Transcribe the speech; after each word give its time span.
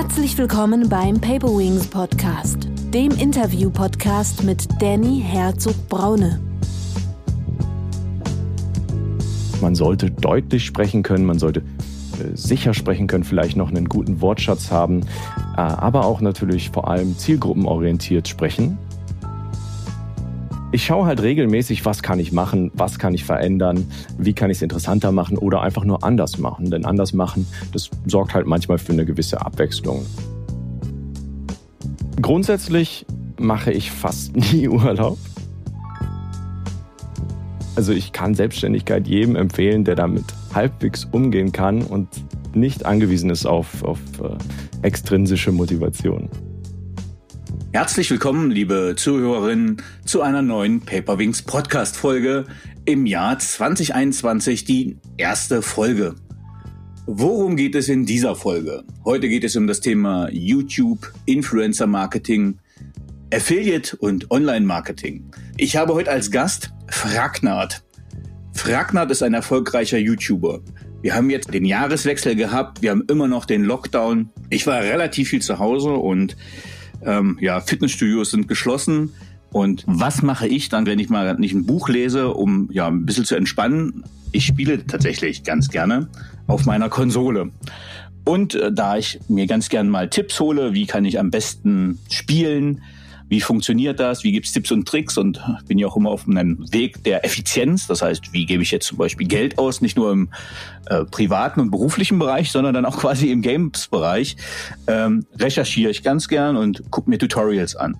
Herzlich 0.00 0.38
willkommen 0.38 0.88
beim 0.88 1.20
Paper 1.20 1.48
Wings 1.48 1.88
Podcast, 1.88 2.68
dem 2.94 3.10
Interview-Podcast 3.10 4.44
mit 4.44 4.68
Danny 4.80 5.20
Herzog-Braune. 5.26 6.40
Man 9.60 9.74
sollte 9.74 10.12
deutlich 10.12 10.64
sprechen 10.64 11.02
können, 11.02 11.26
man 11.26 11.40
sollte 11.40 11.62
äh, 11.62 12.36
sicher 12.36 12.74
sprechen 12.74 13.08
können, 13.08 13.24
vielleicht 13.24 13.56
noch 13.56 13.70
einen 13.70 13.88
guten 13.88 14.20
Wortschatz 14.20 14.70
haben, 14.70 15.00
äh, 15.56 15.62
aber 15.62 16.04
auch 16.04 16.20
natürlich 16.20 16.70
vor 16.70 16.86
allem 16.86 17.18
zielgruppenorientiert 17.18 18.28
sprechen. 18.28 18.78
Ich 20.70 20.84
schaue 20.84 21.06
halt 21.06 21.22
regelmäßig, 21.22 21.86
was 21.86 22.02
kann 22.02 22.18
ich 22.18 22.30
machen, 22.30 22.70
was 22.74 22.98
kann 22.98 23.14
ich 23.14 23.24
verändern, 23.24 23.86
wie 24.18 24.34
kann 24.34 24.50
ich 24.50 24.58
es 24.58 24.62
interessanter 24.62 25.12
machen 25.12 25.38
oder 25.38 25.62
einfach 25.62 25.84
nur 25.84 26.04
anders 26.04 26.36
machen. 26.36 26.70
Denn 26.70 26.84
anders 26.84 27.14
machen, 27.14 27.46
das 27.72 27.88
sorgt 28.06 28.34
halt 28.34 28.46
manchmal 28.46 28.76
für 28.76 28.92
eine 28.92 29.06
gewisse 29.06 29.40
Abwechslung. 29.40 30.04
Grundsätzlich 32.20 33.06
mache 33.38 33.72
ich 33.72 33.90
fast 33.90 34.36
nie 34.52 34.68
Urlaub. 34.68 35.16
Also 37.74 37.92
ich 37.92 38.12
kann 38.12 38.34
Selbstständigkeit 38.34 39.06
jedem 39.06 39.36
empfehlen, 39.36 39.84
der 39.84 39.94
damit 39.94 40.24
halbwegs 40.52 41.06
umgehen 41.06 41.50
kann 41.50 41.80
und 41.80 42.08
nicht 42.54 42.84
angewiesen 42.84 43.30
ist 43.30 43.46
auf, 43.46 43.82
auf 43.84 44.00
äh, 44.22 44.36
extrinsische 44.86 45.50
Motivation. 45.52 46.28
Herzlich 47.70 48.10
willkommen, 48.10 48.50
liebe 48.50 48.94
Zuhörerinnen, 48.96 49.82
zu 50.06 50.22
einer 50.22 50.40
neuen 50.40 50.80
Paperwings 50.80 51.42
Podcast 51.42 51.98
Folge 51.98 52.46
im 52.86 53.04
Jahr 53.04 53.38
2021, 53.38 54.64
die 54.64 54.96
erste 55.18 55.60
Folge. 55.60 56.14
Worum 57.04 57.56
geht 57.56 57.74
es 57.74 57.90
in 57.90 58.06
dieser 58.06 58.34
Folge? 58.36 58.84
Heute 59.04 59.28
geht 59.28 59.44
es 59.44 59.54
um 59.54 59.66
das 59.66 59.80
Thema 59.80 60.30
YouTube, 60.32 61.12
Influencer 61.26 61.86
Marketing, 61.86 62.58
Affiliate 63.34 63.98
und 63.98 64.30
Online 64.30 64.64
Marketing. 64.64 65.30
Ich 65.58 65.76
habe 65.76 65.92
heute 65.92 66.10
als 66.10 66.30
Gast 66.30 66.72
Fragnard. 66.88 67.84
Fragnard 68.54 69.10
ist 69.10 69.22
ein 69.22 69.34
erfolgreicher 69.34 69.98
YouTuber. 69.98 70.60
Wir 71.02 71.14
haben 71.14 71.28
jetzt 71.28 71.52
den 71.52 71.66
Jahreswechsel 71.66 72.34
gehabt, 72.34 72.80
wir 72.80 72.92
haben 72.92 73.04
immer 73.08 73.28
noch 73.28 73.44
den 73.44 73.62
Lockdown. 73.62 74.30
Ich 74.48 74.66
war 74.66 74.80
relativ 74.80 75.28
viel 75.28 75.42
zu 75.42 75.58
Hause 75.58 75.90
und 75.92 76.34
ähm, 77.04 77.38
ja, 77.40 77.60
Fitnessstudios 77.60 78.30
sind 78.30 78.48
geschlossen. 78.48 79.12
Und 79.50 79.84
was 79.86 80.22
mache 80.22 80.46
ich 80.46 80.68
dann, 80.68 80.86
wenn 80.86 80.98
ich 80.98 81.08
mal 81.08 81.34
nicht 81.38 81.54
ein 81.54 81.64
Buch 81.64 81.88
lese, 81.88 82.34
um 82.34 82.68
ja 82.70 82.86
ein 82.86 83.06
bisschen 83.06 83.24
zu 83.24 83.34
entspannen? 83.34 84.04
Ich 84.32 84.44
spiele 84.44 84.86
tatsächlich 84.86 85.42
ganz 85.42 85.68
gerne 85.68 86.08
auf 86.46 86.66
meiner 86.66 86.88
Konsole. 86.88 87.50
Und 88.24 88.54
äh, 88.54 88.70
da 88.70 88.98
ich 88.98 89.20
mir 89.28 89.46
ganz 89.46 89.70
gern 89.70 89.88
mal 89.88 90.10
Tipps 90.10 90.38
hole, 90.38 90.74
wie 90.74 90.86
kann 90.86 91.06
ich 91.06 91.18
am 91.18 91.30
besten 91.30 91.98
spielen, 92.10 92.82
wie 93.28 93.40
funktioniert 93.40 94.00
das, 94.00 94.24
wie 94.24 94.32
gibt's 94.32 94.52
Tipps 94.52 94.70
und 94.70 94.88
Tricks 94.88 95.18
und 95.18 95.40
bin 95.66 95.78
ja 95.78 95.86
auch 95.86 95.96
immer 95.96 96.10
auf 96.10 96.26
einem 96.26 96.64
Weg 96.72 97.04
der 97.04 97.24
Effizienz. 97.24 97.86
Das 97.86 98.02
heißt, 98.02 98.32
wie 98.32 98.46
gebe 98.46 98.62
ich 98.62 98.70
jetzt 98.70 98.86
zum 98.86 98.98
Beispiel 98.98 99.26
Geld 99.26 99.58
aus, 99.58 99.80
nicht 99.80 99.96
nur 99.96 100.12
im 100.12 100.30
äh, 100.86 101.04
privaten 101.04 101.60
und 101.60 101.70
beruflichen 101.70 102.18
Bereich, 102.18 102.50
sondern 102.50 102.74
dann 102.74 102.86
auch 102.86 102.98
quasi 102.98 103.30
im 103.30 103.42
Games-Bereich, 103.42 104.36
ähm, 104.86 105.26
recherchiere 105.38 105.90
ich 105.90 106.02
ganz 106.02 106.28
gern 106.28 106.56
und 106.56 106.90
gucke 106.90 107.10
mir 107.10 107.18
Tutorials 107.18 107.76
an. 107.76 107.96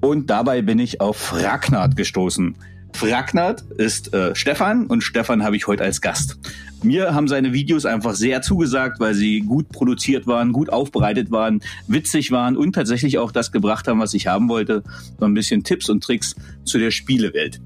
Und 0.00 0.28
dabei 0.28 0.60
bin 0.60 0.78
ich 0.78 1.00
auf 1.00 1.32
Ragnard 1.32 1.96
gestoßen. 1.96 2.56
Fragnard 2.94 3.62
ist 3.78 4.14
äh, 4.14 4.34
Stefan 4.34 4.86
und 4.86 5.02
Stefan 5.02 5.42
habe 5.42 5.56
ich 5.56 5.66
heute 5.66 5.82
als 5.82 6.00
Gast. 6.00 6.38
Mir 6.84 7.14
haben 7.14 7.28
seine 7.28 7.54
Videos 7.54 7.86
einfach 7.86 8.14
sehr 8.14 8.42
zugesagt, 8.42 9.00
weil 9.00 9.14
sie 9.14 9.40
gut 9.40 9.70
produziert 9.70 10.26
waren, 10.26 10.52
gut 10.52 10.70
aufbereitet 10.70 11.30
waren, 11.30 11.60
witzig 11.88 12.30
waren 12.30 12.56
und 12.56 12.74
tatsächlich 12.74 13.18
auch 13.18 13.32
das 13.32 13.52
gebracht 13.52 13.88
haben, 13.88 14.00
was 14.00 14.12
ich 14.12 14.26
haben 14.26 14.48
wollte. 14.50 14.82
So 15.18 15.24
ein 15.24 15.32
bisschen 15.32 15.64
Tipps 15.64 15.88
und 15.88 16.04
Tricks 16.04 16.36
zu 16.64 16.78
der 16.78 16.90
Spielewelt. 16.90 17.60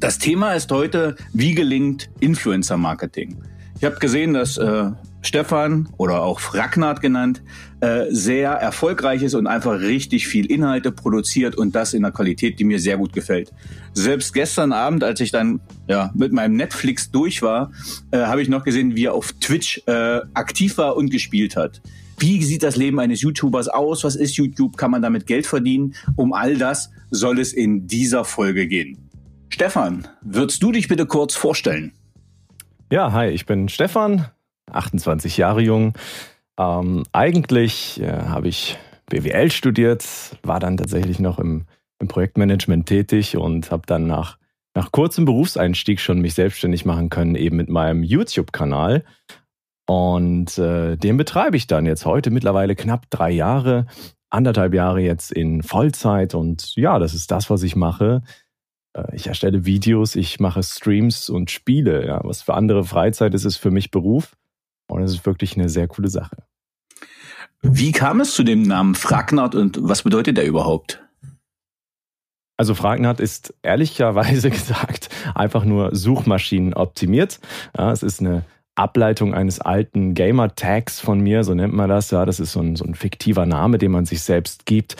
Das 0.00 0.18
Thema 0.18 0.54
ist 0.54 0.72
heute, 0.72 1.14
wie 1.32 1.54
gelingt 1.54 2.08
Influencer 2.20 2.78
Marketing. 2.78 3.36
Ich 3.78 3.84
habe 3.84 3.96
gesehen, 3.96 4.32
dass 4.32 4.56
äh, 4.56 4.90
Stefan 5.26 5.88
oder 5.96 6.22
auch 6.22 6.38
Fragnard 6.38 7.00
genannt 7.00 7.42
äh, 7.80 8.04
sehr 8.10 8.50
erfolgreich 8.50 9.22
ist 9.22 9.34
und 9.34 9.46
einfach 9.46 9.80
richtig 9.80 10.26
viel 10.26 10.46
Inhalte 10.46 10.92
produziert 10.92 11.56
und 11.56 11.74
das 11.74 11.94
in 11.94 12.04
einer 12.04 12.12
Qualität, 12.12 12.58
die 12.58 12.64
mir 12.64 12.78
sehr 12.78 12.98
gut 12.98 13.12
gefällt. 13.12 13.52
Selbst 13.94 14.34
gestern 14.34 14.72
Abend, 14.72 15.02
als 15.02 15.20
ich 15.20 15.30
dann 15.30 15.60
ja 15.88 16.10
mit 16.14 16.32
meinem 16.32 16.56
Netflix 16.56 17.10
durch 17.10 17.42
war, 17.42 17.72
äh, 18.10 18.18
habe 18.18 18.42
ich 18.42 18.48
noch 18.48 18.64
gesehen, 18.64 18.96
wie 18.96 19.06
er 19.06 19.14
auf 19.14 19.32
Twitch 19.40 19.82
äh, 19.86 20.20
aktiv 20.34 20.76
war 20.78 20.96
und 20.96 21.10
gespielt 21.10 21.56
hat. 21.56 21.80
Wie 22.18 22.42
sieht 22.44 22.62
das 22.62 22.76
Leben 22.76 23.00
eines 23.00 23.22
YouTubers 23.22 23.68
aus? 23.68 24.04
Was 24.04 24.16
ist 24.16 24.36
YouTube? 24.36 24.76
Kann 24.76 24.90
man 24.90 25.02
damit 25.02 25.26
Geld 25.26 25.46
verdienen? 25.46 25.94
Um 26.16 26.32
all 26.32 26.56
das 26.56 26.90
soll 27.10 27.40
es 27.40 27.52
in 27.52 27.86
dieser 27.86 28.24
Folge 28.24 28.66
gehen. 28.66 28.98
Stefan, 29.48 30.06
würdest 30.20 30.62
du 30.62 30.72
dich 30.72 30.88
bitte 30.88 31.06
kurz 31.06 31.34
vorstellen? 31.34 31.92
Ja, 32.90 33.12
hi, 33.12 33.28
ich 33.28 33.46
bin 33.46 33.68
Stefan, 33.68 34.26
28 34.70 35.36
Jahre 35.36 35.60
jung. 35.60 35.94
Ähm, 36.58 37.04
eigentlich 37.12 38.00
äh, 38.00 38.10
habe 38.12 38.48
ich 38.48 38.78
BWL 39.06 39.50
studiert, 39.50 40.04
war 40.42 40.60
dann 40.60 40.76
tatsächlich 40.76 41.18
noch 41.18 41.38
im, 41.38 41.66
im 41.98 42.08
Projektmanagement 42.08 42.86
tätig 42.86 43.36
und 43.36 43.70
habe 43.70 43.82
dann 43.86 44.06
nach, 44.06 44.38
nach 44.74 44.92
kurzem 44.92 45.24
Berufseinstieg 45.24 46.00
schon 46.00 46.20
mich 46.20 46.34
selbstständig 46.34 46.84
machen 46.84 47.10
können, 47.10 47.34
eben 47.34 47.56
mit 47.56 47.68
meinem 47.68 48.02
YouTube-Kanal. 48.02 49.04
Und 49.86 50.56
äh, 50.58 50.96
den 50.96 51.16
betreibe 51.16 51.56
ich 51.56 51.66
dann 51.66 51.86
jetzt 51.86 52.06
heute 52.06 52.30
mittlerweile 52.30 52.74
knapp 52.74 53.10
drei 53.10 53.30
Jahre, 53.30 53.86
anderthalb 54.30 54.72
Jahre 54.74 55.00
jetzt 55.00 55.30
in 55.30 55.62
Vollzeit. 55.62 56.34
Und 56.34 56.74
ja, 56.76 56.98
das 56.98 57.14
ist 57.14 57.30
das, 57.30 57.50
was 57.50 57.62
ich 57.62 57.76
mache. 57.76 58.22
Äh, 58.96 59.14
ich 59.14 59.26
erstelle 59.26 59.66
Videos, 59.66 60.16
ich 60.16 60.40
mache 60.40 60.62
Streams 60.62 61.28
und 61.28 61.50
Spiele. 61.50 62.06
Ja. 62.06 62.20
Was 62.24 62.42
für 62.42 62.54
andere 62.54 62.84
Freizeit 62.84 63.34
ist, 63.34 63.44
ist 63.44 63.58
für 63.58 63.70
mich 63.70 63.90
Beruf. 63.90 64.36
Und 64.88 65.02
es 65.02 65.12
ist 65.12 65.26
wirklich 65.26 65.56
eine 65.56 65.68
sehr 65.68 65.88
coole 65.88 66.08
Sache. 66.08 66.36
Wie 67.62 67.92
kam 67.92 68.20
es 68.20 68.34
zu 68.34 68.42
dem 68.42 68.62
Namen 68.62 68.94
Fragnard 68.94 69.54
und 69.54 69.78
was 69.80 70.02
bedeutet 70.02 70.36
der 70.36 70.46
überhaupt? 70.46 71.02
Also 72.56 72.74
Fragnard 72.74 73.20
ist 73.20 73.54
ehrlicherweise 73.62 74.50
gesagt 74.50 75.08
einfach 75.34 75.64
nur 75.64 75.94
Suchmaschinen 75.94 76.74
optimiert. 76.74 77.40
Ja, 77.76 77.90
es 77.90 78.02
ist 78.02 78.20
eine 78.20 78.44
Ableitung 78.76 79.34
eines 79.34 79.60
alten 79.60 80.14
Gamer-Tags 80.14 81.00
von 81.00 81.20
mir, 81.20 81.44
so 81.44 81.54
nennt 81.54 81.74
man 81.74 81.88
das. 81.88 82.10
Ja, 82.10 82.24
das 82.24 82.40
ist 82.40 82.52
so 82.52 82.60
ein, 82.60 82.76
so 82.76 82.84
ein 82.84 82.94
fiktiver 82.94 83.46
Name, 83.46 83.78
den 83.78 83.92
man 83.92 84.04
sich 84.04 84.22
selbst 84.22 84.66
gibt. 84.66 84.96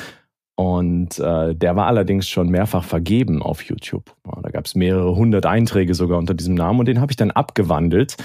Und 0.56 1.18
äh, 1.18 1.54
der 1.54 1.74
war 1.74 1.86
allerdings 1.86 2.28
schon 2.28 2.48
mehrfach 2.48 2.84
vergeben 2.84 3.42
auf 3.42 3.62
YouTube. 3.62 4.14
Da 4.24 4.50
gab 4.50 4.66
es 4.66 4.76
mehrere 4.76 5.16
hundert 5.16 5.46
Einträge 5.46 5.94
sogar 5.94 6.18
unter 6.18 6.34
diesem 6.34 6.54
Namen 6.54 6.80
und 6.80 6.86
den 6.86 7.00
habe 7.00 7.10
ich 7.10 7.16
dann 7.16 7.32
abgewandelt 7.32 8.16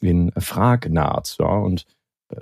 in 0.00 0.30
Fragnard. 0.38 1.36
Ja, 1.40 1.46
und 1.46 1.84
äh, 2.28 2.36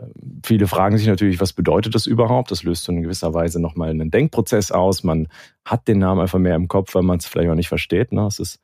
viele 0.44 0.66
fragen 0.66 0.98
sich 0.98 1.06
natürlich, 1.06 1.40
was 1.40 1.54
bedeutet 1.54 1.94
das 1.94 2.06
überhaupt? 2.06 2.50
Das 2.50 2.64
löst 2.64 2.84
so 2.84 2.92
in 2.92 3.00
gewisser 3.00 3.32
Weise 3.32 3.60
nochmal 3.60 3.88
einen 3.88 4.10
Denkprozess 4.10 4.72
aus. 4.72 5.04
Man 5.04 5.28
hat 5.64 5.88
den 5.88 6.00
Namen 6.00 6.20
einfach 6.20 6.38
mehr 6.38 6.56
im 6.56 6.68
Kopf, 6.68 6.94
weil 6.94 7.02
man 7.02 7.18
es 7.18 7.26
vielleicht 7.26 7.48
auch 7.50 7.54
nicht 7.54 7.68
versteht. 7.68 8.12
Ne? 8.12 8.26
Es 8.26 8.40
ist, 8.40 8.60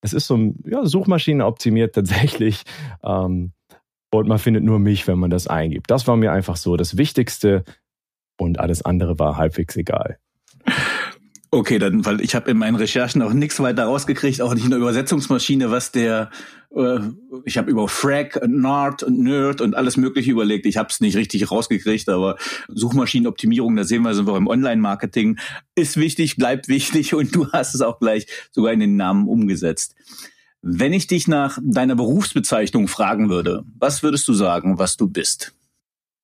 es 0.00 0.12
ist 0.12 0.28
so 0.28 0.38
ja, 0.64 0.86
Suchmaschine 0.86 1.44
optimiert 1.44 1.96
tatsächlich. 1.96 2.62
Ähm, 3.02 3.50
und 4.12 4.28
man 4.28 4.38
findet 4.38 4.62
nur 4.62 4.78
mich, 4.78 5.08
wenn 5.08 5.18
man 5.18 5.30
das 5.30 5.48
eingibt. 5.48 5.90
Das 5.90 6.06
war 6.06 6.16
mir 6.16 6.30
einfach 6.30 6.56
so 6.56 6.76
das 6.76 6.96
Wichtigste 6.96 7.64
und 8.40 8.58
alles 8.58 8.82
andere 8.82 9.18
war 9.18 9.36
halbwegs 9.36 9.76
egal. 9.76 10.18
Okay, 11.52 11.80
dann, 11.80 12.04
weil 12.06 12.20
ich 12.20 12.36
habe 12.36 12.48
in 12.52 12.58
meinen 12.58 12.76
Recherchen 12.76 13.22
auch 13.22 13.32
nichts 13.32 13.58
weiter 13.58 13.84
rausgekriegt, 13.84 14.40
auch 14.40 14.54
nicht 14.54 14.64
in 14.64 14.70
der 14.70 14.78
Übersetzungsmaschine, 14.78 15.72
was 15.72 15.90
der, 15.90 16.30
äh, 16.72 17.00
ich 17.44 17.58
habe 17.58 17.72
über 17.72 17.88
Frag, 17.88 18.40
Nard 18.46 19.02
und 19.02 19.18
Nerd 19.18 19.60
und 19.60 19.74
alles 19.74 19.96
Mögliche 19.96 20.30
überlegt. 20.30 20.64
Ich 20.64 20.76
habe 20.76 20.90
es 20.90 21.00
nicht 21.00 21.16
richtig 21.16 21.50
rausgekriegt, 21.50 22.08
aber 22.08 22.36
Suchmaschinenoptimierung, 22.68 23.74
da 23.74 23.82
sehen 23.82 24.02
wir, 24.02 24.14
sind 24.14 24.28
wir 24.28 24.36
im 24.36 24.46
Online-Marketing, 24.46 25.40
ist 25.74 25.96
wichtig, 25.96 26.36
bleibt 26.36 26.68
wichtig 26.68 27.14
und 27.16 27.34
du 27.34 27.50
hast 27.50 27.74
es 27.74 27.80
auch 27.80 27.98
gleich 27.98 28.28
sogar 28.52 28.72
in 28.72 28.78
den 28.78 28.94
Namen 28.94 29.26
umgesetzt. 29.26 29.96
Wenn 30.62 30.92
ich 30.92 31.08
dich 31.08 31.26
nach 31.26 31.58
deiner 31.60 31.96
Berufsbezeichnung 31.96 32.86
fragen 32.86 33.28
würde, 33.28 33.64
was 33.76 34.04
würdest 34.04 34.28
du 34.28 34.34
sagen, 34.34 34.78
was 34.78 34.96
du 34.96 35.08
bist? 35.08 35.52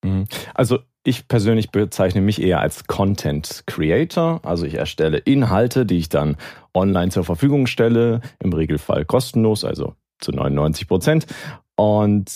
Mhm. 0.05 0.25
Also 0.53 0.79
ich 1.07 1.29
persönlich 1.29 1.71
bezeichne 1.71 2.19
mich 2.19 2.41
eher 2.41 2.59
als 2.59 2.85
Content 2.85 3.63
Creator. 3.65 4.41
Also 4.43 4.65
ich 4.65 4.73
erstelle 4.73 5.19
Inhalte, 5.19 5.85
die 5.85 5.97
ich 5.97 6.09
dann 6.09 6.35
online 6.73 7.11
zur 7.11 7.23
Verfügung 7.23 7.65
stelle, 7.65 8.19
im 8.43 8.51
Regelfall 8.51 9.05
kostenlos, 9.05 9.63
also 9.63 9.95
zu 10.19 10.33
99 10.33 10.85
Prozent. 10.85 11.25
Und 11.77 12.29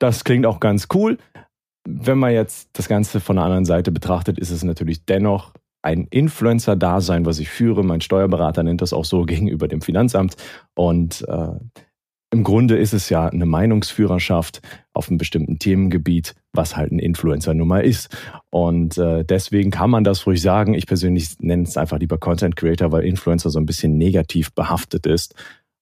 das 0.00 0.24
klingt 0.24 0.44
auch 0.44 0.58
ganz 0.58 0.88
cool. 0.92 1.18
Wenn 1.86 2.18
man 2.18 2.32
jetzt 2.32 2.70
das 2.72 2.88
Ganze 2.88 3.20
von 3.20 3.36
der 3.36 3.44
anderen 3.44 3.64
Seite 3.64 3.92
betrachtet, 3.92 4.40
ist 4.40 4.50
es 4.50 4.64
natürlich 4.64 5.04
dennoch 5.04 5.52
ein 5.80 6.08
Influencer-Dasein, 6.10 7.26
was 7.26 7.38
ich 7.38 7.48
führe. 7.48 7.84
Mein 7.84 8.00
Steuerberater 8.00 8.64
nennt 8.64 8.82
das 8.82 8.92
auch 8.92 9.04
so 9.04 9.22
gegenüber 9.24 9.68
dem 9.68 9.82
Finanzamt. 9.82 10.34
Und 10.74 11.24
äh, 11.28 11.52
im 12.30 12.42
Grunde 12.42 12.76
ist 12.76 12.92
es 12.92 13.08
ja 13.08 13.28
eine 13.28 13.46
Meinungsführerschaft 13.46 14.62
auf 14.98 15.08
einem 15.08 15.18
bestimmten 15.18 15.58
Themengebiet, 15.58 16.34
was 16.52 16.76
halt 16.76 16.92
ein 16.92 16.98
Influencer 16.98 17.54
nun 17.54 17.68
mal 17.68 17.84
ist. 17.84 18.14
Und 18.50 18.98
äh, 18.98 19.24
deswegen 19.24 19.70
kann 19.70 19.90
man 19.90 20.04
das 20.04 20.26
ruhig 20.26 20.42
sagen. 20.42 20.74
Ich 20.74 20.86
persönlich 20.86 21.38
nenne 21.38 21.62
es 21.62 21.76
einfach 21.76 21.98
lieber 21.98 22.18
Content 22.18 22.56
Creator, 22.56 22.92
weil 22.92 23.04
Influencer 23.04 23.50
so 23.50 23.58
ein 23.58 23.66
bisschen 23.66 23.96
negativ 23.96 24.52
behaftet 24.52 25.06
ist 25.06 25.34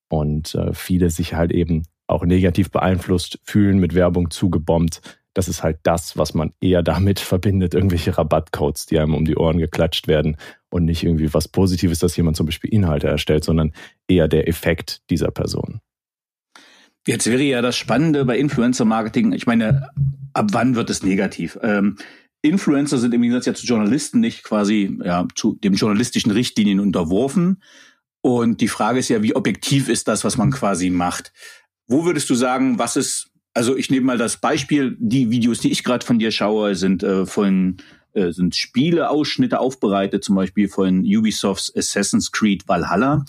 und 0.08 0.54
äh, 0.54 0.72
viele 0.74 1.10
sich 1.10 1.34
halt 1.34 1.50
eben 1.50 1.84
auch 2.06 2.24
negativ 2.24 2.70
beeinflusst 2.70 3.40
fühlen, 3.42 3.78
mit 3.78 3.94
Werbung 3.94 4.30
zugebombt. 4.30 5.00
Das 5.34 5.48
ist 5.48 5.62
halt 5.62 5.78
das, 5.82 6.16
was 6.16 6.34
man 6.34 6.52
eher 6.60 6.82
damit 6.82 7.18
verbindet, 7.20 7.74
irgendwelche 7.74 8.16
Rabattcodes, 8.16 8.86
die 8.86 8.98
einem 8.98 9.14
um 9.14 9.24
die 9.24 9.36
Ohren 9.36 9.58
geklatscht 9.58 10.08
werden 10.08 10.36
und 10.68 10.84
nicht 10.84 11.04
irgendwie 11.04 11.32
was 11.32 11.48
Positives, 11.48 11.98
dass 11.98 12.16
jemand 12.16 12.36
zum 12.36 12.46
Beispiel 12.46 12.72
Inhalte 12.72 13.08
erstellt, 13.08 13.44
sondern 13.44 13.72
eher 14.08 14.28
der 14.28 14.46
Effekt 14.46 15.00
dieser 15.10 15.30
Person. 15.30 15.80
Jetzt 17.06 17.26
wäre 17.26 17.42
ja 17.42 17.62
das 17.62 17.76
Spannende 17.76 18.24
bei 18.24 18.36
Influencer-Marketing, 18.36 19.32
ich 19.32 19.46
meine, 19.46 19.90
ab 20.32 20.48
wann 20.52 20.74
wird 20.74 20.90
es 20.90 21.02
negativ? 21.02 21.58
Ähm, 21.62 21.96
Influencer 22.42 22.98
sind 22.98 23.14
im 23.14 23.22
Gegensatz 23.22 23.46
ja 23.46 23.54
zu 23.54 23.66
Journalisten 23.66 24.20
nicht 24.20 24.42
quasi 24.42 24.98
ja, 25.02 25.26
zu 25.34 25.54
den 25.54 25.74
journalistischen 25.74 26.32
Richtlinien 26.32 26.80
unterworfen. 26.80 27.62
Und 28.22 28.60
die 28.60 28.68
Frage 28.68 28.98
ist 28.98 29.08
ja, 29.08 29.22
wie 29.22 29.36
objektiv 29.36 29.88
ist 29.88 30.08
das, 30.08 30.24
was 30.24 30.36
man 30.36 30.50
quasi 30.50 30.90
macht? 30.90 31.32
Wo 31.86 32.04
würdest 32.04 32.28
du 32.28 32.34
sagen, 32.34 32.78
was 32.78 32.96
ist, 32.96 33.30
also 33.54 33.76
ich 33.76 33.90
nehme 33.90 34.06
mal 34.06 34.18
das 34.18 34.38
Beispiel, 34.38 34.96
die 34.98 35.30
Videos, 35.30 35.60
die 35.60 35.70
ich 35.70 35.84
gerade 35.84 36.04
von 36.04 36.18
dir 36.18 36.32
schaue, 36.32 36.74
sind 36.74 37.04
äh, 37.04 37.24
von 37.24 37.76
äh, 38.14 38.32
sind 38.32 38.56
Spieleausschnitte 38.56 39.60
aufbereitet, 39.60 40.24
zum 40.24 40.34
Beispiel 40.34 40.68
von 40.68 41.04
Ubisofts 41.04 41.72
Assassin's 41.76 42.32
Creed 42.32 42.66
Valhalla. 42.66 43.24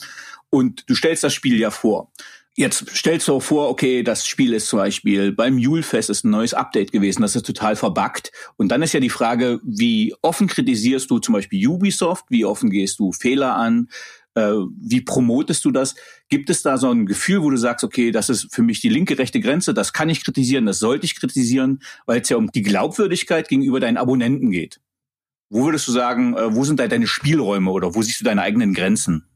Und 0.50 0.90
du 0.90 0.96
stellst 0.96 1.24
das 1.24 1.34
Spiel 1.34 1.60
ja 1.60 1.72
vor. 1.72 2.12
Jetzt 2.60 2.90
stellst 2.90 3.28
du 3.28 3.36
auch 3.36 3.44
vor, 3.44 3.70
okay, 3.70 4.02
das 4.02 4.26
Spiel 4.26 4.52
ist 4.52 4.68
zum 4.68 4.80
Beispiel 4.80 5.32
beim 5.32 5.60
Julefest 5.60 6.10
ist 6.10 6.26
ein 6.26 6.32
neues 6.32 6.56
Update 6.56 6.92
gewesen, 6.92 7.22
das 7.22 7.36
ist 7.36 7.46
total 7.46 7.76
verbuggt. 7.76 8.32
Und 8.56 8.70
dann 8.70 8.82
ist 8.82 8.94
ja 8.94 9.00
die 9.00 9.12
Frage, 9.12 9.60
wie 9.64 10.16
offen 10.24 10.48
kritisierst 10.48 11.08
du 11.12 11.20
zum 11.20 11.34
Beispiel 11.34 11.68
Ubisoft, 11.68 12.26
wie 12.30 12.46
offen 12.46 12.72
gehst 12.72 12.98
du 12.98 13.12
Fehler 13.12 13.56
an, 13.56 13.90
äh, 14.34 14.54
wie 14.76 15.02
promotest 15.02 15.66
du 15.66 15.72
das? 15.72 15.94
Gibt 16.30 16.50
es 16.50 16.64
da 16.64 16.80
so 16.80 16.90
ein 16.90 17.06
Gefühl, 17.06 17.44
wo 17.44 17.52
du 17.52 17.58
sagst, 17.58 17.84
okay, 17.84 18.10
das 18.10 18.28
ist 18.28 18.52
für 18.52 18.64
mich 18.64 18.82
die 18.82 18.90
linke 18.90 19.20
rechte 19.20 19.40
Grenze, 19.40 19.76
das 19.76 19.94
kann 19.94 20.10
ich 20.10 20.24
kritisieren, 20.24 20.66
das 20.66 20.80
sollte 20.80 21.06
ich 21.06 21.16
kritisieren, 21.16 21.84
weil 22.08 22.22
es 22.22 22.30
ja 22.30 22.38
um 22.38 22.52
die 22.52 22.64
Glaubwürdigkeit 22.64 23.50
gegenüber 23.50 23.80
deinen 23.80 23.98
Abonnenten 23.98 24.50
geht. 24.50 24.82
Wo 25.52 25.66
würdest 25.66 25.88
du 25.88 25.92
sagen, 25.92 26.36
äh, 26.36 26.56
wo 26.56 26.64
sind 26.64 26.80
da 26.80 26.88
deine 26.88 27.06
Spielräume 27.06 27.70
oder 27.70 27.94
wo 27.94 28.02
siehst 28.02 28.20
du 28.20 28.26
deine 28.26 28.42
eigenen 28.42 28.74
Grenzen? 28.74 29.27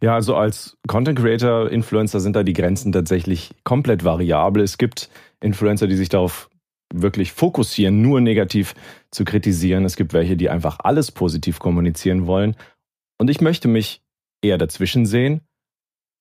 Ja, 0.00 0.14
also 0.14 0.36
als 0.36 0.76
Content 0.86 1.18
Creator, 1.18 1.70
Influencer 1.70 2.20
sind 2.20 2.36
da 2.36 2.42
die 2.42 2.52
Grenzen 2.52 2.92
tatsächlich 2.92 3.54
komplett 3.64 4.04
variabel. 4.04 4.62
Es 4.62 4.78
gibt 4.78 5.10
Influencer, 5.40 5.86
die 5.86 5.96
sich 5.96 6.08
darauf 6.08 6.48
wirklich 6.92 7.32
fokussieren, 7.32 8.00
nur 8.00 8.20
negativ 8.20 8.74
zu 9.10 9.24
kritisieren. 9.24 9.84
Es 9.84 9.96
gibt 9.96 10.12
welche, 10.12 10.36
die 10.36 10.50
einfach 10.50 10.78
alles 10.80 11.10
positiv 11.10 11.58
kommunizieren 11.58 12.26
wollen. 12.26 12.56
Und 13.18 13.28
ich 13.28 13.40
möchte 13.40 13.68
mich 13.68 14.02
eher 14.42 14.58
dazwischen 14.58 15.06
sehen. 15.06 15.40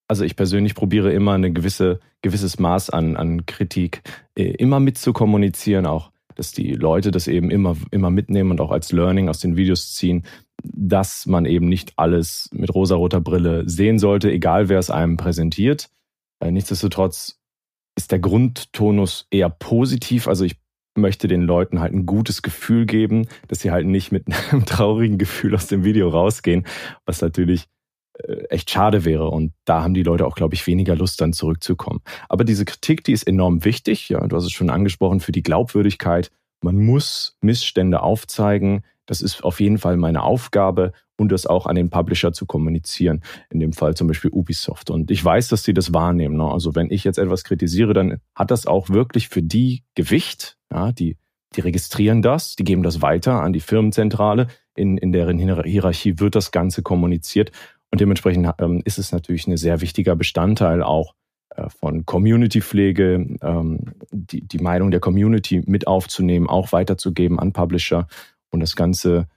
Also 0.08 0.24
ich 0.24 0.36
persönlich 0.36 0.76
probiere 0.76 1.12
immer 1.12 1.34
ein 1.34 1.54
gewisse, 1.54 2.00
gewisses 2.22 2.60
Maß 2.60 2.90
an, 2.90 3.16
an 3.16 3.46
Kritik 3.46 4.02
äh, 4.38 4.44
immer 4.44 4.80
mit 4.80 4.98
zu 4.98 5.14
kommunizieren, 5.14 5.86
auch 5.86 6.12
dass 6.36 6.52
die 6.52 6.74
Leute 6.74 7.12
das 7.12 7.28
eben 7.28 7.50
immer, 7.50 7.76
immer 7.92 8.10
mitnehmen 8.10 8.52
und 8.52 8.62
auch 8.62 8.72
als 8.72 8.92
Learning 8.92 9.30
aus 9.30 9.40
den 9.40 9.56
Videos 9.56 9.94
ziehen 9.94 10.24
dass 10.64 11.26
man 11.26 11.46
eben 11.46 11.68
nicht 11.68 11.94
alles 11.98 12.50
mit 12.54 12.74
rosaroter 12.74 13.22
Brille 13.22 13.68
sehen 13.68 14.00
sollte, 14.00 14.32
egal 14.32 14.70
wer 14.70 14.80
es 14.80 14.90
einem 14.90 15.18
präsentiert. 15.18 15.90
Äh, 16.40 16.52
nichtsdestotrotz 16.52 17.40
ist 17.96 18.12
der 18.12 18.20
Grundtonus 18.20 19.28
eher 19.32 19.50
positiv. 19.50 20.28
Also 20.28 20.44
ich 20.46 20.58
möchte 20.96 21.28
den 21.28 21.42
Leuten 21.42 21.80
halt 21.80 21.94
ein 21.94 22.06
gutes 22.06 22.42
Gefühl 22.42 22.86
geben, 22.86 23.28
dass 23.48 23.60
sie 23.60 23.72
halt 23.72 23.88
nicht 23.88 24.12
mit 24.12 24.26
einem 24.52 24.66
traurigen 24.66 25.18
Gefühl 25.18 25.56
aus 25.56 25.68
dem 25.68 25.84
Video 25.84 26.10
rausgehen, 26.10 26.66
was 27.06 27.22
natürlich 27.22 27.68
äh, 28.20 28.46
echt 28.50 28.70
schade 28.70 29.06
wäre. 29.06 29.30
Und 29.30 29.54
da 29.66 29.84
haben 29.84 29.94
die 29.94 30.04
Leute 30.04 30.26
auch, 30.26 30.36
glaube 30.36 30.56
ich, 30.56 30.68
weniger 30.68 30.96
Lust, 30.96 31.20
dann 31.22 31.34
zurückzukommen. 31.34 32.02
Aber 32.30 32.44
diese 32.44 32.66
Kritik, 32.66 33.04
die 33.04 33.14
ist 33.14 33.28
enorm 33.28 33.66
wichtig. 33.66 34.10
Ja, 34.10 34.26
du 34.26 34.36
hast 34.36 34.46
es 34.46 34.52
schon 34.52 34.70
angesprochen, 34.70 35.20
für 35.20 35.32
die 35.32 35.44
Glaubwürdigkeit. 35.44 36.32
Man 36.66 36.84
muss 36.84 37.38
Missstände 37.42 38.02
aufzeigen. 38.02 38.82
Das 39.06 39.22
ist 39.22 39.44
auf 39.44 39.60
jeden 39.60 39.78
Fall 39.78 39.98
meine 39.98 40.24
Aufgabe 40.24 40.94
und 41.16 41.32
das 41.32 41.46
auch 41.46 41.68
an 41.68 41.76
den 41.76 41.92
Publisher 41.92 42.34
zu 42.34 42.48
kommunizieren. 42.48 43.22
In 43.52 43.60
dem 43.60 43.72
Fall 43.72 43.94
zum 43.94 44.08
Beispiel 44.08 44.32
Ubisoft. 44.32 44.90
Und 44.90 45.12
ich 45.12 45.24
weiß, 45.24 45.48
dass 45.50 45.62
sie 45.62 45.76
das 45.76 45.94
wahrnehmen. 45.94 46.38
Ne? 46.38 46.52
Also 46.52 46.74
wenn 46.74 46.90
ich 46.90 47.04
jetzt 47.04 47.20
etwas 47.20 47.44
kritisiere, 47.44 47.94
dann 47.94 48.18
hat 48.34 48.50
das 48.50 48.66
auch 48.66 48.90
wirklich 48.90 49.30
für 49.30 49.44
die 49.44 49.84
Gewicht. 49.94 50.58
Ja, 50.72 50.92
die, 50.92 51.18
die 51.56 51.62
registrieren 51.62 52.24
das, 52.24 52.56
die 52.56 52.64
geben 52.64 52.82
das 52.82 53.04
weiter 53.04 53.44
an 53.44 53.54
die 53.54 53.60
Firmenzentrale. 53.60 54.48
In, 54.74 54.98
in 54.98 55.12
deren 55.12 55.38
Hierarchie 55.38 56.18
wird 56.18 56.34
das 56.34 56.50
Ganze 56.50 56.82
kommuniziert. 56.82 57.52
Und 57.92 58.02
dementsprechend 58.02 58.50
ähm, 58.58 58.82
ist 58.86 58.98
es 58.98 59.12
natürlich 59.12 59.46
ein 59.46 59.56
sehr 59.56 59.82
wichtiger 59.82 60.16
Bestandteil 60.16 60.82
auch 60.82 61.14
von 61.68 62.06
Community-Pflege, 62.06 63.38
ähm, 63.42 63.80
die, 64.12 64.42
die 64.42 64.60
Meinung 64.60 64.92
der 64.92 65.00
Community 65.00 65.64
mit 65.66 65.88
aufzunehmen, 65.88 66.48
auch 66.48 66.72
weiterzugeben 66.72 67.40
an 67.40 67.54
Publisher 67.54 68.08
und 68.52 68.60
das 68.60 68.76
Ganze 68.76 69.28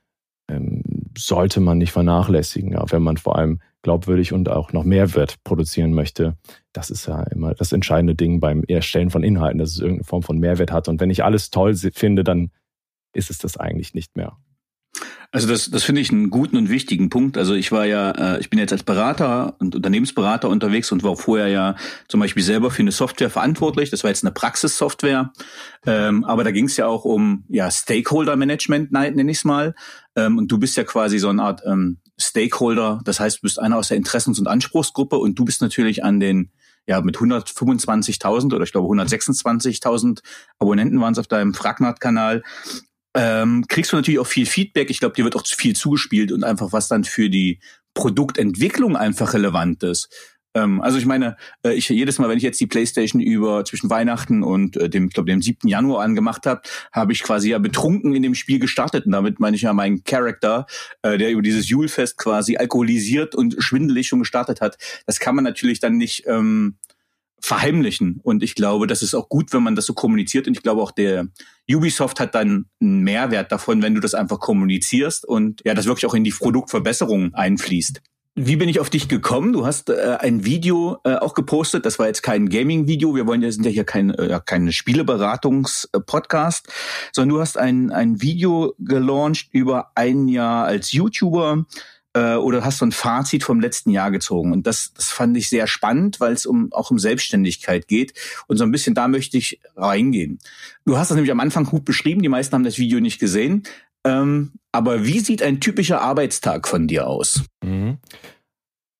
ähm, 0.50 0.82
sollte 1.16 1.60
man 1.60 1.78
nicht 1.78 1.92
vernachlässigen, 1.92 2.72
ja, 2.72 2.84
wenn 2.90 3.02
man 3.02 3.16
vor 3.16 3.36
allem 3.36 3.60
glaubwürdig 3.82 4.32
und 4.32 4.48
auch 4.48 4.72
noch 4.72 4.84
Mehrwert 4.84 5.42
produzieren 5.44 5.92
möchte. 5.94 6.36
Das 6.72 6.90
ist 6.90 7.06
ja 7.06 7.22
immer 7.24 7.54
das 7.54 7.72
entscheidende 7.72 8.14
Ding 8.14 8.40
beim 8.40 8.64
Erstellen 8.64 9.10
von 9.10 9.22
Inhalten, 9.22 9.58
dass 9.58 9.70
es 9.70 9.80
irgendeine 9.80 10.04
Form 10.04 10.22
von 10.22 10.38
Mehrwert 10.38 10.72
hat. 10.72 10.88
Und 10.88 11.00
wenn 11.00 11.10
ich 11.10 11.24
alles 11.24 11.50
toll 11.50 11.74
finde, 11.74 12.24
dann 12.24 12.50
ist 13.12 13.30
es 13.30 13.38
das 13.38 13.56
eigentlich 13.56 13.94
nicht 13.94 14.16
mehr. 14.16 14.36
Also 15.30 15.46
das, 15.46 15.70
das 15.70 15.84
finde 15.84 16.00
ich 16.00 16.10
einen 16.10 16.30
guten 16.30 16.56
und 16.56 16.70
wichtigen 16.70 17.10
Punkt. 17.10 17.36
Also 17.36 17.52
ich 17.52 17.70
war 17.70 17.84
ja, 17.84 18.12
äh, 18.12 18.40
ich 18.40 18.48
bin 18.48 18.58
jetzt 18.58 18.72
als 18.72 18.82
Berater 18.82 19.56
und 19.58 19.74
Unternehmensberater 19.74 20.48
unterwegs 20.48 20.90
und 20.90 21.02
war 21.02 21.16
vorher 21.16 21.48
ja 21.48 21.76
zum 22.08 22.20
Beispiel 22.20 22.42
selber 22.42 22.70
für 22.70 22.80
eine 22.80 22.92
Software 22.92 23.28
verantwortlich. 23.28 23.90
Das 23.90 24.04
war 24.04 24.10
jetzt 24.10 24.24
eine 24.24 24.32
Praxissoftware. 24.32 25.32
Ähm, 25.84 26.24
aber 26.24 26.44
da 26.44 26.50
ging 26.50 26.64
es 26.64 26.78
ja 26.78 26.86
auch 26.86 27.04
um 27.04 27.44
ja 27.48 27.70
Stakeholder-Management, 27.70 28.90
nenne 28.90 29.30
ich 29.30 29.38
es 29.38 29.44
mal. 29.44 29.74
Ähm, 30.16 30.38
und 30.38 30.50
du 30.50 30.58
bist 30.58 30.78
ja 30.78 30.84
quasi 30.84 31.18
so 31.18 31.28
eine 31.28 31.42
Art 31.42 31.60
ähm, 31.66 31.98
Stakeholder. 32.18 33.00
Das 33.04 33.20
heißt, 33.20 33.38
du 33.38 33.42
bist 33.42 33.58
einer 33.58 33.76
aus 33.76 33.88
der 33.88 33.98
Interessens- 33.98 34.38
und 34.38 34.48
Anspruchsgruppe 34.48 35.18
und 35.18 35.38
du 35.38 35.44
bist 35.44 35.60
natürlich 35.60 36.04
an 36.04 36.20
den 36.20 36.52
ja, 36.86 37.02
mit 37.02 37.18
125.000 37.18 38.54
oder 38.54 38.64
ich 38.64 38.72
glaube 38.72 38.88
126.000 38.88 40.20
Abonnenten 40.58 40.98
waren 41.02 41.12
es 41.12 41.18
auf 41.18 41.26
deinem 41.26 41.52
Fragnat-Kanal 41.52 42.42
ähm, 43.14 43.64
kriegst 43.68 43.92
du 43.92 43.96
natürlich 43.96 44.20
auch 44.20 44.26
viel 44.26 44.46
Feedback. 44.46 44.90
Ich 44.90 45.00
glaube, 45.00 45.14
dir 45.14 45.24
wird 45.24 45.36
auch 45.36 45.46
viel 45.46 45.74
zugespielt 45.74 46.32
und 46.32 46.44
einfach 46.44 46.72
was 46.72 46.88
dann 46.88 47.04
für 47.04 47.30
die 47.30 47.60
Produktentwicklung 47.94 48.96
einfach 48.96 49.34
relevant 49.34 49.82
ist. 49.82 50.08
Ähm, 50.54 50.80
also 50.80 50.98
ich 50.98 51.06
meine, 51.06 51.36
äh, 51.64 51.74
ich 51.74 51.88
jedes 51.88 52.18
Mal, 52.18 52.28
wenn 52.28 52.38
ich 52.38 52.42
jetzt 52.42 52.60
die 52.60 52.66
PlayStation 52.66 53.20
über 53.20 53.64
zwischen 53.64 53.90
Weihnachten 53.90 54.42
und 54.42 54.76
äh, 54.76 54.88
dem, 54.88 55.08
ich 55.08 55.14
glaube, 55.14 55.30
dem 55.30 55.42
7. 55.42 55.68
Januar 55.68 56.02
angemacht 56.02 56.46
habe, 56.46 56.62
habe 56.92 57.12
ich 57.12 57.22
quasi 57.22 57.50
ja 57.50 57.58
betrunken 57.58 58.14
in 58.14 58.22
dem 58.22 58.34
Spiel 58.34 58.58
gestartet. 58.58 59.06
Und 59.06 59.12
damit 59.12 59.40
meine 59.40 59.56
ich 59.56 59.62
ja 59.62 59.72
meinen 59.72 60.04
Charakter, 60.04 60.66
äh, 61.02 61.18
der 61.18 61.30
über 61.30 61.42
dieses 61.42 61.68
Julefest 61.68 62.16
quasi 62.18 62.56
alkoholisiert 62.56 63.34
und 63.34 63.56
schwindelig 63.58 64.08
schon 64.08 64.20
gestartet 64.20 64.60
hat. 64.60 64.78
Das 65.06 65.20
kann 65.20 65.34
man 65.34 65.44
natürlich 65.44 65.80
dann 65.80 65.96
nicht 65.96 66.24
ähm, 66.26 66.78
verheimlichen. 67.40 68.20
Und 68.22 68.42
ich 68.42 68.54
glaube, 68.54 68.86
das 68.86 69.02
ist 69.02 69.14
auch 69.14 69.28
gut, 69.28 69.52
wenn 69.52 69.62
man 69.62 69.76
das 69.76 69.86
so 69.86 69.94
kommuniziert. 69.94 70.46
Und 70.46 70.56
ich 70.56 70.62
glaube 70.62 70.82
auch 70.82 70.90
der 70.90 71.28
Ubisoft 71.70 72.20
hat 72.20 72.34
dann 72.34 72.66
einen 72.80 73.02
Mehrwert 73.02 73.52
davon, 73.52 73.82
wenn 73.82 73.94
du 73.94 74.00
das 74.00 74.14
einfach 74.14 74.40
kommunizierst 74.40 75.24
und 75.24 75.62
ja, 75.64 75.74
das 75.74 75.86
wirklich 75.86 76.06
auch 76.06 76.14
in 76.14 76.24
die 76.24 76.30
Produktverbesserung 76.30 77.34
einfließt. 77.34 78.00
Wie 78.40 78.54
bin 78.54 78.68
ich 78.68 78.78
auf 78.78 78.88
dich 78.88 79.08
gekommen? 79.08 79.52
Du 79.52 79.66
hast 79.66 79.90
äh, 79.90 80.16
ein 80.20 80.44
Video 80.44 80.98
äh, 81.02 81.16
auch 81.16 81.34
gepostet. 81.34 81.84
Das 81.84 81.98
war 81.98 82.06
jetzt 82.06 82.22
kein 82.22 82.48
Gaming-Video. 82.48 83.16
Wir 83.16 83.26
wollen 83.26 83.42
ja 83.42 83.50
sind 83.50 83.64
ja 83.64 83.70
hier 83.70 83.82
kein 83.82 84.10
äh, 84.10 84.40
keine 84.44 84.70
Spieleberatungs-Podcast, 84.70 86.68
sondern 87.10 87.34
du 87.34 87.40
hast 87.40 87.58
ein 87.58 87.90
ein 87.90 88.22
Video 88.22 88.74
gelauncht 88.78 89.48
über 89.50 89.90
ein 89.96 90.28
Jahr 90.28 90.66
als 90.66 90.92
YouTuber 90.92 91.66
äh, 92.18 92.36
oder 92.36 92.64
hast 92.64 92.80
du 92.80 92.86
ein 92.86 92.92
Fazit 92.92 93.44
vom 93.44 93.60
letzten 93.60 93.90
Jahr 93.90 94.10
gezogen. 94.10 94.52
Und 94.52 94.66
das, 94.66 94.92
das 94.94 95.10
fand 95.10 95.36
ich 95.36 95.48
sehr 95.48 95.66
spannend, 95.66 96.20
weil 96.20 96.32
es 96.32 96.46
um, 96.46 96.72
auch 96.72 96.90
um 96.90 96.98
Selbstständigkeit 96.98 97.86
geht. 97.86 98.14
Und 98.48 98.56
so 98.56 98.64
ein 98.64 98.72
bisschen 98.72 98.94
da 98.94 99.06
möchte 99.08 99.38
ich 99.38 99.60
reingehen. 99.76 100.38
Du 100.84 100.98
hast 100.98 101.10
das 101.10 101.16
nämlich 101.16 101.30
am 101.30 101.40
Anfang 101.40 101.64
gut 101.64 101.84
beschrieben, 101.84 102.22
die 102.22 102.28
meisten 102.28 102.54
haben 102.54 102.64
das 102.64 102.78
Video 102.78 103.00
nicht 103.00 103.20
gesehen. 103.20 103.62
Ähm, 104.04 104.52
aber 104.72 105.04
wie 105.04 105.20
sieht 105.20 105.42
ein 105.42 105.60
typischer 105.60 106.00
Arbeitstag 106.00 106.66
von 106.66 106.88
dir 106.88 107.06
aus? 107.06 107.44
Mhm. 107.64 107.98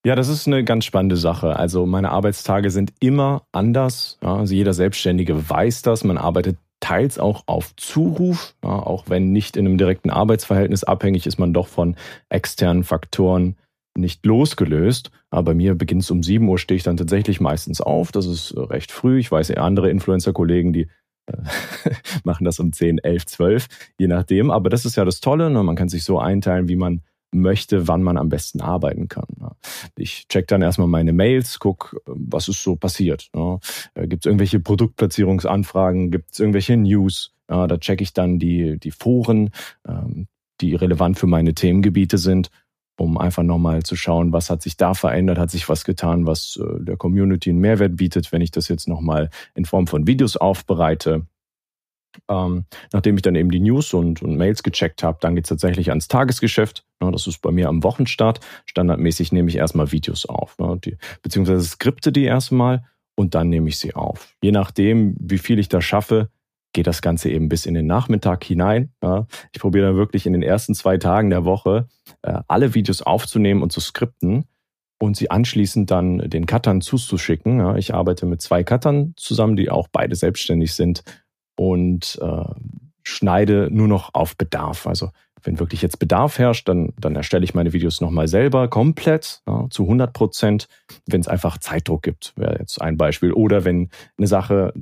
Ja, 0.07 0.15
das 0.15 0.29
ist 0.29 0.47
eine 0.47 0.65
ganz 0.65 0.85
spannende 0.85 1.17
Sache. 1.17 1.57
Also 1.57 1.85
meine 1.85 2.11
Arbeitstage 2.11 2.71
sind 2.71 2.93
immer 3.01 3.43
anders. 3.53 4.19
Ja, 4.23 4.37
also 4.37 4.55
jeder 4.55 4.73
Selbstständige 4.73 5.51
weiß 5.51 5.83
das. 5.83 6.05
Man 6.05 6.19
arbeitet 6.19 6.57
teils 6.81 7.19
auch 7.19 7.43
auf 7.47 7.75
Zuruf, 7.77 8.55
ja, 8.63 8.71
auch 8.71 9.05
wenn 9.09 9.33
nicht 9.33 9.57
in 9.57 9.67
einem 9.67 9.79
direkten 9.79 10.11
Arbeitsverhältnis 10.11 10.85
abhängig 10.85 11.27
ist 11.27 11.39
man 11.39 11.53
doch 11.53 11.67
von 11.67 11.97
externen 12.29 12.85
Faktoren 12.85 13.57
nicht 13.97 14.25
losgelöst. 14.25 15.11
Aber 15.31 15.43
bei 15.43 15.55
mir 15.55 15.75
beginnt 15.75 16.03
es 16.03 16.11
um 16.11 16.23
7 16.23 16.49
Uhr, 16.49 16.59
stehe 16.59 16.77
ich 16.77 16.85
dann 16.85 16.97
tatsächlich 16.97 17.41
meistens 17.41 17.81
auf. 17.81 18.13
Das 18.13 18.27
ist 18.27 18.55
recht 18.57 18.93
früh. 18.93 19.19
Ich 19.19 19.31
weiß, 19.31 19.51
andere 19.53 19.91
Influencer-Kollegen, 19.91 20.73
die 20.73 20.89
äh, 21.27 21.37
machen 22.25 22.45
das 22.45 22.61
um 22.61 22.73
10, 22.73 22.99
11, 22.99 23.27
12, 23.27 23.67
je 23.99 24.07
nachdem. 24.07 24.51
Aber 24.51 24.71
das 24.71 24.85
ist 24.85 24.97
ja 24.97 25.05
das 25.05 25.21
Tolle. 25.21 25.51
Ne? 25.51 25.63
Man 25.63 25.77
kann 25.77 25.89
sich 25.89 26.05
so 26.05 26.19
einteilen, 26.19 26.69
wie 26.69 26.77
man 26.77 27.03
möchte, 27.31 27.89
wann 27.89 28.03
man 28.03 28.17
am 28.17 28.29
besten 28.29 28.61
arbeiten 28.61 29.09
kann. 29.09 29.27
Ich 29.97 30.27
check 30.29 30.47
dann 30.49 30.63
erstmal 30.63 30.89
meine 30.89 31.13
Mails, 31.13 31.59
guck, 31.59 32.01
was 32.07 32.49
ist 32.49 32.63
so 32.63 32.77
passiert. 32.77 33.31
Äh, 33.95 34.07
gibt 34.07 34.25
es 34.25 34.27
irgendwelche 34.27 34.61
Produktplatzierungsanfragen, 34.61 36.11
gibt 36.11 36.33
es 36.33 36.41
irgendwelche 36.41 36.77
News? 36.77 37.35
Da 37.47 37.79
check 37.79 38.03
ich 38.03 38.13
dann 38.13 38.39
die, 38.39 38.79
die 38.79 38.91
Foren, 38.91 39.51
ähm, 39.87 40.27
die 40.61 40.75
relevant 40.75 41.19
für 41.19 41.27
meine 41.27 41.55
Themengebiete 41.55 42.19
sind, 42.19 42.51
um 42.99 43.17
einfach 43.17 43.43
nochmal 43.43 43.83
zu 43.85 43.97
schauen, 43.97 44.33
was 44.33 44.51
hat 44.51 44.61
sich 44.61 44.77
da 44.77 44.93
verändert, 44.93 45.39
hat 45.39 45.51
sich 45.51 45.69
was 45.69 45.85
getan, 45.85 46.27
was 46.27 46.61
äh, 46.63 46.85
der 46.85 46.97
Community 46.97 47.51
einen 47.51 47.61
Mehrwert 47.61 47.97
bietet, 47.97 48.33
wenn 48.33 48.43
ich 48.43 48.51
das 48.51 48.69
jetzt 48.69 48.89
nochmal 48.89 49.31
in 49.55 49.65
Form 49.65 49.87
von 49.87 50.07
Videos 50.07 50.37
aufbereite 50.37 51.27
ähm, 52.29 52.65
nachdem 52.93 53.17
ich 53.17 53.23
dann 53.23 53.35
eben 53.35 53.51
die 53.51 53.61
News 53.61 53.95
und, 53.95 54.23
und 54.23 54.37
Mails 54.37 54.63
gecheckt 54.63 55.03
habe, 55.03 55.19
dann 55.21 55.35
geht 55.35 55.45
es 55.45 55.49
tatsächlich 55.49 55.91
ans 55.91 56.09
Tagesgeschäft. 56.09 56.85
Ja, 57.03 57.11
das 57.11 57.27
ist 57.27 57.43
bei 57.43 57.51
mir 57.51 57.69
am 57.69 57.83
Wochenstart. 57.83 58.41
Standardmäßig 58.67 59.33
nehme 59.33 59.49
ich 59.49 59.57
erstmal 59.57 59.93
Videos 59.93 60.27
auf, 60.27 60.59
ne, 60.59 60.79
die, 60.85 60.97
beziehungsweise 61.23 61.65
skripte 61.65 62.13
die 62.13 62.25
erstmal 62.25 62.85
und 63.17 63.35
dann 63.35 63.49
nehme 63.49 63.69
ich 63.69 63.79
sie 63.79 63.95
auf. 63.95 64.35
Je 64.43 64.53
nachdem, 64.53 65.17
wie 65.19 65.39
viel 65.39 65.59
ich 65.59 65.69
da 65.69 65.81
schaffe, 65.81 66.31
geht 66.73 66.87
das 66.87 67.03
Ganze 67.03 67.31
eben 67.31 67.49
bis 67.49 67.67
in 67.67 67.75
den 67.75 67.87
Nachmittag 67.87 68.45
hinein. 68.45 68.93
Ja. 69.03 69.27
Ich 69.53 69.61
probiere 69.61 69.87
dann 69.89 69.97
wirklich 69.97 70.27
in 70.27 70.33
den 70.33 70.43
ersten 70.43 70.75
zwei 70.75 70.99
Tagen 70.99 71.31
der 71.31 71.45
Woche 71.45 71.89
äh, 72.23 72.41
alle 72.47 72.75
Videos 72.75 73.03
aufzunehmen 73.03 73.63
und 73.63 73.73
zu 73.73 73.81
skripten 73.81 74.45
und 75.01 75.17
sie 75.17 75.31
anschließend 75.31 75.91
dann 75.91 76.19
den 76.19 76.47
Cuttern 76.47 76.81
zuzuschicken. 76.81 77.59
Ja. 77.59 77.77
Ich 77.77 77.95
arbeite 77.95 78.27
mit 78.27 78.43
zwei 78.43 78.65
Cuttern 78.65 79.15
zusammen, 79.17 79.57
die 79.57 79.71
auch 79.71 79.89
beide 79.91 80.15
selbstständig 80.15 80.75
sind 80.75 81.03
und 81.59 82.19
äh, 82.23 82.45
schneide 83.03 83.69
nur 83.73 83.89
noch 83.89 84.15
auf 84.15 84.37
Bedarf. 84.37 84.87
Also 84.87 85.11
wenn 85.43 85.59
wirklich 85.59 85.83
jetzt 85.83 85.99
Bedarf 85.99 86.39
herrscht, 86.39 86.69
dann, 86.69 86.93
dann 87.01 87.17
erstelle 87.17 87.43
ich 87.45 87.53
meine 87.53 87.73
Videos 87.73 88.01
nochmal 88.01 88.29
selber 88.29 88.69
komplett 88.69 89.43
ja, 89.47 89.67
zu 89.71 89.83
100 89.85 90.13
Prozent, 90.13 90.69
wenn 91.07 91.21
es 91.21 91.27
einfach 91.27 91.59
Zeitdruck 91.59 92.03
gibt, 92.03 92.33
wäre 92.37 92.59
jetzt 92.61 92.81
ein 92.81 92.97
Beispiel. 92.97 93.33
Oder 93.33 93.65
wenn 93.65 93.91
eine 94.19 94.29
Sache, 94.29 94.73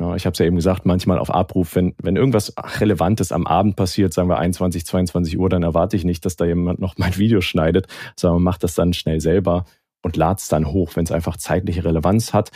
ja, 0.00 0.14
ich 0.14 0.24
habe 0.24 0.34
es 0.34 0.38
ja 0.38 0.46
eben 0.46 0.56
gesagt, 0.56 0.86
manchmal 0.86 1.18
auf 1.18 1.34
Abruf, 1.34 1.74
wenn, 1.74 1.94
wenn 2.00 2.14
irgendwas 2.14 2.54
Relevantes 2.78 3.32
am 3.32 3.46
Abend 3.48 3.74
passiert, 3.74 4.12
sagen 4.12 4.28
wir 4.28 4.38
21, 4.38 4.86
22 4.86 5.36
Uhr, 5.36 5.48
dann 5.48 5.64
erwarte 5.64 5.96
ich 5.96 6.04
nicht, 6.04 6.24
dass 6.24 6.36
da 6.36 6.44
jemand 6.44 6.78
noch 6.78 6.96
mein 6.96 7.16
Video 7.18 7.40
schneidet, 7.40 7.88
sondern 8.14 8.36
man 8.36 8.44
macht 8.44 8.62
das 8.62 8.76
dann 8.76 8.92
schnell 8.92 9.20
selber 9.20 9.64
und 10.02 10.16
lad 10.16 10.38
es 10.38 10.48
dann 10.48 10.66
hoch, 10.66 10.92
wenn 10.94 11.04
es 11.04 11.12
einfach 11.12 11.36
zeitliche 11.36 11.84
Relevanz 11.84 12.32
hat. 12.32 12.50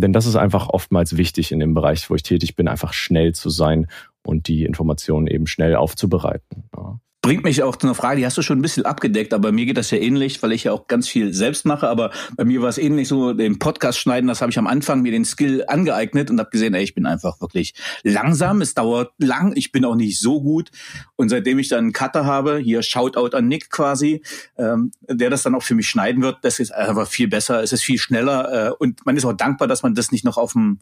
Denn 0.00 0.12
das 0.12 0.26
ist 0.26 0.36
einfach 0.36 0.68
oftmals 0.68 1.16
wichtig 1.16 1.52
in 1.52 1.60
dem 1.60 1.74
Bereich, 1.74 2.10
wo 2.10 2.14
ich 2.14 2.22
tätig 2.22 2.56
bin, 2.56 2.68
einfach 2.68 2.92
schnell 2.92 3.32
zu 3.32 3.48
sein 3.48 3.86
und 4.26 4.48
die 4.48 4.64
Informationen 4.64 5.26
eben 5.26 5.46
schnell 5.46 5.76
aufzubereiten. 5.76 6.64
Ja 6.76 6.98
bringt 7.24 7.42
mich 7.42 7.62
auch 7.62 7.76
zu 7.76 7.86
einer 7.86 7.94
Frage, 7.94 8.18
die 8.18 8.26
hast 8.26 8.36
du 8.36 8.42
schon 8.42 8.58
ein 8.58 8.62
bisschen 8.62 8.84
abgedeckt, 8.84 9.32
aber 9.32 9.50
mir 9.50 9.64
geht 9.64 9.78
das 9.78 9.90
ja 9.90 9.96
ähnlich, 9.96 10.42
weil 10.42 10.52
ich 10.52 10.64
ja 10.64 10.72
auch 10.72 10.88
ganz 10.88 11.08
viel 11.08 11.32
selbst 11.32 11.64
mache, 11.64 11.88
aber 11.88 12.10
bei 12.36 12.44
mir 12.44 12.60
war 12.60 12.68
es 12.68 12.76
ähnlich 12.76 13.08
so, 13.08 13.32
den 13.32 13.58
Podcast 13.58 13.98
schneiden, 13.98 14.28
das 14.28 14.42
habe 14.42 14.50
ich 14.50 14.58
am 14.58 14.66
Anfang 14.66 15.00
mir 15.00 15.10
den 15.10 15.24
Skill 15.24 15.64
angeeignet 15.66 16.30
und 16.30 16.38
habe 16.38 16.50
gesehen, 16.50 16.74
ey, 16.74 16.84
ich 16.84 16.94
bin 16.94 17.06
einfach 17.06 17.40
wirklich 17.40 17.72
langsam, 18.02 18.60
es 18.60 18.74
dauert 18.74 19.14
lang, 19.16 19.54
ich 19.56 19.72
bin 19.72 19.86
auch 19.86 19.94
nicht 19.94 20.20
so 20.20 20.42
gut 20.42 20.70
und 21.16 21.30
seitdem 21.30 21.58
ich 21.58 21.70
dann 21.70 21.78
einen 21.78 21.92
Cutter 21.94 22.26
habe, 22.26 22.58
hier 22.58 22.82
Shoutout 22.82 23.34
an 23.34 23.48
Nick 23.48 23.70
quasi, 23.70 24.22
ähm, 24.58 24.92
der 25.08 25.30
das 25.30 25.44
dann 25.44 25.54
auch 25.54 25.62
für 25.62 25.74
mich 25.74 25.88
schneiden 25.88 26.22
wird, 26.22 26.36
das 26.42 26.60
ist 26.60 26.74
einfach 26.74 27.08
viel 27.08 27.28
besser, 27.28 27.62
es 27.62 27.72
ist 27.72 27.84
viel 27.84 27.98
schneller 27.98 28.68
äh, 28.68 28.70
und 28.78 29.06
man 29.06 29.16
ist 29.16 29.24
auch 29.24 29.32
dankbar, 29.32 29.66
dass 29.66 29.82
man 29.82 29.94
das 29.94 30.12
nicht 30.12 30.26
noch 30.26 30.36
auf 30.36 30.52
dem 30.52 30.80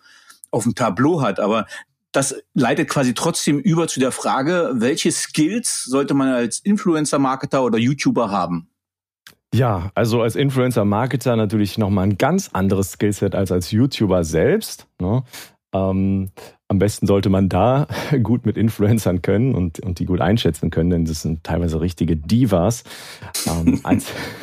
auf 0.50 0.64
dem 0.64 0.74
Tableau 0.74 1.22
hat, 1.22 1.40
aber 1.40 1.66
das 2.12 2.36
leitet 2.54 2.88
quasi 2.88 3.14
trotzdem 3.14 3.58
über 3.58 3.88
zu 3.88 3.98
der 3.98 4.12
Frage, 4.12 4.72
welche 4.74 5.10
Skills 5.10 5.84
sollte 5.84 6.14
man 6.14 6.28
als 6.28 6.60
Influencer-Marketer 6.60 7.64
oder 7.64 7.78
YouTuber 7.78 8.30
haben? 8.30 8.68
Ja, 9.54 9.90
also 9.94 10.22
als 10.22 10.36
Influencer-Marketer 10.36 11.36
natürlich 11.36 11.76
nochmal 11.76 12.06
ein 12.06 12.18
ganz 12.18 12.50
anderes 12.52 12.92
Skillset 12.92 13.34
als 13.34 13.52
als 13.52 13.70
YouTuber 13.70 14.24
selbst. 14.24 14.86
Ne? 14.98 15.24
Ähm, 15.74 16.30
am 16.68 16.78
besten 16.78 17.06
sollte 17.06 17.28
man 17.28 17.48
da 17.48 17.86
gut 18.22 18.46
mit 18.46 18.56
Influencern 18.56 19.20
können 19.20 19.54
und, 19.54 19.80
und 19.80 19.98
die 19.98 20.06
gut 20.06 20.20
einschätzen 20.20 20.70
können, 20.70 20.90
denn 20.90 21.04
das 21.04 21.22
sind 21.22 21.44
teilweise 21.44 21.80
richtige 21.80 22.16
Divas. 22.16 22.84
Ähm, 23.46 23.80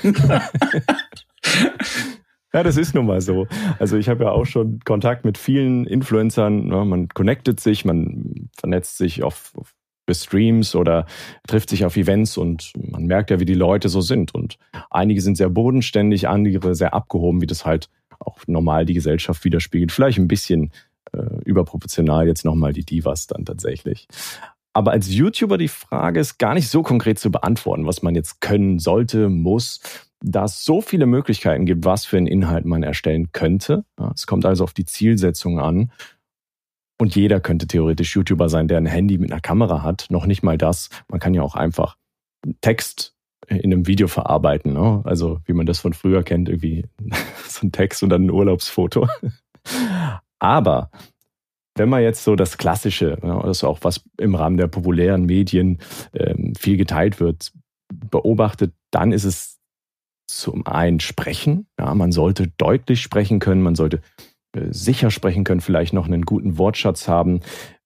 Ja, 2.53 2.63
das 2.63 2.77
ist 2.77 2.95
nun 2.95 3.05
mal 3.05 3.21
so. 3.21 3.45
Also 3.77 3.95
ich 3.97 4.09
habe 4.09 4.23
ja 4.23 4.31
auch 4.31 4.45
schon 4.45 4.79
Kontakt 4.83 5.23
mit 5.23 5.37
vielen 5.37 5.85
Influencern. 5.85 6.67
Man 6.67 7.07
connectet 7.09 7.59
sich, 7.59 7.85
man 7.85 8.49
vernetzt 8.57 8.97
sich 8.97 9.21
auf, 9.21 9.51
auf 9.55 9.75
Streams 10.11 10.73
oder 10.73 11.05
trifft 11.47 11.69
sich 11.69 11.85
auf 11.85 11.95
Events 11.95 12.37
und 12.37 12.71
man 12.75 13.05
merkt 13.05 13.29
ja, 13.29 13.39
wie 13.39 13.45
die 13.45 13.53
Leute 13.53 13.89
so 13.89 14.01
sind. 14.01 14.33
Und 14.33 14.57
einige 14.89 15.21
sind 15.21 15.37
sehr 15.37 15.49
bodenständig, 15.49 16.27
andere 16.27 16.73
sehr 16.73 16.95
abgehoben, 16.95 17.41
wie 17.41 17.47
das 17.47 17.65
halt 17.65 17.89
auch 18.19 18.39
normal 18.47 18.85
die 18.85 18.95
Gesellschaft 18.95 19.43
widerspiegelt. 19.43 19.91
Vielleicht 19.91 20.17
ein 20.17 20.27
bisschen 20.27 20.71
äh, 21.13 21.19
überproportional 21.45 22.27
jetzt 22.27 22.45
nochmal 22.45 22.73
die 22.73 22.85
Divas 22.85 23.27
dann 23.27 23.45
tatsächlich. 23.45 24.07
Aber 24.73 24.91
als 24.91 25.13
YouTuber 25.13 25.57
die 25.57 25.67
Frage 25.67 26.19
ist 26.19 26.37
gar 26.37 26.53
nicht 26.53 26.69
so 26.69 26.83
konkret 26.83 27.19
zu 27.19 27.31
beantworten, 27.31 27.85
was 27.85 28.01
man 28.01 28.15
jetzt 28.15 28.41
können 28.41 28.79
sollte, 28.79 29.29
muss 29.29 29.79
da 30.21 30.45
es 30.45 30.65
so 30.65 30.81
viele 30.81 31.05
Möglichkeiten 31.05 31.65
gibt, 31.65 31.85
was 31.85 32.05
für 32.05 32.17
einen 32.17 32.27
Inhalt 32.27 32.65
man 32.65 32.83
erstellen 32.83 33.31
könnte. 33.31 33.85
Ja, 33.99 34.11
es 34.13 34.27
kommt 34.27 34.45
also 34.45 34.63
auf 34.63 34.73
die 34.73 34.85
Zielsetzung 34.85 35.59
an. 35.59 35.91
Und 36.97 37.15
jeder 37.15 37.39
könnte 37.39 37.67
theoretisch 37.67 38.15
YouTuber 38.15 38.49
sein, 38.49 38.67
der 38.67 38.77
ein 38.77 38.85
Handy 38.85 39.17
mit 39.17 39.31
einer 39.31 39.39
Kamera 39.39 39.83
hat. 39.83 40.07
Noch 40.09 40.25
nicht 40.25 40.43
mal 40.43 40.57
das. 40.57 40.89
Man 41.07 41.21
kann 41.21 41.33
ja 41.33 41.41
auch 41.41 41.55
einfach 41.55 41.95
Text 42.59 43.15
in 43.47 43.73
einem 43.73 43.88
Video 43.88 44.07
verarbeiten. 44.07 44.73
Ne? 44.73 45.01
Also 45.05 45.39
wie 45.45 45.53
man 45.53 45.65
das 45.65 45.79
von 45.79 45.93
früher 45.93 46.23
kennt, 46.23 46.49
irgendwie 46.49 46.85
so 47.47 47.65
ein 47.65 47.71
Text 47.71 48.03
und 48.03 48.09
dann 48.09 48.25
ein 48.25 48.31
Urlaubsfoto. 48.31 49.07
Aber 50.39 50.91
wenn 51.75 51.89
man 51.89 52.01
jetzt 52.01 52.25
so 52.25 52.35
das 52.35 52.57
Klassische, 52.57 53.17
das 53.21 53.57
ist 53.59 53.63
auch 53.63 53.79
was 53.83 54.03
im 54.17 54.35
Rahmen 54.35 54.57
der 54.57 54.67
populären 54.67 55.25
Medien 55.25 55.79
ähm, 56.13 56.53
viel 56.55 56.75
geteilt 56.75 57.21
wird, 57.21 57.53
beobachtet, 57.88 58.73
dann 58.91 59.13
ist 59.13 59.23
es 59.23 59.58
zum 60.38 60.65
einen 60.65 61.00
sprechen. 61.00 61.67
Ja, 61.79 61.93
man 61.95 62.12
sollte 62.12 62.48
deutlich 62.57 63.01
sprechen 63.01 63.39
können, 63.39 63.62
man 63.62 63.75
sollte 63.75 64.01
äh, 64.53 64.67
sicher 64.71 65.12
sprechen 65.12 65.43
können, 65.43 65.62
vielleicht 65.62 65.93
noch 65.93 66.05
einen 66.05 66.24
guten 66.24 66.57
Wortschatz 66.57 67.07
haben, 67.07 67.41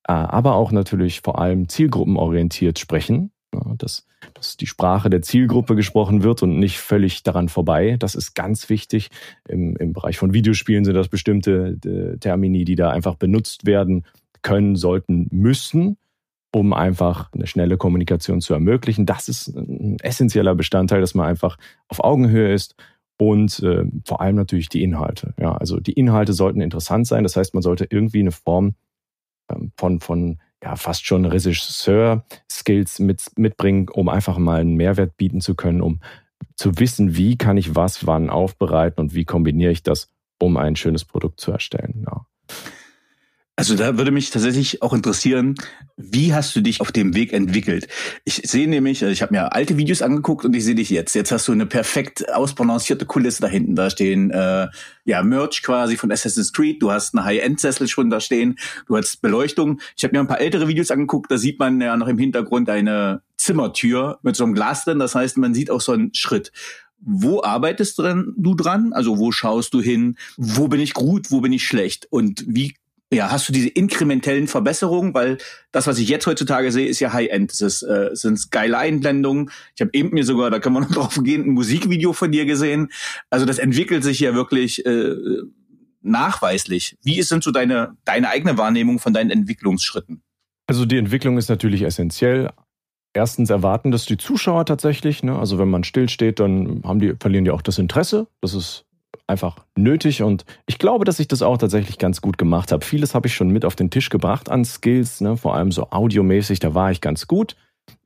äh, 0.08 0.14
aber 0.14 0.56
auch 0.56 0.72
natürlich 0.72 1.22
vor 1.22 1.40
allem 1.40 1.70
zielgruppenorientiert 1.70 2.80
sprechen. 2.80 3.32
Dass, 3.78 4.08
dass 4.34 4.58
die 4.58 4.66
Sprache 4.66 5.12
der 5.12 5.22
Zielgruppe 5.22 5.76
gesprochen 5.76 6.24
wird 6.24 6.42
und 6.42 6.58
nicht 6.58 6.80
völlig 6.80 7.22
daran 7.22 7.50
vorbei. 7.50 7.98
Das 8.00 8.16
ist 8.16 8.34
ganz 8.34 8.68
wichtig. 8.68 9.12
Im, 9.48 9.76
im 9.76 9.94
Bereich 9.94 10.18
von 10.18 10.34
Videospielen 10.34 10.86
sind 10.86 10.96
das 10.96 11.08
bestimmte 11.08 11.78
äh, 11.86 12.18
Termini, 12.18 12.66
die 12.66 12.74
da 12.74 12.90
einfach 12.90 13.14
benutzt 13.14 13.68
werden 13.68 14.06
können, 14.42 14.76
sollten, 14.76 15.28
müssen 15.30 15.98
um 16.54 16.74
einfach 16.74 17.32
eine 17.34 17.48
schnelle 17.48 17.78
Kommunikation 17.78 18.40
zu 18.40 18.54
ermöglichen. 18.54 19.06
Das 19.06 19.28
ist 19.28 19.48
ein 19.48 19.98
essentieller 20.02 20.56
Bestandteil, 20.56 21.02
dass 21.02 21.16
man 21.16 21.28
einfach 21.28 21.58
auf 21.88 22.04
Augenhöhe 22.04 22.54
ist 22.54 22.76
und 23.18 23.60
äh, 23.60 23.86
vor 24.06 24.22
allem 24.22 24.36
natürlich 24.36 24.70
die 24.70 24.84
Inhalte. 24.84 25.34
Ja, 25.40 25.54
also 25.56 25.80
die 25.80 25.94
Inhalte 25.94 26.34
sollten 26.34 26.62
interessant 26.62 27.08
sein. 27.08 27.24
Das 27.24 27.36
heißt, 27.36 27.54
man 27.54 27.64
sollte 27.64 27.88
irgendwie 27.90 28.20
eine 28.20 28.32
Form 28.32 28.76
ähm, 29.50 29.72
von, 29.78 30.00
von 30.00 30.40
ja, 30.64 30.76
fast 30.76 31.06
schon 31.06 31.26
Regisseur-Skills 31.26 33.00
mit, 33.00 33.24
mitbringen, 33.36 33.90
um 33.90 34.08
einfach 34.08 34.38
mal 34.38 34.62
einen 34.62 34.76
Mehrwert 34.76 35.18
bieten 35.18 35.42
zu 35.42 35.56
können, 35.56 35.82
um 35.82 36.02
zu 36.56 36.78
wissen, 36.78 37.18
wie 37.18 37.38
kann 37.38 37.58
ich 37.58 37.76
was 37.76 38.06
wann 38.06 38.30
aufbereiten 38.30 39.02
und 39.02 39.14
wie 39.16 39.26
kombiniere 39.26 39.72
ich 39.72 39.84
das, 39.84 40.10
um 40.40 40.58
ein 40.58 40.76
schönes 40.76 41.04
Produkt 41.04 41.40
zu 41.40 41.52
erstellen. 41.52 42.06
Ja. 42.06 42.26
Also 43.56 43.76
da 43.76 44.00
würde 44.00 44.10
mich 44.10 44.32
tatsächlich 44.32 44.82
auch 44.82 44.94
interessieren, 44.94 45.54
wie 45.96 46.34
hast 46.34 46.56
du 46.56 46.62
dich 46.62 46.82
auf 46.82 46.92
dem 46.92 47.14
Weg 47.14 47.34
entwickelt? 47.34 47.88
Ich 48.26 48.42
sehe 48.46 48.68
nämlich, 48.68 49.04
ich 49.04 49.22
habe 49.22 49.32
mir 49.32 49.54
alte 49.54 49.78
Videos 49.78 50.02
angeguckt 50.02 50.44
und 50.44 50.56
ich 50.56 50.66
sehe 50.66 50.74
dich 50.74 50.90
jetzt. 50.90 51.14
Jetzt 51.14 51.32
hast 51.32 51.48
du 51.48 51.52
eine 51.52 51.68
perfekt 51.68 52.34
ausbalancierte 52.34 53.06
Kulisse 53.06 53.42
da 53.42 53.48
hinten. 53.48 53.76
Da 53.76 53.92
stehen 53.92 54.32
äh, 54.32 54.70
ja 55.06 55.22
Merch 55.22 55.62
quasi 55.62 55.98
von 55.98 56.12
Assassin's 56.12 56.52
Creed. 56.52 56.82
Du 56.82 56.92
hast 56.92 57.14
eine 57.14 57.26
High-End-Sessel 57.26 57.88
schon 57.88 58.10
da 58.10 58.20
stehen. 58.20 58.58
Du 58.88 58.98
hast 58.98 59.22
Beleuchtung. 59.22 59.80
Ich 59.96 60.04
habe 60.04 60.16
mir 60.16 60.22
ein 60.22 60.28
paar 60.28 60.42
ältere 60.42 60.68
Videos 60.68 60.90
angeguckt. 60.90 61.30
Da 61.30 61.38
sieht 61.38 61.60
man 61.60 61.80
ja 61.80 61.96
noch 61.96 62.08
im 62.08 62.18
Hintergrund 62.18 62.72
eine 62.72 63.22
Zimmertür 63.38 64.18
mit 64.24 64.36
so 64.36 64.46
einem 64.46 64.56
Glas 64.56 64.84
drin. 64.86 64.98
Das 64.98 65.14
heißt, 65.14 65.38
man 65.38 65.54
sieht 65.54 65.70
auch 65.70 65.82
so 65.82 65.92
einen 65.92 66.12
Schritt 66.16 66.52
wo 67.06 67.44
arbeitest 67.44 68.00
du 68.00 68.56
dran? 68.56 68.94
Also 68.94 69.18
wo 69.18 69.34
schaust 69.34 69.74
du 69.74 69.82
hin? 69.82 70.16
Wo 70.38 70.70
bin 70.70 70.80
ich 70.80 70.94
gut? 70.94 71.32
Wo 71.32 71.42
bin 71.42 71.52
ich 71.52 71.66
schlecht? 71.66 72.08
Und 72.10 72.46
wie 72.48 72.76
ja, 73.13 73.32
hast 73.32 73.48
du 73.48 73.53
diese 73.53 73.70
inkrementellen 73.70 74.48
Verbesserungen, 74.48 75.13
weil 75.13 75.38
das, 75.72 75.88
was 75.88 76.00
ich 76.00 76.10
jetzt 76.10 76.27
heutzutage 76.27 76.72
sehe, 76.72 76.88
ist 76.88 77.00
ja 77.00 77.13
High-End. 77.13 77.51
Das 77.51 77.62
ist, 77.62 77.84
äh, 77.84 78.10
sind 78.13 78.51
geile 78.51 78.77
Einblendungen. 78.77 79.51
Ich 79.75 79.82
habe 79.82 79.91
eben 79.93 80.10
mir 80.10 80.25
sogar, 80.25 80.50
da 80.50 80.60
kann 80.60 80.74
man 80.74 80.84
noch 80.84 80.91
drauf 80.96 81.20
gehen, 81.24 81.43
ein 81.43 81.51
Musikvideo 81.51 82.13
von 82.13 82.32
dir 82.32 82.46
gesehen. 82.46 82.89
Also 83.29 83.46
das 83.46 83.60
entwickelt 83.60 84.03
sich 84.03 84.20
ja 84.20 84.34
wirklich 84.34 84.86
äh, 84.86 85.15
nachweislich. 86.01 86.98
Wie 87.03 87.22
sind 87.22 87.43
so 87.43 87.51
deine, 87.51 87.96
deine 88.05 88.29
eigene 88.29 88.58
Wahrnehmung 88.58 89.00
von 89.00 89.13
deinen 89.13 89.32
Entwicklungsschritten? 89.32 90.22
Also 90.67 90.86
die 90.86 90.98
Entwicklung 90.98 91.38
ist 91.38 91.50
natürlich 91.50 91.82
essentiell. 91.84 92.51
Erstens 93.13 93.50
erwarten 93.50 93.91
das 93.91 94.05
die 94.05 94.17
Zuschauer 94.17 94.65
tatsächlich. 94.65 95.24
Ne? 95.24 95.38
Also 95.38 95.60
wenn 95.60 95.70
man 95.70 95.84
stillsteht, 95.84 96.39
dann 96.39 96.82
haben 96.84 97.00
die, 97.00 97.13
verlieren 97.20 97.46
die 97.46 97.51
auch 97.51 97.62
das 97.62 97.77
Interesse. 97.77 98.27
Das 98.41 98.53
ist 98.53 98.86
einfach 99.27 99.58
nötig 99.75 100.22
und 100.22 100.46
ich 100.65 100.77
glaube, 100.77 101.05
dass 101.05 101.20
ich 101.20 101.27
das 101.27 101.41
auch 101.41 101.58
tatsächlich 101.58 101.98
ganz 101.98 102.22
gut 102.22 102.38
gemacht 102.38 102.72
habe. 102.72 102.86
Vieles 102.86 103.15
habe 103.15 103.27
ich 103.27 103.36
schon 103.36 103.50
mit 103.50 103.65
auf 103.65 103.75
den 103.75 103.89
Tisch 103.89 104.10
gebracht 104.10 104.50
an 104.50 104.65
Skills, 104.65 105.22
ne? 105.22 105.38
vor 105.38 105.55
allem 105.55 105.72
so 105.72 105.89
audiomäßig, 105.91 106.60
da 106.60 106.74
war 106.74 106.91
ich 106.91 107.01
ganz 107.01 107.27
gut. 107.27 107.55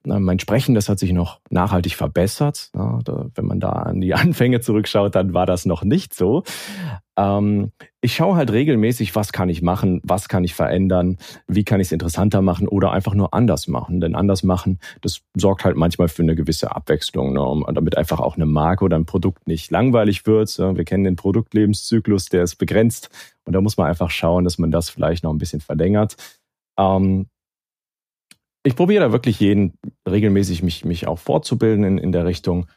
Mein 0.03 0.39
Sprechen, 0.39 0.73
das 0.73 0.89
hat 0.89 0.99
sich 0.99 1.11
noch 1.11 1.41
nachhaltig 1.49 1.95
verbessert. 1.95 2.69
Da, 2.73 3.29
wenn 3.35 3.45
man 3.45 3.59
da 3.59 3.69
an 3.69 3.99
die 3.99 4.13
Anfänge 4.15 4.61
zurückschaut, 4.61 5.15
dann 5.15 5.33
war 5.33 5.45
das 5.45 5.65
noch 5.65 5.83
nicht 5.83 6.13
so. 6.13 6.43
Ähm, 7.17 7.71
ich 7.99 8.15
schaue 8.15 8.35
halt 8.35 8.51
regelmäßig, 8.51 9.15
was 9.15 9.31
kann 9.31 9.49
ich 9.49 9.63
machen, 9.63 10.01
was 10.03 10.29
kann 10.29 10.43
ich 10.43 10.53
verändern, 10.53 11.17
wie 11.47 11.63
kann 11.63 11.79
ich 11.79 11.87
es 11.87 11.91
interessanter 11.91 12.41
machen 12.43 12.67
oder 12.67 12.91
einfach 12.91 13.15
nur 13.15 13.33
anders 13.33 13.67
machen. 13.67 13.99
Denn 13.99 14.15
anders 14.15 14.43
machen, 14.43 14.79
das 15.01 15.21
sorgt 15.35 15.65
halt 15.65 15.75
manchmal 15.75 16.07
für 16.09 16.21
eine 16.21 16.35
gewisse 16.35 16.75
Abwechslung, 16.75 17.33
ne, 17.33 17.41
um, 17.41 17.65
damit 17.73 17.97
einfach 17.97 18.19
auch 18.19 18.35
eine 18.35 18.45
Marke 18.45 18.85
oder 18.85 18.97
ein 18.97 19.05
Produkt 19.05 19.47
nicht 19.47 19.71
langweilig 19.71 20.27
wird. 20.27 20.55
Ja, 20.57 20.77
wir 20.77 20.85
kennen 20.85 21.03
den 21.03 21.15
Produktlebenszyklus, 21.15 22.29
der 22.29 22.43
ist 22.43 22.55
begrenzt 22.57 23.09
und 23.45 23.53
da 23.53 23.61
muss 23.61 23.77
man 23.77 23.87
einfach 23.87 24.11
schauen, 24.11 24.43
dass 24.43 24.59
man 24.59 24.69
das 24.69 24.89
vielleicht 24.91 25.23
noch 25.23 25.33
ein 25.33 25.39
bisschen 25.39 25.61
verlängert. 25.61 26.15
Ähm, 26.77 27.27
ich 28.63 28.75
probiere 28.75 29.05
da 29.05 29.11
wirklich 29.11 29.39
jeden 29.39 29.73
regelmäßig 30.07 30.61
mich, 30.61 30.85
mich 30.85 31.07
auch 31.07 31.19
fortzubilden 31.19 31.83
in, 31.83 31.97
in 31.97 32.11
der 32.11 32.25
Richtung. 32.25 32.67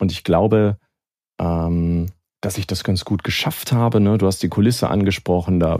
Und 0.00 0.12
ich 0.12 0.24
glaube, 0.24 0.78
ähm, 1.40 2.06
dass 2.40 2.56
ich 2.56 2.66
das 2.66 2.84
ganz 2.84 3.04
gut 3.04 3.22
geschafft 3.22 3.72
habe. 3.72 4.00
Ne? 4.00 4.16
Du 4.16 4.26
hast 4.26 4.42
die 4.42 4.48
Kulisse 4.48 4.88
angesprochen, 4.88 5.60
da 5.60 5.78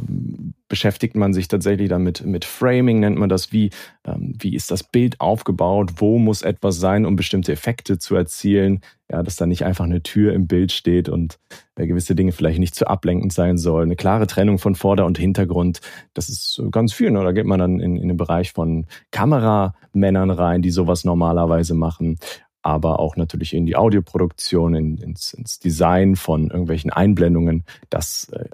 beschäftigt 0.68 1.16
man 1.16 1.32
sich 1.32 1.48
tatsächlich 1.48 1.88
damit 1.88 2.24
mit 2.24 2.44
Framing, 2.44 3.00
nennt 3.00 3.18
man 3.18 3.30
das. 3.30 3.50
Wie, 3.50 3.70
ähm, 4.04 4.34
wie 4.38 4.54
ist 4.54 4.70
das 4.70 4.84
Bild 4.84 5.20
aufgebaut? 5.20 5.92
Wo 5.96 6.18
muss 6.18 6.42
etwas 6.42 6.76
sein, 6.76 7.06
um 7.06 7.16
bestimmte 7.16 7.52
Effekte 7.52 7.98
zu 7.98 8.14
erzielen? 8.14 8.80
Ja, 9.10 9.22
dass 9.22 9.36
da 9.36 9.46
nicht 9.46 9.64
einfach 9.64 9.86
eine 9.86 10.02
Tür 10.02 10.34
im 10.34 10.46
Bild 10.46 10.70
steht 10.70 11.08
und 11.08 11.38
äh, 11.76 11.86
gewisse 11.86 12.14
Dinge 12.14 12.30
vielleicht 12.30 12.60
nicht 12.60 12.74
zu 12.74 12.86
ablenkend 12.86 13.32
sein 13.32 13.56
sollen. 13.58 13.88
Eine 13.88 13.96
klare 13.96 14.26
Trennung 14.26 14.58
von 14.58 14.74
Vorder- 14.74 15.06
und 15.06 15.18
Hintergrund, 15.18 15.80
das 16.14 16.28
ist 16.28 16.62
ganz 16.70 16.92
viel. 16.92 17.10
Ne? 17.10 17.24
Da 17.24 17.32
geht 17.32 17.46
man 17.46 17.58
dann 17.58 17.80
in, 17.80 17.96
in 17.96 18.06
den 18.06 18.16
Bereich 18.16 18.52
von 18.52 18.86
Kameramännern 19.10 20.30
rein, 20.30 20.62
die 20.62 20.70
sowas 20.70 21.04
normalerweise 21.04 21.74
machen 21.74 22.18
aber 22.62 23.00
auch 23.00 23.16
natürlich 23.16 23.54
in 23.54 23.66
die 23.66 23.76
Audioproduktion, 23.76 24.74
in, 24.74 24.98
ins, 24.98 25.32
ins 25.32 25.58
Design 25.58 26.16
von 26.16 26.50
irgendwelchen 26.50 26.90
Einblendungen. 26.90 27.64
Das, 27.88 28.28
äh, 28.32 28.48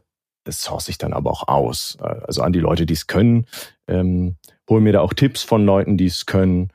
das 0.44 0.62
source 0.62 0.88
ich 0.88 0.98
dann 0.98 1.12
aber 1.12 1.30
auch 1.30 1.48
aus. 1.48 1.98
Äh, 2.00 2.20
also 2.26 2.42
an 2.42 2.52
die 2.52 2.60
Leute, 2.60 2.86
die 2.86 2.94
es 2.94 3.06
können. 3.06 3.46
Ähm, 3.88 4.36
hol 4.68 4.80
mir 4.80 4.92
da 4.92 5.00
auch 5.00 5.14
Tipps 5.14 5.42
von 5.42 5.64
Leuten, 5.64 5.96
die 5.96 6.06
es 6.06 6.26
können 6.26 6.70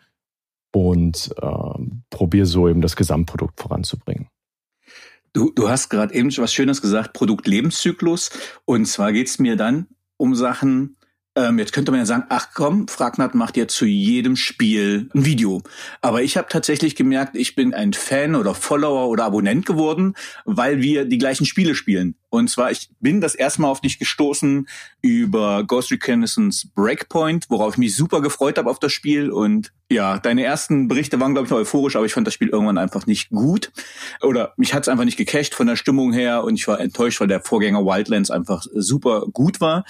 und 0.74 1.34
äh, 1.42 1.86
probiere 2.10 2.46
so 2.46 2.68
eben 2.68 2.82
das 2.82 2.96
Gesamtprodukt 2.96 3.60
voranzubringen. 3.60 4.28
Du, 5.34 5.52
du 5.52 5.70
hast 5.70 5.90
gerade 5.90 6.14
eben 6.14 6.36
was 6.38 6.54
Schönes 6.54 6.82
gesagt, 6.82 7.14
Produktlebenszyklus. 7.14 8.32
Und 8.66 8.86
zwar 8.86 9.14
geht's 9.14 9.40
mir 9.40 9.56
dann 9.56 9.88
um 10.18 10.36
Sachen, 10.36 10.98
ähm, 11.42 11.60
jetzt 11.60 11.74
könnte 11.74 11.92
man 11.92 12.00
ja 12.00 12.06
sagen, 12.06 12.24
ach 12.30 12.50
komm, 12.54 12.88
Fragnat 12.88 13.36
macht 13.36 13.58
ja 13.58 13.68
zu 13.68 13.86
jedem 13.86 14.36
Spiel 14.36 15.10
ein 15.14 15.26
Video. 15.26 15.62
Aber 16.02 16.22
ich 16.22 16.38
habe 16.38 16.48
tatsächlich 16.50 16.96
gemerkt, 16.96 17.36
ich 17.36 17.56
bin 17.56 17.74
ein 17.74 17.94
Fan 17.94 18.36
oder 18.36 18.54
Follower 18.54 19.10
oder 19.10 19.26
Abonnent 19.26 19.66
geworden, 19.66 20.16
weil 20.46 20.82
wir 20.82 21.06
die 21.06 21.18
gleichen 21.18 21.46
Spiele 21.46 21.76
spielen. 21.76 22.16
Und 22.32 22.50
zwar, 22.50 22.72
ich 22.72 22.90
bin 23.02 23.20
das 23.20 23.36
erste 23.36 23.62
Mal 23.62 23.68
auf 23.68 23.82
dich 23.82 24.00
gestoßen 24.00 24.66
über 25.02 25.66
Ghost 25.66 25.92
Reconnaissance 25.92 26.70
Breakpoint, 26.74 27.46
worauf 27.50 27.74
ich 27.74 27.78
mich 27.78 27.96
super 27.96 28.22
gefreut 28.22 28.58
habe 28.58 28.70
auf 28.70 28.80
das 28.80 28.94
Spiel. 28.94 29.30
Und 29.30 29.74
ja, 29.92 30.18
deine 30.18 30.46
ersten 30.46 30.88
Berichte 30.88 31.20
waren, 31.20 31.34
glaube 31.34 31.48
ich, 31.48 31.52
noch 31.52 31.58
euphorisch, 31.58 31.98
aber 31.98 32.06
ich 32.06 32.14
fand 32.14 32.26
das 32.26 32.34
Spiel 32.34 32.48
irgendwann 32.48 32.78
einfach 32.78 33.06
nicht 33.06 33.32
gut. 33.32 33.74
Oder 34.22 34.54
mich 34.56 34.74
hat 34.74 34.84
es 34.84 34.90
einfach 34.90 35.04
nicht 35.04 35.18
gecached 35.18 35.54
von 35.54 35.68
der 35.68 35.76
Stimmung 35.76 36.14
her 36.14 36.46
und 36.46 36.56
ich 36.56 36.66
war 36.70 36.80
enttäuscht, 36.80 37.20
weil 37.20 37.28
der 37.28 37.42
Vorgänger 37.42 37.86
Wildlands 37.86 38.32
einfach 38.32 38.66
super 38.74 39.26
gut 39.34 39.60
war. 39.60 39.84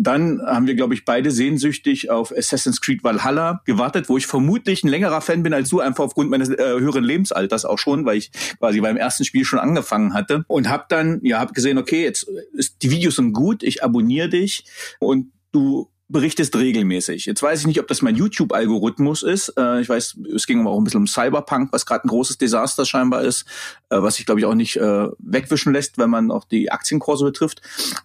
Dann 0.00 0.40
haben 0.46 0.68
wir, 0.68 0.76
glaube 0.76 0.94
ich, 0.94 1.04
beide 1.04 1.32
sehnsüchtig 1.32 2.08
auf 2.08 2.32
Assassin's 2.32 2.80
Creed 2.80 3.02
Valhalla 3.02 3.62
gewartet, 3.64 4.08
wo 4.08 4.16
ich 4.16 4.28
vermutlich 4.28 4.84
ein 4.84 4.88
längerer 4.88 5.20
Fan 5.20 5.42
bin 5.42 5.52
als 5.52 5.70
du, 5.70 5.80
einfach 5.80 6.04
aufgrund 6.04 6.30
meines 6.30 6.50
äh, 6.50 6.56
höheren 6.56 7.02
Lebensalters 7.02 7.64
auch 7.64 7.78
schon, 7.78 8.04
weil 8.04 8.18
ich 8.18 8.30
quasi 8.60 8.80
beim 8.80 8.96
ersten 8.96 9.24
Spiel 9.24 9.44
schon 9.44 9.58
angefangen 9.58 10.14
hatte. 10.14 10.44
Und 10.46 10.68
habe 10.68 10.84
dann, 10.88 11.18
ja, 11.24 11.40
habe 11.40 11.52
gesehen, 11.52 11.77
okay, 11.78 12.02
jetzt 12.02 12.24
ist 12.52 12.82
die 12.82 12.90
Videos 12.90 13.16
sind 13.16 13.32
gut, 13.32 13.62
ich 13.62 13.82
abonniere 13.82 14.28
dich 14.28 14.64
und 14.98 15.32
du 15.52 15.88
berichtest 16.08 16.56
regelmäßig. 16.56 17.26
Jetzt 17.26 17.42
weiß 17.42 17.60
ich 17.60 17.66
nicht, 17.66 17.80
ob 17.80 17.86
das 17.86 18.00
mein 18.00 18.16
YouTube-Algorithmus 18.16 19.22
ist. 19.22 19.52
Äh, 19.58 19.80
ich 19.80 19.88
weiß, 19.88 20.18
es 20.34 20.46
ging 20.46 20.66
auch 20.66 20.78
ein 20.78 20.84
bisschen 20.84 21.00
um 21.00 21.06
Cyberpunk, 21.06 21.70
was 21.72 21.84
gerade 21.84 22.04
ein 22.04 22.08
großes 22.08 22.38
Desaster 22.38 22.86
scheinbar 22.86 23.22
ist, 23.22 23.44
äh, 23.90 24.00
was 24.00 24.16
sich, 24.16 24.24
glaube 24.24 24.40
ich, 24.40 24.46
auch 24.46 24.54
nicht 24.54 24.76
äh, 24.76 25.08
wegwischen 25.18 25.72
lässt, 25.74 25.98
wenn 25.98 26.08
man 26.08 26.30
auch 26.30 26.44
die 26.44 26.72
Aktienkurse 26.72 27.26
betrifft. 27.26 27.60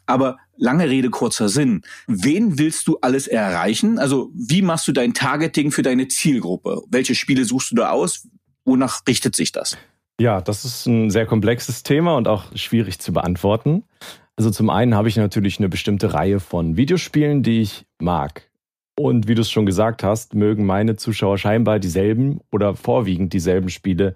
Aber 0.06 0.38
lange 0.58 0.90
Rede, 0.90 1.10
kurzer 1.10 1.48
Sinn. 1.48 1.84
Wen 2.08 2.60
willst 2.60 2.88
du 2.88 2.98
alles 3.00 3.28
erreichen? 3.28 3.98
Also 4.00 4.32
wie 4.34 4.62
machst 4.62 4.88
du 4.88 4.92
dein 4.92 5.14
Targeting 5.14 5.72
für 5.72 5.82
deine 5.82 6.10
Zielgruppe? 6.10 6.82
Welche 6.90 7.16
Spiele 7.16 7.46
suchst 7.46 7.72
du 7.72 7.76
da 7.76 7.90
aus? 7.90 8.28
Wonach 8.66 9.02
richtet 9.08 9.36
sich 9.36 9.54
das? 9.54 9.78
Ja, 10.20 10.42
das 10.42 10.64
ist 10.64 10.86
ein 10.86 11.10
sehr 11.10 11.26
komplexes 11.26 11.84
Thema 11.84 12.16
und 12.16 12.28
auch 12.28 12.56
schwierig 12.56 13.00
zu 13.00 13.14
beantworten. 13.14 13.84
Also 14.36 14.52
zum 14.52 14.70
einen 14.70 14.96
habe 14.96 15.08
ich 15.10 15.18
natürlich 15.18 15.60
eine 15.60 15.70
bestimmte 15.70 16.14
Reihe 16.14 16.40
von 16.40 16.78
Videospielen, 16.78 17.44
die 17.44 17.62
ich 17.62 17.86
mag. 18.00 18.50
Und 18.96 19.28
wie 19.28 19.36
du 19.36 19.42
es 19.42 19.50
schon 19.50 19.66
gesagt 19.66 20.04
hast, 20.04 20.36
mögen 20.36 20.66
meine 20.66 20.96
Zuschauer 20.96 21.38
scheinbar 21.38 21.80
dieselben 21.80 22.42
oder 22.52 22.76
vorwiegend 22.76 23.34
dieselben 23.34 23.70
Spiele 23.70 24.16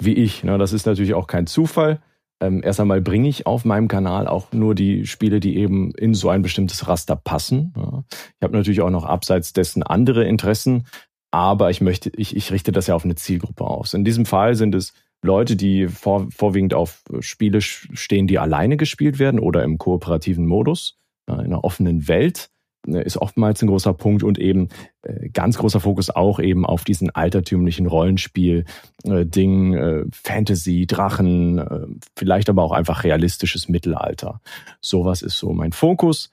wie 0.00 0.14
ich. 0.14 0.42
Das 0.42 0.72
ist 0.72 0.86
natürlich 0.86 1.14
auch 1.14 1.26
kein 1.26 1.46
Zufall. 1.46 2.00
Ähm, 2.40 2.62
erst 2.62 2.78
einmal 2.78 3.00
bringe 3.00 3.28
ich 3.28 3.46
auf 3.46 3.64
meinem 3.64 3.88
Kanal 3.88 4.28
auch 4.28 4.52
nur 4.52 4.74
die 4.74 5.06
Spiele, 5.06 5.40
die 5.40 5.56
eben 5.56 5.92
in 5.92 6.14
so 6.14 6.28
ein 6.28 6.42
bestimmtes 6.42 6.86
Raster 6.86 7.16
passen. 7.16 7.72
Ich 8.06 8.42
habe 8.42 8.56
natürlich 8.56 8.80
auch 8.80 8.90
noch 8.90 9.04
abseits 9.04 9.52
dessen 9.52 9.82
andere 9.82 10.24
Interessen, 10.24 10.86
aber 11.30 11.70
ich 11.70 11.80
möchte, 11.80 12.10
ich, 12.10 12.36
ich 12.36 12.52
richte 12.52 12.70
das 12.70 12.86
ja 12.86 12.94
auf 12.94 13.04
eine 13.04 13.16
Zielgruppe 13.16 13.64
aus. 13.64 13.92
In 13.92 14.04
diesem 14.04 14.24
Fall 14.24 14.54
sind 14.54 14.74
es 14.74 14.92
Leute, 15.22 15.56
die 15.56 15.88
vor, 15.88 16.28
vorwiegend 16.30 16.74
auf 16.74 17.02
Spiele 17.20 17.60
stehen, 17.60 18.26
die 18.26 18.38
alleine 18.38 18.76
gespielt 18.76 19.18
werden 19.18 19.40
oder 19.40 19.64
im 19.64 19.78
kooperativen 19.78 20.46
Modus, 20.46 20.98
in 21.26 21.34
einer 21.34 21.64
offenen 21.64 22.08
Welt, 22.08 22.50
ne, 22.86 23.02
ist 23.02 23.16
oftmals 23.16 23.60
ein 23.62 23.68
großer 23.68 23.94
Punkt 23.94 24.22
und 24.22 24.38
eben 24.38 24.68
äh, 25.02 25.28
ganz 25.30 25.58
großer 25.58 25.80
Fokus 25.80 26.10
auch 26.10 26.38
eben 26.38 26.64
auf 26.64 26.84
diesen 26.84 27.10
altertümlichen 27.10 27.86
Rollenspiel-Ding, 27.86 29.74
äh, 29.74 30.04
Fantasy, 30.12 30.86
Drachen, 30.86 32.00
vielleicht 32.16 32.48
aber 32.48 32.62
auch 32.62 32.72
einfach 32.72 33.04
realistisches 33.04 33.68
Mittelalter. 33.68 34.40
Sowas 34.80 35.22
ist 35.22 35.38
so 35.38 35.52
mein 35.52 35.72
Fokus. 35.72 36.30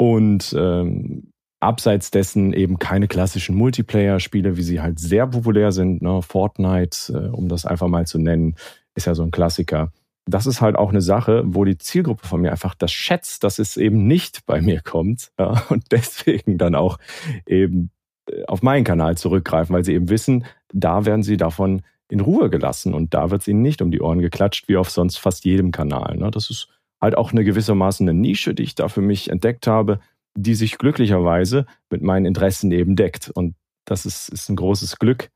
Und 0.00 0.54
ähm, 0.56 1.32
abseits 1.60 2.10
dessen 2.10 2.52
eben 2.52 2.78
keine 2.78 3.08
klassischen 3.08 3.56
Multiplayer-Spiele, 3.56 4.56
wie 4.56 4.62
sie 4.62 4.80
halt 4.80 4.98
sehr 4.98 5.26
populär 5.26 5.72
sind. 5.72 6.02
Ne? 6.02 6.22
Fortnite, 6.22 7.12
äh, 7.12 7.34
um 7.34 7.48
das 7.48 7.64
einfach 7.64 7.88
mal 7.88 8.06
zu 8.06 8.18
nennen, 8.18 8.54
ist 8.94 9.06
ja 9.06 9.14
so 9.14 9.22
ein 9.22 9.30
Klassiker. 9.30 9.92
Das 10.26 10.46
ist 10.46 10.60
halt 10.60 10.76
auch 10.76 10.90
eine 10.90 11.00
Sache, 11.00 11.42
wo 11.46 11.64
die 11.64 11.78
Zielgruppe 11.78 12.26
von 12.26 12.42
mir 12.42 12.50
einfach 12.50 12.74
das 12.74 12.92
schätzt, 12.92 13.44
dass 13.44 13.58
es 13.58 13.76
eben 13.76 14.06
nicht 14.06 14.44
bei 14.46 14.60
mir 14.60 14.82
kommt 14.82 15.32
ja? 15.38 15.64
und 15.68 15.84
deswegen 15.90 16.58
dann 16.58 16.74
auch 16.74 16.98
eben 17.46 17.90
äh, 18.30 18.44
auf 18.46 18.62
meinen 18.62 18.84
Kanal 18.84 19.16
zurückgreifen, 19.16 19.74
weil 19.74 19.84
sie 19.84 19.94
eben 19.94 20.10
wissen, 20.10 20.44
da 20.72 21.06
werden 21.06 21.22
sie 21.22 21.36
davon 21.36 21.82
in 22.10 22.20
Ruhe 22.20 22.50
gelassen 22.50 22.94
und 22.94 23.14
da 23.14 23.30
wird 23.30 23.42
es 23.42 23.48
ihnen 23.48 23.62
nicht 23.62 23.82
um 23.82 23.90
die 23.90 24.00
Ohren 24.00 24.20
geklatscht, 24.20 24.68
wie 24.68 24.76
auf 24.76 24.90
sonst 24.90 25.18
fast 25.18 25.44
jedem 25.44 25.72
Kanal. 25.72 26.16
Ne? 26.16 26.30
Das 26.30 26.50
ist 26.50 26.68
halt 27.00 27.16
auch 27.16 27.32
eine 27.32 27.44
gewissermaßen 27.44 28.08
eine 28.08 28.18
Nische, 28.18 28.54
die 28.54 28.62
ich 28.62 28.74
da 28.74 28.88
für 28.88 29.02
mich 29.02 29.30
entdeckt 29.30 29.66
habe, 29.66 30.00
die 30.38 30.54
sich 30.54 30.78
glücklicherweise 30.78 31.66
mit 31.90 32.02
meinen 32.02 32.26
Interessen 32.26 32.70
eben 32.70 32.96
deckt. 32.96 33.30
Und 33.30 33.54
das 33.84 34.06
ist, 34.06 34.28
ist 34.28 34.48
ein 34.48 34.56
großes 34.56 34.98
Glück, 34.98 35.30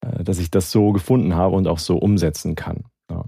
äh, 0.00 0.24
dass 0.24 0.38
ich 0.38 0.50
das 0.50 0.70
so 0.70 0.92
gefunden 0.92 1.34
habe 1.34 1.56
und 1.56 1.66
auch 1.66 1.78
so 1.78 1.98
umsetzen 1.98 2.54
kann. 2.54 2.84
Ja. 3.10 3.24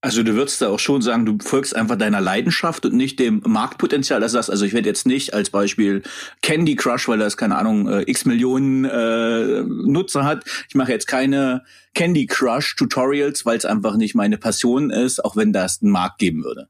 Also 0.00 0.22
du 0.22 0.34
würdest 0.34 0.62
da 0.62 0.68
auch 0.68 0.78
schon 0.78 1.02
sagen, 1.02 1.26
du 1.26 1.38
folgst 1.42 1.74
einfach 1.74 1.96
deiner 1.96 2.20
Leidenschaft 2.20 2.86
und 2.86 2.94
nicht 2.94 3.18
dem 3.18 3.42
Marktpotenzial. 3.44 4.20
Das 4.20 4.34
heißt, 4.34 4.50
also 4.50 4.64
ich 4.64 4.72
werde 4.72 4.88
jetzt 4.88 5.06
nicht 5.06 5.34
als 5.34 5.50
Beispiel 5.50 6.02
Candy 6.42 6.76
Crush, 6.76 7.08
weil 7.08 7.18
das 7.18 7.36
keine 7.36 7.56
Ahnung 7.56 7.88
äh, 7.88 8.02
x 8.06 8.24
Millionen 8.24 8.84
äh, 8.84 9.62
Nutzer 9.62 10.24
hat. 10.24 10.44
Ich 10.68 10.74
mache 10.76 10.92
jetzt 10.92 11.06
keine 11.06 11.64
Candy 11.94 12.26
Crush 12.26 12.76
Tutorials, 12.76 13.44
weil 13.44 13.58
es 13.58 13.64
einfach 13.64 13.96
nicht 13.96 14.14
meine 14.14 14.38
Passion 14.38 14.90
ist, 14.90 15.24
auch 15.24 15.34
wenn 15.34 15.52
das 15.52 15.82
einen 15.82 15.90
Markt 15.90 16.18
geben 16.18 16.44
würde. 16.44 16.68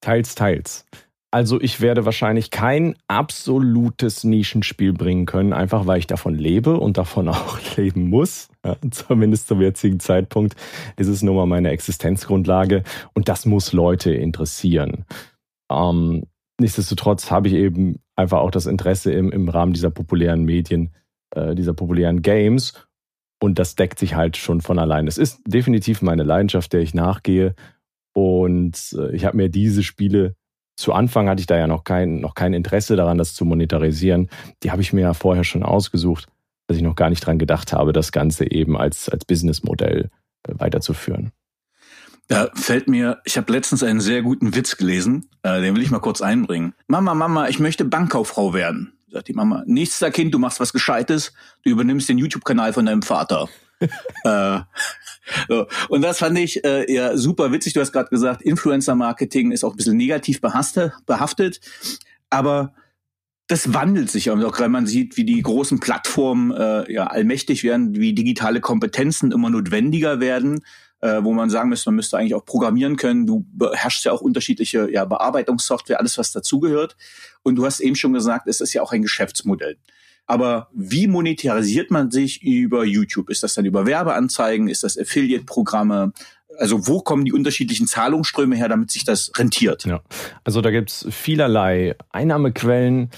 Teils, 0.00 0.34
teils. 0.34 0.86
Also 1.32 1.60
ich 1.60 1.80
werde 1.80 2.04
wahrscheinlich 2.04 2.50
kein 2.50 2.94
absolutes 3.08 4.24
Nischenspiel 4.24 4.92
bringen 4.92 5.26
können, 5.26 5.52
einfach 5.52 5.86
weil 5.86 5.98
ich 5.98 6.06
davon 6.06 6.34
lebe 6.34 6.78
und 6.78 6.98
davon 6.98 7.28
auch 7.28 7.58
leben 7.76 8.08
muss. 8.08 8.48
Ja, 8.64 8.76
zumindest 8.90 9.48
zum 9.48 9.60
jetzigen 9.60 10.00
Zeitpunkt 10.00 10.54
ist 10.96 11.08
es 11.08 11.22
nun 11.22 11.36
mal 11.36 11.46
meine 11.46 11.70
Existenzgrundlage 11.70 12.84
und 13.14 13.28
das 13.28 13.44
muss 13.44 13.72
Leute 13.72 14.14
interessieren. 14.14 15.04
Ähm, 15.70 16.24
nichtsdestotrotz 16.60 17.30
habe 17.30 17.48
ich 17.48 17.54
eben 17.54 18.00
einfach 18.14 18.38
auch 18.38 18.50
das 18.50 18.66
Interesse 18.66 19.12
im, 19.12 19.30
im 19.30 19.48
Rahmen 19.48 19.72
dieser 19.72 19.90
populären 19.90 20.44
Medien, 20.44 20.94
äh, 21.34 21.54
dieser 21.54 21.74
populären 21.74 22.22
Games 22.22 22.86
und 23.42 23.58
das 23.58 23.74
deckt 23.74 23.98
sich 23.98 24.14
halt 24.14 24.36
schon 24.36 24.60
von 24.60 24.78
allein. 24.78 25.08
Es 25.08 25.18
ist 25.18 25.40
definitiv 25.46 26.02
meine 26.02 26.22
Leidenschaft, 26.22 26.72
der 26.72 26.80
ich 26.80 26.94
nachgehe 26.94 27.54
und 28.14 28.96
äh, 28.96 29.14
ich 29.14 29.24
habe 29.24 29.36
mir 29.36 29.50
diese 29.50 29.82
Spiele 29.82 30.36
zu 30.76 30.92
Anfang 30.92 31.28
hatte 31.28 31.40
ich 31.40 31.46
da 31.46 31.56
ja 31.56 31.66
noch 31.66 31.84
kein, 31.84 32.20
noch 32.20 32.34
kein 32.34 32.52
Interesse 32.52 32.96
daran, 32.96 33.18
das 33.18 33.34
zu 33.34 33.44
monetarisieren. 33.44 34.28
Die 34.62 34.70
habe 34.70 34.82
ich 34.82 34.92
mir 34.92 35.00
ja 35.00 35.14
vorher 35.14 35.44
schon 35.44 35.62
ausgesucht, 35.62 36.28
dass 36.66 36.76
ich 36.76 36.82
noch 36.82 36.96
gar 36.96 37.10
nicht 37.10 37.24
dran 37.24 37.38
gedacht 37.38 37.72
habe, 37.72 37.92
das 37.92 38.12
Ganze 38.12 38.50
eben 38.50 38.76
als, 38.76 39.08
als 39.08 39.24
Businessmodell 39.24 40.10
äh, 40.46 40.52
weiterzuführen. 40.58 41.32
Da 42.28 42.50
fällt 42.54 42.88
mir, 42.88 43.20
ich 43.24 43.36
habe 43.36 43.52
letztens 43.52 43.82
einen 43.82 44.00
sehr 44.00 44.22
guten 44.22 44.54
Witz 44.54 44.76
gelesen, 44.76 45.30
äh, 45.42 45.60
den 45.60 45.74
will 45.74 45.82
ich 45.82 45.90
mal 45.90 46.00
kurz 46.00 46.20
einbringen. 46.20 46.74
Mama, 46.88 47.14
Mama, 47.14 47.48
ich 47.48 47.60
möchte 47.60 47.84
Bankkauffrau 47.84 48.52
werden. 48.52 48.92
Sagt 49.08 49.28
die 49.28 49.34
Mama, 49.34 49.62
nächster 49.66 50.10
Kind, 50.10 50.34
du 50.34 50.38
machst 50.38 50.58
was 50.58 50.72
Gescheites, 50.72 51.32
du 51.64 51.70
übernimmst 51.70 52.08
den 52.08 52.18
YouTube-Kanal 52.18 52.72
von 52.72 52.84
deinem 52.84 53.02
Vater. 53.02 53.48
Äh, 54.24 54.60
so. 55.48 55.66
Und 55.88 56.02
das 56.02 56.18
fand 56.18 56.38
ich 56.38 56.64
äh, 56.64 56.92
ja 56.92 57.16
super 57.16 57.52
witzig. 57.52 57.72
Du 57.74 57.80
hast 57.80 57.92
gerade 57.92 58.08
gesagt, 58.10 58.42
Influencer-Marketing 58.42 59.52
ist 59.52 59.64
auch 59.64 59.72
ein 59.72 59.76
bisschen 59.76 59.96
negativ 59.96 60.40
behaftet, 60.40 61.60
aber 62.30 62.74
das 63.48 63.72
wandelt 63.72 64.10
sich 64.10 64.30
auch, 64.30 64.58
wenn 64.58 64.70
man 64.70 64.86
sieht, 64.86 65.16
wie 65.16 65.24
die 65.24 65.40
großen 65.40 65.78
Plattformen 65.78 66.50
äh, 66.50 66.92
ja 66.92 67.06
allmächtig 67.06 67.62
werden, 67.62 67.94
wie 67.94 68.12
digitale 68.12 68.60
Kompetenzen 68.60 69.30
immer 69.30 69.50
notwendiger 69.50 70.18
werden, 70.18 70.64
äh, 71.00 71.22
wo 71.22 71.32
man 71.32 71.48
sagen 71.48 71.68
müsste, 71.68 71.90
man 71.90 71.96
müsste 71.96 72.18
eigentlich 72.18 72.34
auch 72.34 72.44
programmieren 72.44 72.96
können. 72.96 73.26
Du 73.26 73.46
beherrschst 73.52 74.04
ja 74.04 74.12
auch 74.12 74.20
unterschiedliche 74.20 74.90
ja, 74.90 75.04
Bearbeitungssoftware, 75.04 76.00
alles 76.00 76.18
was 76.18 76.32
dazugehört. 76.32 76.96
Und 77.42 77.56
du 77.56 77.64
hast 77.64 77.80
eben 77.80 77.94
schon 77.94 78.12
gesagt, 78.12 78.48
es 78.48 78.60
ist 78.60 78.72
ja 78.72 78.82
auch 78.82 78.92
ein 78.92 79.02
Geschäftsmodell. 79.02 79.76
Aber 80.26 80.68
wie 80.74 81.06
monetarisiert 81.06 81.90
man 81.90 82.10
sich 82.10 82.42
über 82.42 82.84
YouTube? 82.84 83.30
Ist 83.30 83.42
das 83.42 83.54
dann 83.54 83.64
über 83.64 83.86
Werbeanzeigen? 83.86 84.68
Ist 84.68 84.82
das 84.82 84.98
Affiliate-Programme? 84.98 86.12
Also 86.58 86.86
wo 86.86 87.00
kommen 87.00 87.24
die 87.24 87.32
unterschiedlichen 87.32 87.86
Zahlungsströme 87.86 88.56
her, 88.56 88.68
damit 88.68 88.90
sich 88.90 89.04
das 89.04 89.30
rentiert? 89.36 89.84
Ja, 89.84 90.00
also 90.44 90.60
da 90.60 90.70
gibt 90.70 90.90
es 90.90 91.06
vielerlei 91.10 91.94
Einnahmequellen. 92.10 93.10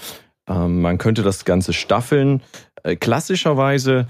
Ähm, 0.47 0.81
man 0.81 0.97
könnte 0.97 1.23
das 1.23 1.45
Ganze 1.45 1.73
staffeln. 1.73 2.41
Äh, 2.83 2.95
klassischerweise 2.95 4.07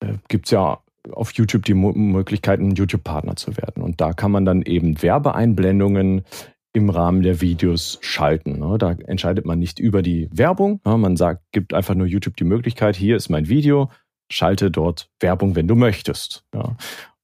äh, 0.00 0.14
gibt 0.28 0.46
es 0.46 0.52
ja 0.52 0.80
auf 1.12 1.32
YouTube 1.32 1.64
die 1.64 1.74
Möglichkeit, 1.74 2.60
ein 2.60 2.74
YouTube-Partner 2.74 3.36
zu 3.36 3.56
werden. 3.56 3.82
Und 3.82 4.00
da 4.00 4.12
kann 4.12 4.30
man 4.30 4.44
dann 4.44 4.62
eben 4.62 5.00
Werbeeinblendungen 5.02 6.24
im 6.72 6.90
Rahmen 6.90 7.22
der 7.22 7.40
Videos 7.40 7.98
schalten. 8.00 8.58
Ne? 8.58 8.78
Da 8.78 8.92
entscheidet 8.92 9.44
man 9.44 9.58
nicht 9.58 9.78
über 9.78 10.02
die 10.02 10.28
Werbung. 10.32 10.80
Ne? 10.84 10.96
Man 10.96 11.16
sagt, 11.16 11.42
gibt 11.52 11.74
einfach 11.74 11.94
nur 11.94 12.06
YouTube 12.06 12.36
die 12.36 12.44
Möglichkeit, 12.44 12.96
hier 12.96 13.16
ist 13.16 13.28
mein 13.28 13.48
Video, 13.48 13.90
schalte 14.30 14.70
dort 14.70 15.10
Werbung, 15.18 15.56
wenn 15.56 15.66
du 15.66 15.74
möchtest. 15.74 16.44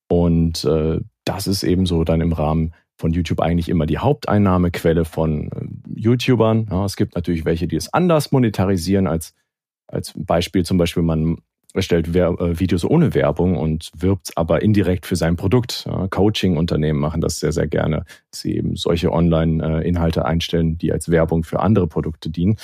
Und 0.08 0.64
äh, 0.64 1.00
das 1.24 1.46
ist 1.46 1.62
eben 1.62 1.86
so 1.86 2.04
dann 2.04 2.20
im 2.20 2.32
Rahmen 2.32 2.74
von 2.98 3.12
YouTube 3.12 3.40
eigentlich 3.40 3.68
immer 3.68 3.86
die 3.86 3.98
Haupteinnahmequelle 3.98 5.04
von 5.04 5.50
äh, 5.52 6.00
YouTubern. 6.00 6.68
es 6.84 6.96
gibt 6.96 7.14
natürlich 7.14 7.44
welche, 7.44 7.68
die 7.68 7.76
es 7.76 7.92
anders 7.92 8.32
monetarisieren 8.32 9.06
als 9.06 9.34
als 9.88 10.12
Beispiel 10.16 10.64
zum 10.64 10.78
Beispiel, 10.78 11.02
man 11.02 11.38
erstellt 11.76 12.08
äh, 12.08 12.58
Videos 12.58 12.84
ohne 12.84 13.14
Werbung 13.14 13.56
und 13.56 13.90
wirbt 13.96 14.32
aber 14.36 14.62
indirekt 14.62 15.06
für 15.06 15.16
sein 15.16 15.36
Produkt. 15.36 15.88
Coaching-Unternehmen 16.10 16.98
machen 16.98 17.20
das 17.20 17.38
sehr, 17.38 17.52
sehr 17.52 17.66
gerne, 17.66 18.04
sie 18.30 18.56
eben 18.56 18.76
solche 18.76 19.12
Online-Inhalte 19.12 20.24
einstellen, 20.24 20.78
die 20.78 20.92
als 20.92 21.10
Werbung 21.10 21.44
für 21.44 21.60
andere 21.60 21.86
Produkte 21.86 22.30
dienen. 22.30 22.56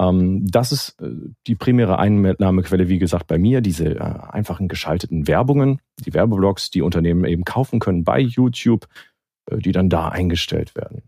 Ähm, 0.00 0.46
das 0.48 0.72
ist 0.72 1.00
äh, 1.00 1.10
die 1.46 1.54
primäre 1.54 1.98
Einnahmequelle, 1.98 2.88
wie 2.88 2.98
gesagt, 2.98 3.26
bei 3.26 3.38
mir, 3.38 3.60
diese 3.60 3.96
äh, 3.96 4.00
einfachen 4.00 4.68
geschalteten 4.68 5.26
Werbungen, 5.26 5.80
die 6.04 6.14
Werbeblogs, 6.14 6.70
die 6.70 6.82
Unternehmen 6.82 7.24
eben 7.24 7.44
kaufen 7.44 7.80
können 7.80 8.04
bei 8.04 8.20
YouTube, 8.20 8.86
die 9.50 9.72
dann 9.72 9.88
da 9.88 10.08
eingestellt 10.08 10.74
werden. 10.74 11.02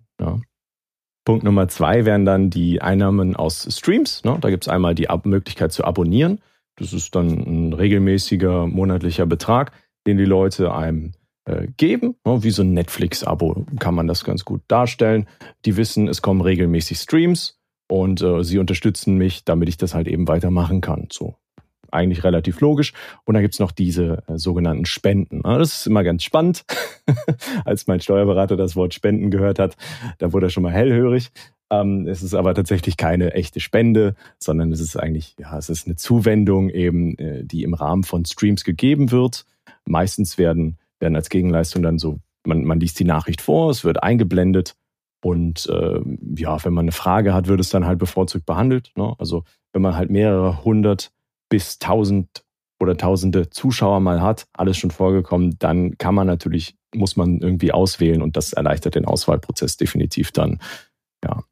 Punkt 1.26 1.44
Nummer 1.44 1.68
zwei 1.68 2.06
wären 2.06 2.24
dann 2.24 2.48
die 2.48 2.80
Einnahmen 2.80 3.36
aus 3.36 3.68
Streams. 3.70 4.22
Da 4.22 4.48
gibt 4.48 4.64
es 4.64 4.68
einmal 4.68 4.94
die 4.94 5.08
Möglichkeit 5.24 5.72
zu 5.72 5.84
abonnieren. 5.84 6.40
Das 6.80 6.94
ist 6.94 7.14
dann 7.14 7.28
ein 7.28 7.72
regelmäßiger 7.74 8.66
monatlicher 8.66 9.26
Betrag, 9.26 9.72
den 10.06 10.16
die 10.16 10.24
Leute 10.24 10.74
einem 10.74 11.12
äh, 11.44 11.66
geben. 11.76 12.16
Wie 12.24 12.50
so 12.50 12.62
ein 12.62 12.72
Netflix-Abo 12.72 13.66
kann 13.78 13.94
man 13.94 14.06
das 14.06 14.24
ganz 14.24 14.46
gut 14.46 14.62
darstellen. 14.66 15.26
Die 15.66 15.76
wissen, 15.76 16.08
es 16.08 16.22
kommen 16.22 16.40
regelmäßig 16.40 16.98
Streams 16.98 17.60
und 17.86 18.22
äh, 18.22 18.42
sie 18.42 18.58
unterstützen 18.58 19.18
mich, 19.18 19.44
damit 19.44 19.68
ich 19.68 19.76
das 19.76 19.94
halt 19.94 20.08
eben 20.08 20.26
weitermachen 20.26 20.80
kann. 20.80 21.08
So 21.12 21.36
eigentlich 21.92 22.24
relativ 22.24 22.60
logisch. 22.60 22.94
Und 23.24 23.34
dann 23.34 23.42
gibt 23.42 23.54
es 23.54 23.60
noch 23.60 23.72
diese 23.72 24.22
äh, 24.26 24.38
sogenannten 24.38 24.86
Spenden. 24.86 25.42
Das 25.42 25.80
ist 25.80 25.86
immer 25.86 26.02
ganz 26.02 26.24
spannend. 26.24 26.64
Als 27.66 27.88
mein 27.88 28.00
Steuerberater 28.00 28.56
das 28.56 28.74
Wort 28.74 28.94
Spenden 28.94 29.30
gehört 29.30 29.58
hat, 29.58 29.76
da 30.18 30.32
wurde 30.32 30.46
er 30.46 30.50
schon 30.50 30.62
mal 30.62 30.72
hellhörig. 30.72 31.30
Ähm, 31.70 32.06
es 32.08 32.22
ist 32.22 32.34
aber 32.34 32.54
tatsächlich 32.54 32.96
keine 32.96 33.32
echte 33.34 33.60
Spende, 33.60 34.14
sondern 34.38 34.72
es 34.72 34.80
ist 34.80 34.96
eigentlich, 34.96 35.36
ja, 35.38 35.56
es 35.56 35.70
ist 35.70 35.86
eine 35.86 35.96
Zuwendung 35.96 36.68
eben, 36.68 37.16
äh, 37.18 37.44
die 37.44 37.62
im 37.62 37.74
Rahmen 37.74 38.02
von 38.02 38.24
Streams 38.24 38.64
gegeben 38.64 39.10
wird. 39.10 39.44
Meistens 39.84 40.36
werden, 40.36 40.78
werden 40.98 41.16
als 41.16 41.30
Gegenleistung 41.30 41.82
dann 41.82 41.98
so, 41.98 42.18
man, 42.44 42.64
man 42.64 42.80
liest 42.80 42.98
die 42.98 43.04
Nachricht 43.04 43.40
vor, 43.40 43.70
es 43.70 43.84
wird 43.84 44.02
eingeblendet 44.02 44.74
und 45.22 45.68
äh, 45.68 46.00
ja, 46.36 46.64
wenn 46.64 46.72
man 46.72 46.84
eine 46.84 46.92
Frage 46.92 47.34
hat, 47.34 47.46
wird 47.46 47.60
es 47.60 47.70
dann 47.70 47.86
halt 47.86 47.98
bevorzugt 47.98 48.46
behandelt. 48.46 48.92
Ne? 48.96 49.14
Also 49.18 49.44
wenn 49.72 49.82
man 49.82 49.94
halt 49.94 50.10
mehrere 50.10 50.64
hundert 50.64 51.12
bis 51.48 51.78
tausend 51.78 52.44
oder 52.80 52.96
tausende 52.96 53.50
Zuschauer 53.50 54.00
mal 54.00 54.22
hat, 54.22 54.46
alles 54.54 54.78
schon 54.78 54.90
vorgekommen, 54.90 55.56
dann 55.58 55.98
kann 55.98 56.14
man 56.14 56.26
natürlich, 56.26 56.76
muss 56.94 57.16
man 57.16 57.40
irgendwie 57.40 57.72
auswählen 57.72 58.22
und 58.22 58.36
das 58.36 58.54
erleichtert 58.54 58.94
den 58.94 59.04
Auswahlprozess 59.04 59.76
definitiv 59.76 60.32
dann. 60.32 60.58
Ja, 61.22 61.42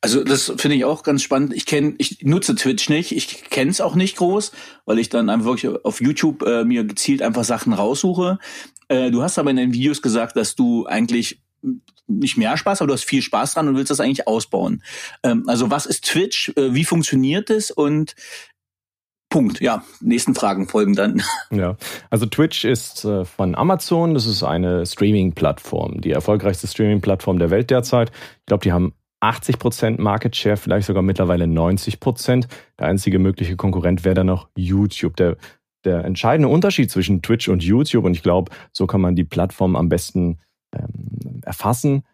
also 0.00 0.24
das 0.24 0.52
finde 0.56 0.76
ich 0.76 0.84
auch 0.84 1.02
ganz 1.02 1.22
spannend. 1.22 1.52
Ich 1.54 1.66
kenne, 1.66 1.94
ich 1.98 2.22
nutze 2.22 2.54
Twitch 2.54 2.88
nicht, 2.88 3.12
ich 3.12 3.50
kenne 3.50 3.70
es 3.70 3.80
auch 3.80 3.94
nicht 3.94 4.16
groß, 4.16 4.52
weil 4.86 4.98
ich 4.98 5.10
dann 5.10 5.28
einfach 5.28 5.46
wirklich 5.46 5.84
auf 5.84 6.00
YouTube 6.00 6.42
äh, 6.42 6.64
mir 6.64 6.84
gezielt 6.84 7.22
einfach 7.22 7.44
Sachen 7.44 7.72
raussuche. 7.72 8.38
Äh, 8.88 9.10
du 9.10 9.22
hast 9.22 9.38
aber 9.38 9.50
in 9.50 9.56
den 9.56 9.72
Videos 9.74 10.00
gesagt, 10.00 10.36
dass 10.36 10.54
du 10.54 10.86
eigentlich 10.86 11.40
nicht 12.06 12.36
mehr 12.36 12.56
Spaß, 12.56 12.80
aber 12.80 12.88
du 12.88 12.94
hast 12.94 13.04
viel 13.04 13.22
Spaß 13.22 13.54
dran 13.54 13.68
und 13.68 13.76
willst 13.76 13.90
das 13.90 14.00
eigentlich 14.00 14.26
ausbauen. 14.26 14.82
Ähm, 15.22 15.44
also 15.46 15.70
was 15.70 15.86
ist 15.86 16.06
Twitch? 16.06 16.50
Äh, 16.56 16.74
wie 16.74 16.84
funktioniert 16.84 17.50
es? 17.50 17.70
Und 17.70 18.14
Punkt. 19.28 19.60
Ja, 19.60 19.84
nächsten 20.00 20.34
Fragen 20.34 20.66
folgen 20.66 20.96
dann. 20.96 21.22
Ja, 21.52 21.76
also 22.10 22.26
Twitch 22.26 22.64
ist 22.64 23.04
äh, 23.04 23.24
von 23.24 23.54
Amazon. 23.54 24.14
Das 24.14 24.26
ist 24.26 24.42
eine 24.42 24.86
Streaming-Plattform, 24.86 26.00
die 26.00 26.10
erfolgreichste 26.10 26.66
Streaming-Plattform 26.66 27.38
der 27.38 27.50
Welt 27.50 27.70
derzeit. 27.70 28.10
Ich 28.10 28.46
glaube, 28.46 28.64
die 28.64 28.72
haben 28.72 28.92
80% 29.20 30.00
Market 30.00 30.34
Share, 30.34 30.56
vielleicht 30.56 30.86
sogar 30.86 31.02
mittlerweile 31.02 31.44
90%. 31.44 32.46
Der 32.78 32.86
einzige 32.86 33.18
mögliche 33.18 33.56
Konkurrent 33.56 34.04
wäre 34.04 34.14
dann 34.14 34.26
noch 34.26 34.48
YouTube. 34.56 35.16
Der, 35.16 35.36
der 35.84 36.04
entscheidende 36.04 36.48
Unterschied 36.48 36.90
zwischen 36.90 37.22
Twitch 37.22 37.48
und 37.48 37.62
YouTube, 37.62 38.04
und 38.04 38.14
ich 38.14 38.22
glaube, 38.22 38.52
so 38.72 38.86
kann 38.86 39.00
man 39.00 39.16
die 39.16 39.24
Plattform 39.24 39.76
am 39.76 39.88
besten 39.88 40.38
ähm, 40.74 41.40
erfassen. 41.42 42.04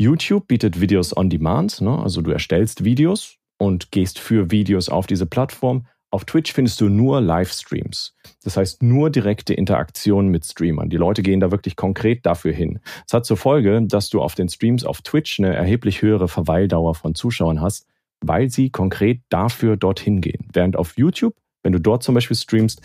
YouTube 0.00 0.48
bietet 0.48 0.80
Videos 0.80 1.16
on 1.16 1.28
Demand, 1.28 1.80
ne? 1.80 1.98
also 1.98 2.22
du 2.22 2.30
erstellst 2.30 2.84
Videos 2.84 3.36
und 3.58 3.92
gehst 3.92 4.18
für 4.18 4.50
Videos 4.50 4.88
auf 4.88 5.06
diese 5.06 5.26
Plattform. 5.26 5.86
Auf 6.12 6.24
Twitch 6.24 6.52
findest 6.52 6.80
du 6.80 6.88
nur 6.88 7.20
Livestreams. 7.20 8.16
Das 8.42 8.56
heißt 8.56 8.82
nur 8.82 9.10
direkte 9.10 9.54
Interaktion 9.54 10.28
mit 10.28 10.44
Streamern. 10.44 10.90
Die 10.90 10.96
Leute 10.96 11.22
gehen 11.22 11.38
da 11.38 11.52
wirklich 11.52 11.76
konkret 11.76 12.26
dafür 12.26 12.52
hin. 12.52 12.80
Es 13.06 13.14
hat 13.14 13.24
zur 13.24 13.36
Folge, 13.36 13.80
dass 13.82 14.10
du 14.10 14.20
auf 14.20 14.34
den 14.34 14.48
Streams 14.48 14.84
auf 14.84 15.02
Twitch 15.02 15.38
eine 15.38 15.54
erheblich 15.54 16.02
höhere 16.02 16.26
Verweildauer 16.26 16.96
von 16.96 17.14
Zuschauern 17.14 17.60
hast, 17.60 17.86
weil 18.20 18.50
sie 18.50 18.70
konkret 18.70 19.20
dafür 19.28 19.76
dorthin 19.76 20.20
gehen. 20.20 20.48
Während 20.52 20.76
auf 20.76 20.96
YouTube, 20.96 21.34
wenn 21.62 21.72
du 21.72 21.80
dort 21.80 22.02
zum 22.02 22.14
Beispiel 22.14 22.36
streamst, 22.36 22.80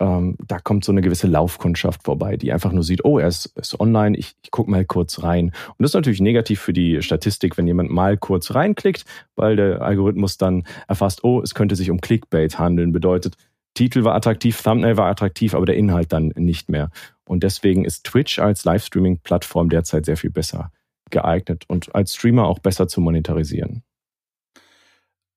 ähm, 0.00 0.36
da 0.46 0.58
kommt 0.58 0.84
so 0.84 0.92
eine 0.92 1.00
gewisse 1.00 1.26
Laufkundschaft 1.26 2.04
vorbei, 2.04 2.36
die 2.36 2.52
einfach 2.52 2.72
nur 2.72 2.84
sieht, 2.84 3.04
oh, 3.04 3.18
er 3.18 3.28
ist, 3.28 3.46
ist 3.56 3.78
online, 3.80 4.16
ich, 4.16 4.36
ich 4.42 4.50
gucke 4.50 4.70
mal 4.70 4.84
kurz 4.84 5.22
rein. 5.22 5.46
Und 5.46 5.76
das 5.78 5.90
ist 5.90 5.94
natürlich 5.94 6.20
negativ 6.20 6.60
für 6.60 6.72
die 6.72 7.02
Statistik, 7.02 7.58
wenn 7.58 7.66
jemand 7.66 7.90
mal 7.90 8.16
kurz 8.16 8.54
reinklickt, 8.54 9.04
weil 9.34 9.56
der 9.56 9.82
Algorithmus 9.82 10.38
dann 10.38 10.64
erfasst, 10.86 11.24
oh, 11.24 11.40
es 11.42 11.54
könnte 11.54 11.74
sich 11.74 11.90
um 11.90 12.00
Clickbait 12.00 12.58
handeln. 12.58 12.92
Bedeutet, 12.92 13.36
Titel 13.74 14.04
war 14.04 14.14
attraktiv, 14.14 14.60
Thumbnail 14.62 14.96
war 14.96 15.08
attraktiv, 15.08 15.54
aber 15.54 15.66
der 15.66 15.76
Inhalt 15.76 16.12
dann 16.12 16.32
nicht 16.36 16.68
mehr. 16.68 16.90
Und 17.26 17.42
deswegen 17.42 17.84
ist 17.84 18.04
Twitch 18.04 18.38
als 18.38 18.64
Livestreaming-Plattform 18.64 19.68
derzeit 19.68 20.06
sehr 20.06 20.16
viel 20.16 20.30
besser 20.30 20.72
geeignet 21.10 21.64
und 21.68 21.94
als 21.94 22.14
Streamer 22.14 22.46
auch 22.46 22.58
besser 22.58 22.86
zu 22.88 23.00
monetarisieren. 23.00 23.82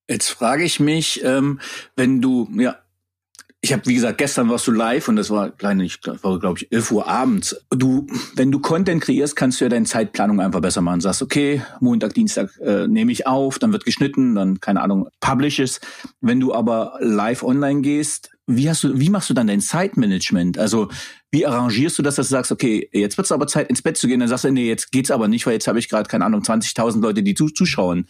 Jetzt 0.10 0.30
frage 0.30 0.64
ich 0.64 0.80
mich, 0.80 1.24
ähm, 1.24 1.60
wenn 1.96 2.22
du, 2.22 2.50
ja, 2.58 2.78
ich 3.64 3.72
habe, 3.74 3.86
wie 3.86 3.94
gesagt, 3.94 4.18
gestern 4.18 4.50
warst 4.50 4.66
du 4.66 4.72
live 4.72 5.08
und 5.08 5.18
das 5.18 5.30
war 5.30 5.52
war, 5.60 6.40
glaube 6.40 6.58
ich, 6.58 6.72
11 6.72 6.92
Uhr 6.92 7.08
abends. 7.08 7.56
Du, 7.70 8.08
wenn 8.36 8.52
du 8.52 8.60
Content 8.60 9.04
kreierst, 9.04 9.36
kannst 9.36 9.62
du 9.62 9.66
ja 9.66 9.70
deine 9.70 9.86
Zeitplanung 9.86 10.42
einfach 10.42 10.62
besser 10.62 10.82
machen. 10.82 11.00
Sagst, 11.00 11.22
okay, 11.22 11.62
Montag, 11.80 12.16
Dienstag 12.16 12.50
äh, 12.60 12.88
nehme 12.88 13.12
ich 13.12 13.28
auf, 13.28 13.60
dann 13.60 13.72
wird 13.72 13.86
geschnitten, 13.86 14.34
dann, 14.34 14.60
keine 14.60 14.82
Ahnung, 14.82 15.10
publishes. 15.20 15.80
Wenn 16.22 16.40
du 16.40 16.56
aber 16.56 16.98
live 17.02 17.44
online 17.44 17.82
gehst, 17.82 18.32
wie 18.48 18.68
hast 18.68 18.84
du, 18.84 19.00
wie 19.00 19.10
machst 19.10 19.30
du 19.30 19.36
dann 19.36 19.46
dein 19.46 19.62
Zeitmanagement? 19.62 20.58
Also, 20.58 20.90
wie 21.30 21.46
arrangierst 21.46 22.00
du 22.00 22.02
das, 22.02 22.16
dass 22.16 22.28
du 22.28 22.32
sagst, 22.32 22.52
okay, 22.52 22.90
jetzt 22.92 23.18
wird 23.18 23.26
es 23.26 23.32
aber 23.32 23.46
Zeit, 23.46 23.70
ins 23.70 23.84
Bett 23.84 23.96
zu 23.96 24.08
gehen, 24.08 24.20
dann 24.20 24.30
sagst 24.30 24.44
du, 24.44 24.52
nee, 24.52 24.68
jetzt 24.68 24.92
geht's 24.92 25.12
aber 25.12 25.28
nicht, 25.28 25.46
weil 25.46 25.54
jetzt 25.54 25.68
habe 25.68 25.78
ich 25.78 25.88
gerade, 25.88 26.10
keine 26.10 26.26
Ahnung, 26.26 26.42
20.000 26.42 27.00
Leute, 27.00 27.22
die 27.22 27.36
zuschauen. 27.36 28.08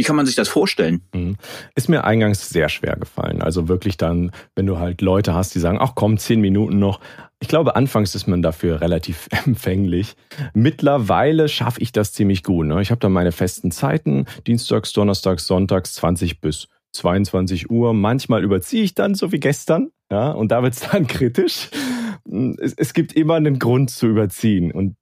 Wie 0.00 0.04
kann 0.04 0.16
man 0.16 0.24
sich 0.24 0.34
das 0.34 0.48
vorstellen? 0.48 1.02
Mhm. 1.12 1.36
Ist 1.74 1.90
mir 1.90 2.04
eingangs 2.04 2.48
sehr 2.48 2.70
schwer 2.70 2.96
gefallen. 2.96 3.42
Also 3.42 3.68
wirklich 3.68 3.98
dann, 3.98 4.30
wenn 4.56 4.64
du 4.64 4.78
halt 4.78 5.02
Leute 5.02 5.34
hast, 5.34 5.54
die 5.54 5.58
sagen, 5.58 5.76
ach 5.78 5.92
komm, 5.94 6.16
zehn 6.16 6.40
Minuten 6.40 6.78
noch. 6.78 7.00
Ich 7.38 7.48
glaube, 7.48 7.76
anfangs 7.76 8.14
ist 8.14 8.26
man 8.26 8.40
dafür 8.40 8.80
relativ 8.80 9.28
empfänglich. 9.44 10.14
Mittlerweile 10.54 11.50
schaffe 11.50 11.82
ich 11.82 11.92
das 11.92 12.14
ziemlich 12.14 12.44
gut. 12.44 12.64
Ne? 12.64 12.80
Ich 12.80 12.90
habe 12.90 12.98
dann 12.98 13.12
meine 13.12 13.30
festen 13.30 13.70
Zeiten, 13.72 14.24
Dienstags, 14.46 14.94
Donnerstags, 14.94 15.44
Sonntags, 15.46 15.92
20 15.92 16.40
bis 16.40 16.68
22 16.92 17.70
Uhr. 17.70 17.92
Manchmal 17.92 18.42
überziehe 18.42 18.82
ich 18.82 18.94
dann, 18.94 19.14
so 19.14 19.32
wie 19.32 19.40
gestern. 19.40 19.90
Ja, 20.10 20.30
und 20.30 20.50
da 20.50 20.62
wird 20.62 20.72
es 20.72 20.80
dann 20.92 21.08
kritisch. 21.08 21.68
Es, 22.58 22.72
es 22.72 22.94
gibt 22.94 23.12
immer 23.12 23.34
einen 23.34 23.58
Grund 23.58 23.90
zu 23.90 24.06
überziehen. 24.06 24.72
Und 24.72 24.96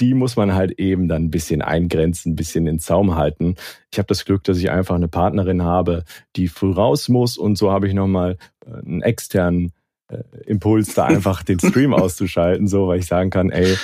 die 0.00 0.14
muss 0.14 0.36
man 0.36 0.54
halt 0.54 0.78
eben 0.78 1.08
dann 1.08 1.24
ein 1.24 1.30
bisschen 1.30 1.62
eingrenzen, 1.62 2.32
ein 2.32 2.36
bisschen 2.36 2.66
in 2.66 2.78
Zaum 2.78 3.16
halten. 3.16 3.56
Ich 3.92 3.98
habe 3.98 4.06
das 4.06 4.24
Glück, 4.24 4.44
dass 4.44 4.58
ich 4.58 4.70
einfach 4.70 4.94
eine 4.94 5.08
Partnerin 5.08 5.62
habe, 5.62 6.04
die 6.36 6.48
früh 6.48 6.72
raus 6.72 7.08
muss 7.08 7.36
und 7.36 7.56
so 7.56 7.70
habe 7.70 7.88
ich 7.88 7.94
nochmal 7.94 8.36
äh, 8.66 8.78
einen 8.84 9.02
externen 9.02 9.72
äh, 10.08 10.22
Impuls, 10.46 10.94
da 10.94 11.04
einfach 11.06 11.42
den 11.42 11.58
Stream 11.58 11.94
auszuschalten, 11.94 12.66
so, 12.66 12.88
weil 12.88 12.98
ich 12.98 13.06
sagen 13.06 13.30
kann, 13.30 13.50
ey, 13.50 13.72
äh, 13.72 13.76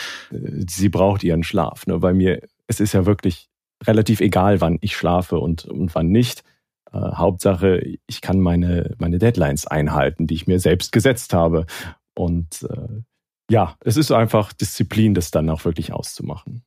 sie 0.69 0.89
braucht 0.89 1.25
ihren 1.25 1.43
Schlaf. 1.43 1.87
Ne? 1.87 1.99
Bei 1.99 2.13
mir, 2.13 2.43
es 2.67 2.81
ist 2.81 2.93
ja 2.93 3.07
wirklich 3.07 3.49
relativ 3.85 4.21
egal, 4.21 4.61
wann 4.61 4.79
ich 4.81 4.97
schlafe 4.97 5.39
und, 5.39 5.65
und 5.65 5.95
wann 5.95 6.09
nicht. 6.09 6.45
Äh, 6.93 6.99
Hauptsache, 6.99 7.83
ich 8.07 8.21
kann 8.21 8.41
meine, 8.41 8.95
meine 8.99 9.19
Deadlines 9.19 9.67
einhalten, 9.67 10.27
die 10.27 10.35
ich 10.35 10.47
mir 10.47 10.61
selbst 10.61 10.93
gesetzt 10.93 11.33
habe. 11.33 11.67
Und 12.15 12.67
äh, 12.69 13.03
ja, 13.51 13.77
es 13.81 13.97
ist 13.97 14.13
einfach 14.13 14.53
Disziplin, 14.53 15.13
das 15.13 15.31
dann 15.31 15.51
auch 15.51 15.65
wirklich 15.65 15.93
auszumachen. 15.93 16.63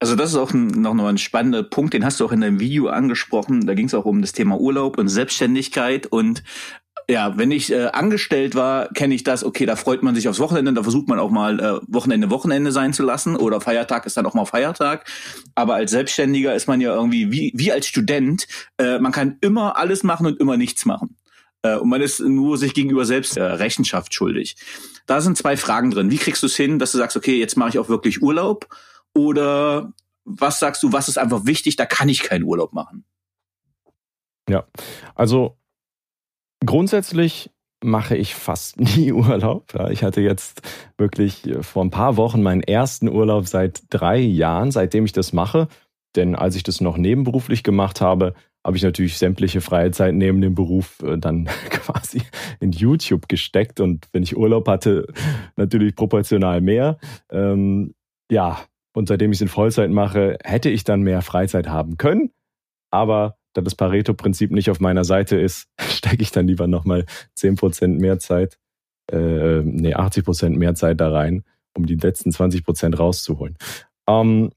Also 0.00 0.16
das 0.16 0.30
ist 0.30 0.36
auch 0.36 0.52
noch 0.52 0.94
mal 0.94 1.08
ein 1.08 1.18
spannender 1.18 1.62
Punkt, 1.62 1.92
den 1.92 2.04
hast 2.04 2.20
du 2.20 2.24
auch 2.24 2.32
in 2.32 2.40
deinem 2.40 2.60
Video 2.60 2.88
angesprochen. 2.88 3.66
Da 3.66 3.74
ging 3.74 3.86
es 3.86 3.94
auch 3.94 4.06
um 4.06 4.22
das 4.22 4.32
Thema 4.32 4.58
Urlaub 4.58 4.96
und 4.96 5.08
Selbstständigkeit. 5.08 6.06
Und 6.06 6.42
ja, 7.08 7.36
wenn 7.36 7.50
ich 7.50 7.72
äh, 7.72 7.86
angestellt 7.86 8.54
war, 8.54 8.88
kenne 8.88 9.14
ich 9.14 9.24
das, 9.24 9.44
okay, 9.44 9.66
da 9.66 9.76
freut 9.76 10.02
man 10.02 10.14
sich 10.14 10.28
aufs 10.28 10.38
Wochenende, 10.38 10.72
da 10.72 10.82
versucht 10.82 11.08
man 11.08 11.18
auch 11.18 11.30
mal 11.30 11.60
äh, 11.60 11.80
Wochenende 11.88 12.30
Wochenende 12.30 12.72
sein 12.72 12.92
zu 12.92 13.02
lassen 13.02 13.36
oder 13.36 13.60
Feiertag 13.60 14.06
ist 14.06 14.16
dann 14.16 14.26
auch 14.26 14.34
mal 14.34 14.46
Feiertag. 14.46 15.06
Aber 15.54 15.74
als 15.74 15.90
Selbstständiger 15.90 16.54
ist 16.54 16.68
man 16.68 16.80
ja 16.80 16.94
irgendwie 16.94 17.32
wie, 17.32 17.52
wie 17.54 17.72
als 17.72 17.86
Student, 17.86 18.46
äh, 18.78 18.98
man 18.98 19.12
kann 19.12 19.36
immer 19.40 19.76
alles 19.76 20.02
machen 20.02 20.26
und 20.26 20.40
immer 20.40 20.56
nichts 20.56 20.86
machen. 20.86 21.16
Äh, 21.62 21.76
und 21.76 21.88
man 21.88 22.00
ist 22.00 22.20
nur 22.20 22.58
sich 22.58 22.74
gegenüber 22.74 23.04
selbst 23.04 23.36
äh, 23.36 23.42
Rechenschaft 23.42 24.14
schuldig. 24.14 24.56
Da 25.06 25.20
sind 25.20 25.36
zwei 25.36 25.56
Fragen 25.56 25.90
drin. 25.90 26.10
Wie 26.10 26.18
kriegst 26.18 26.42
du 26.42 26.46
es 26.46 26.56
hin, 26.56 26.78
dass 26.78 26.92
du 26.92 26.98
sagst, 26.98 27.16
okay, 27.16 27.38
jetzt 27.38 27.56
mache 27.56 27.70
ich 27.70 27.78
auch 27.78 27.88
wirklich 27.88 28.22
Urlaub? 28.22 28.68
Oder 29.14 29.92
was 30.24 30.60
sagst 30.60 30.82
du, 30.82 30.92
was 30.92 31.08
ist 31.08 31.18
einfach 31.18 31.46
wichtig, 31.46 31.76
da 31.76 31.86
kann 31.86 32.08
ich 32.08 32.22
keinen 32.22 32.44
Urlaub 32.44 32.72
machen? 32.72 33.04
Ja, 34.48 34.66
also 35.14 35.56
grundsätzlich 36.64 37.50
mache 37.82 38.16
ich 38.16 38.34
fast 38.34 38.78
nie 38.80 39.12
Urlaub. 39.12 39.74
Ich 39.90 40.02
hatte 40.02 40.20
jetzt 40.20 40.62
wirklich 40.96 41.46
äh, 41.46 41.62
vor 41.62 41.84
ein 41.84 41.90
paar 41.90 42.16
Wochen 42.16 42.42
meinen 42.42 42.62
ersten 42.62 43.08
Urlaub 43.08 43.46
seit 43.46 43.82
drei 43.90 44.18
Jahren, 44.18 44.70
seitdem 44.70 45.04
ich 45.04 45.12
das 45.12 45.32
mache. 45.32 45.68
Denn 46.16 46.34
als 46.34 46.56
ich 46.56 46.64
das 46.64 46.80
noch 46.80 46.96
nebenberuflich 46.96 47.62
gemacht 47.62 48.00
habe, 48.00 48.34
habe 48.64 48.76
ich 48.76 48.82
natürlich 48.82 49.16
sämtliche 49.16 49.60
freie 49.60 49.90
Zeit 49.90 50.14
neben 50.14 50.40
dem 50.40 50.54
Beruf 50.54 51.00
äh, 51.02 51.16
dann 51.18 51.44
quasi 51.70 52.22
in 52.60 52.72
YouTube 52.72 53.28
gesteckt 53.28 53.80
und 53.80 54.08
wenn 54.12 54.22
ich 54.22 54.36
Urlaub 54.36 54.68
hatte, 54.68 55.06
natürlich 55.56 55.96
proportional 55.96 56.60
mehr. 56.60 56.98
Ähm, 57.30 57.94
ja, 58.30 58.60
und 58.94 59.08
seitdem 59.08 59.32
ich 59.32 59.38
es 59.38 59.42
in 59.42 59.48
Vollzeit 59.48 59.90
mache, 59.90 60.38
hätte 60.42 60.68
ich 60.68 60.84
dann 60.84 61.02
mehr 61.02 61.22
Freizeit 61.22 61.68
haben 61.68 61.96
können. 61.96 62.32
Aber 62.90 63.36
da 63.54 63.60
das 63.60 63.74
Pareto-Prinzip 63.74 64.50
nicht 64.50 64.70
auf 64.70 64.80
meiner 64.80 65.04
Seite 65.04 65.36
ist, 65.36 65.68
stecke 65.80 66.22
ich 66.22 66.30
dann 66.30 66.46
lieber 66.46 66.66
nochmal 66.66 67.06
10% 67.38 67.98
mehr 67.98 68.18
Zeit, 68.18 68.58
äh, 69.10 69.62
nee, 69.62 69.94
80% 69.94 70.50
mehr 70.50 70.74
Zeit 70.74 71.00
da 71.00 71.10
rein, 71.10 71.44
um 71.74 71.86
die 71.86 71.96
letzten 71.96 72.30
20% 72.30 72.96
rauszuholen. 72.96 73.56
Ähm, 74.06 74.50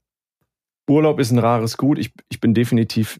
Urlaub 0.89 1.19
ist 1.19 1.31
ein 1.31 1.39
rares 1.39 1.77
Gut. 1.77 1.97
Ich, 1.97 2.11
ich 2.29 2.39
bin 2.39 2.53
definitiv 2.53 3.17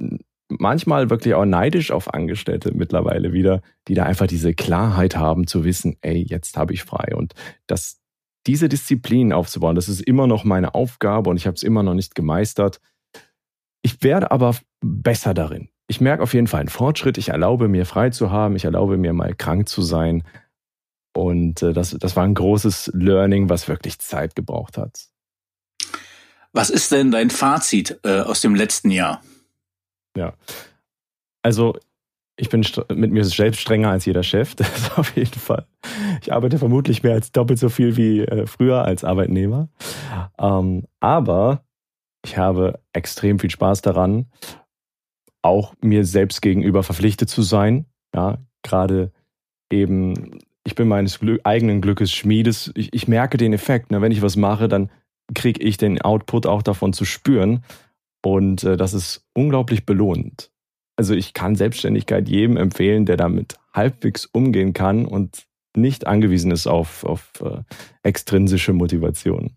manchmal 0.60 1.10
wirklich 1.10 1.34
auch 1.34 1.46
neidisch 1.46 1.92
auf 1.92 2.14
Angestellte 2.14 2.72
mittlerweile 2.74 3.34
wieder, 3.34 3.62
die 3.88 3.94
da 3.94 4.04
einfach 4.04 4.28
diese 4.28 4.54
Klarheit 4.54 5.16
haben 5.16 5.48
zu 5.48 5.64
wissen, 5.64 5.98
ey, 6.02 6.26
jetzt 6.28 6.58
habe 6.58 6.74
ich 6.74 6.84
frei. 6.84 7.16
Und 7.16 7.34
das, 7.68 8.00
diese 8.48 8.70
Disziplin 8.70 9.34
aufzubauen, 9.34 9.76
das 9.76 9.90
ist 9.90 10.02
immer 10.02 10.28
noch 10.28 10.44
meine 10.44 10.76
Aufgabe 10.76 11.30
und 11.30 11.38
ich 11.38 11.48
habe 11.48 11.56
es 11.56 11.64
immer 11.64 11.84
noch 11.84 11.94
nicht 11.94 12.16
gemeistert. 12.16 12.80
Ich 13.82 14.02
werde 14.04 14.32
aber 14.32 14.56
besser 14.82 15.34
darin. 15.34 15.70
Ich 15.88 16.00
merke 16.02 16.24
auf 16.24 16.34
jeden 16.34 16.48
Fall 16.48 16.62
einen 16.62 16.70
Fortschritt. 16.70 17.18
Ich 17.18 17.30
erlaube 17.30 17.68
mir 17.68 17.86
frei 17.86 18.10
zu 18.10 18.32
haben. 18.32 18.56
Ich 18.56 18.66
erlaube 18.66 18.98
mir 18.98 19.14
mal 19.14 19.36
krank 19.36 19.68
zu 19.68 19.82
sein. 19.82 20.24
Und 21.14 21.62
äh, 21.62 21.74
das, 21.74 21.92
das 21.92 22.16
war 22.16 22.24
ein 22.24 22.34
großes 22.34 22.92
Learning, 22.94 23.50
was 23.50 23.68
wirklich 23.68 24.00
Zeit 24.00 24.36
gebraucht 24.36 24.78
hat. 24.78 25.08
Was 26.54 26.70
ist 26.70 26.92
denn 26.92 27.12
dein 27.12 27.30
Fazit 27.30 28.00
äh, 28.04 28.22
aus 28.22 28.42
dem 28.42 28.56
letzten 28.56 28.92
Jahr? 28.92 29.22
Ja. 30.18 30.34
Also, 31.42 31.76
ich 32.36 32.50
bin 32.50 32.66
mit 32.94 33.12
mir 33.12 33.24
selbst 33.26 33.62
strenger 33.62 33.90
als 33.90 34.06
jeder 34.06 34.24
Chef, 34.24 34.56
das 34.56 34.98
auf 34.98 35.16
jeden 35.16 35.40
Fall. 35.40 35.66
Ich 36.22 36.34
arbeite 36.34 36.58
vermutlich 36.58 37.04
mehr 37.04 37.14
als 37.14 37.32
doppelt 37.32 37.60
so 37.60 37.70
viel 37.70 37.98
wie 37.98 38.22
äh, 38.22 38.46
früher 38.48 38.86
als 38.86 39.04
Arbeitnehmer. 39.04 39.70
Ähm, 40.40 40.86
aber 41.00 41.64
ich 42.26 42.38
habe 42.38 42.80
extrem 42.94 43.40
viel 43.40 43.52
Spaß 43.52 43.82
daran, 43.82 44.28
auch 45.42 45.74
mir 45.82 46.06
selbst 46.06 46.42
gegenüber 46.42 46.84
verpflichtet 46.84 47.30
zu 47.30 47.42
sein. 47.42 47.86
Ja, 48.16 48.38
gerade 48.64 49.12
eben, 49.72 50.40
ich 50.64 50.76
bin 50.76 50.88
meines 50.88 51.20
Glück, 51.20 51.42
eigenen 51.44 51.82
Glückes 51.82 52.12
Schmiedes. 52.12 52.72
Ich, 52.76 52.94
ich 52.94 53.08
merke 53.08 53.38
den 53.38 53.54
Effekt. 53.54 53.92
Ne? 53.92 54.02
Wenn 54.02 54.12
ich 54.12 54.22
was 54.22 54.38
mache, 54.38 54.68
dann 54.68 54.90
kriege 55.34 55.62
ich 55.62 55.78
den 55.78 56.02
Output 56.02 56.46
auch 56.46 56.64
davon 56.64 56.94
zu 56.94 57.06
spüren. 57.06 57.64
Und 58.26 58.64
äh, 58.64 58.78
das 58.78 58.94
ist 58.94 59.26
unglaublich 59.34 59.86
belohnend. 59.86 60.52
Also 60.96 61.14
ich 61.14 61.34
kann 61.34 61.56
Selbstständigkeit 61.56 62.30
jedem 62.30 62.58
empfehlen, 62.58 63.06
der 63.06 63.18
damit 63.18 63.58
halbwegs 63.74 64.26
umgehen 64.26 64.74
kann 64.74 65.06
und 65.06 65.46
nicht 65.76 66.06
angewiesen 66.06 66.52
ist 66.52 66.68
auf, 66.68 67.04
auf 67.04 67.32
äh, 67.42 67.62
extrinsische 68.04 68.74
Motivation. 68.74 69.56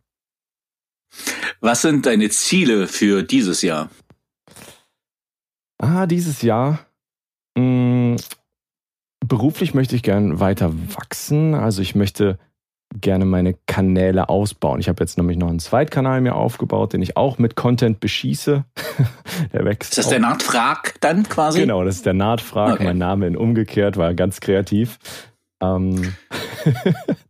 Was 1.60 1.82
sind 1.82 2.06
deine 2.06 2.30
Ziele 2.30 2.86
für 2.86 3.22
dieses 3.22 3.62
Jahr? 3.62 3.90
Ah, 5.78 6.06
dieses 6.06 6.42
Jahr. 6.42 6.86
Mh, 7.56 7.62
hm, 7.62 8.16
beruflich 9.26 9.74
möchte 9.74 9.94
ich 9.96 10.02
gern 10.02 10.40
weiter 10.40 10.72
wachsen. 10.94 11.54
Also 11.54 11.82
ich 11.82 11.94
möchte 11.94 12.38
gerne 12.94 13.24
meine 13.24 13.54
Kanäle 13.66 14.28
ausbauen. 14.28 14.80
Ich 14.80 14.88
habe 14.88 15.02
jetzt 15.02 15.18
nämlich 15.18 15.36
noch 15.36 15.48
einen 15.48 15.58
Zweitkanal 15.58 16.20
mir 16.20 16.34
aufgebaut, 16.34 16.92
den 16.92 17.02
ich 17.02 17.16
auch 17.16 17.38
mit 17.38 17.56
Content 17.56 18.00
beschieße. 18.00 18.64
der 19.52 19.64
wächst. 19.64 19.92
Ist 19.92 19.98
das 19.98 20.06
auch. 20.06 20.10
der 20.10 20.20
Nahtfrag 20.20 20.94
dann 21.00 21.24
quasi? 21.24 21.60
Genau, 21.60 21.84
das 21.84 21.96
ist 21.96 22.06
der 22.06 22.14
Nahtfrag. 22.14 22.74
Okay. 22.74 22.84
Mein 22.84 22.98
Name 22.98 23.26
in 23.26 23.36
umgekehrt 23.36 23.96
war 23.96 24.14
ganz 24.14 24.40
kreativ. 24.40 24.98
Ähm 25.60 26.14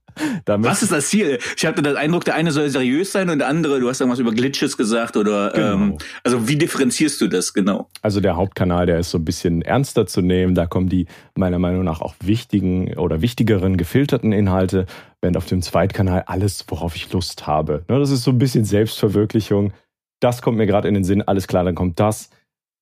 Was 0.46 0.82
ist 0.82 0.92
das 0.92 1.08
Ziel? 1.08 1.38
Ich 1.56 1.66
hatte 1.66 1.82
den 1.82 1.96
Eindruck, 1.96 2.24
der 2.24 2.34
eine 2.34 2.52
soll 2.52 2.68
seriös 2.70 3.12
sein 3.12 3.28
und 3.28 3.38
der 3.38 3.48
andere, 3.48 3.80
du 3.80 3.88
hast 3.88 4.00
irgendwas 4.00 4.18
über 4.18 4.32
Glitches 4.32 4.76
gesagt 4.76 5.16
oder 5.16 5.50
genau. 5.50 5.72
ähm, 5.72 5.98
also 6.24 6.48
wie 6.48 6.56
differenzierst 6.56 7.20
du 7.20 7.28
das 7.28 7.52
genau? 7.52 7.88
Also 8.02 8.20
der 8.20 8.36
Hauptkanal, 8.36 8.86
der 8.86 8.98
ist 8.98 9.10
so 9.10 9.18
ein 9.18 9.24
bisschen 9.24 9.62
ernster 9.62 10.06
zu 10.06 10.22
nehmen. 10.22 10.54
Da 10.54 10.66
kommen 10.66 10.88
die 10.88 11.06
meiner 11.36 11.58
Meinung 11.58 11.84
nach 11.84 12.00
auch 12.00 12.14
wichtigen 12.20 12.96
oder 12.96 13.20
wichtigeren 13.20 13.76
gefilterten 13.76 14.32
Inhalte, 14.32 14.86
während 15.20 15.36
auf 15.36 15.46
dem 15.46 15.62
Zweitkanal 15.62 16.24
alles, 16.26 16.64
worauf 16.68 16.96
ich 16.96 17.12
Lust 17.12 17.46
habe. 17.46 17.84
Ne, 17.88 17.98
das 17.98 18.10
ist 18.10 18.24
so 18.24 18.30
ein 18.30 18.38
bisschen 18.38 18.64
Selbstverwirklichung. 18.64 19.72
Das 20.20 20.40
kommt 20.40 20.56
mir 20.56 20.66
gerade 20.66 20.88
in 20.88 20.94
den 20.94 21.04
Sinn. 21.04 21.22
Alles 21.22 21.46
klar, 21.46 21.64
dann 21.64 21.74
kommt 21.74 22.00
das. 22.00 22.30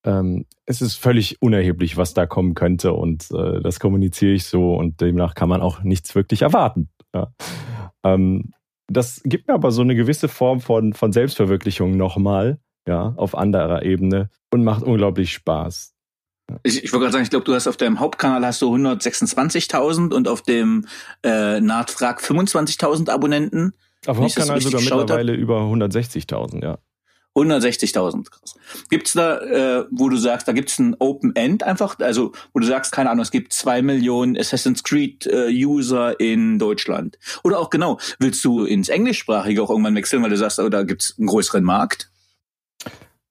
Ähm, 0.05 0.45
es 0.67 0.83
ist 0.83 0.97
völlig 0.97 1.41
unerheblich, 1.41 1.97
was 1.97 2.15
da 2.15 2.27
kommen 2.27 2.55
könnte 2.55 2.93
und 2.93 3.29
äh, 3.33 3.61
das 3.63 3.81
kommuniziere 3.81 4.33
ich 4.33 4.45
so 4.45 4.75
und 4.75 5.01
demnach 5.01 5.35
kann 5.35 5.49
man 5.49 5.63
auch 5.63 5.83
nichts 5.83 6.15
wirklich 6.15 6.43
erwarten. 6.43 6.89
Ja. 7.15 7.33
Ähm, 8.05 8.53
das 8.89 9.23
gibt 9.25 9.49
mir 9.49 9.55
aber 9.55 9.71
so 9.71 9.83
eine 9.83 9.95
gewisse 9.95 10.29
Form 10.29 10.61
von, 10.61 10.93
von 10.93 11.13
Selbstverwirklichung 11.13 11.97
nochmal, 11.97 12.59
ja, 12.87 13.15
auf 13.17 13.37
anderer 13.37 13.83
Ebene 13.83 14.29
und 14.53 14.63
macht 14.63 14.83
unglaublich 14.83 15.33
Spaß. 15.33 15.95
Ich, 16.63 16.85
ich 16.85 16.93
wollte 16.93 17.05
gerade 17.05 17.13
sagen, 17.13 17.23
ich 17.25 17.31
glaube, 17.31 17.47
du 17.47 17.55
hast 17.55 17.67
auf 17.67 17.79
deinem 17.79 18.01
Hauptkanal 18.01 18.45
hast 18.45 18.61
du 18.61 18.75
126.000 18.75 20.13
und 20.13 20.29
auf 20.29 20.43
dem 20.43 20.87
äh, 21.23 21.61
Nahtfrag 21.61 22.21
25.000 22.21 23.09
Abonnenten. 23.11 23.73
Auf 24.07 24.19
dem 24.19 24.25
Hauptkanal 24.25 24.61
sogar 24.61 24.83
mittlerweile 24.83 25.33
hab. 25.33 25.39
über 25.39 25.61
160.000, 25.61 26.63
ja. 26.63 26.79
160.000, 27.35 28.31
krass. 28.31 28.55
Gibt's 28.91 29.13
da, 29.13 29.39
äh, 29.39 29.87
wo 29.91 30.09
du 30.09 30.17
sagst, 30.17 30.47
da 30.47 30.53
gibt's 30.53 30.79
ein 30.79 30.97
Open 30.99 31.35
End 31.35 31.63
einfach, 31.63 31.99
also 31.99 32.33
wo 32.53 32.61
du 32.61 32.67
sagst, 32.67 32.93
keine 32.93 33.11
Ahnung, 33.11 33.23
es 33.23 33.31
gibt 33.31 33.53
zwei 33.53 33.83
Millionen 33.83 34.37
Assassin's 34.39 34.85
Creed 34.85 35.27
äh, 35.27 35.49
User 35.51 36.19
in 36.21 36.59
Deutschland. 36.59 37.19
Oder 37.43 37.59
auch 37.59 37.71
genau, 37.71 37.99
willst 38.19 38.45
du 38.45 38.65
ins 38.65 38.89
Englischsprachige 38.89 39.63
auch 39.63 39.71
irgendwann 39.71 39.97
wechseln, 39.97 40.23
weil 40.23 40.31
du 40.31 40.37
sagst, 40.37 40.61
oh, 40.61 40.69
da 40.69 40.85
gibt's 40.85 41.17
einen 41.19 41.27
größeren 41.27 41.65
Markt? 41.65 42.11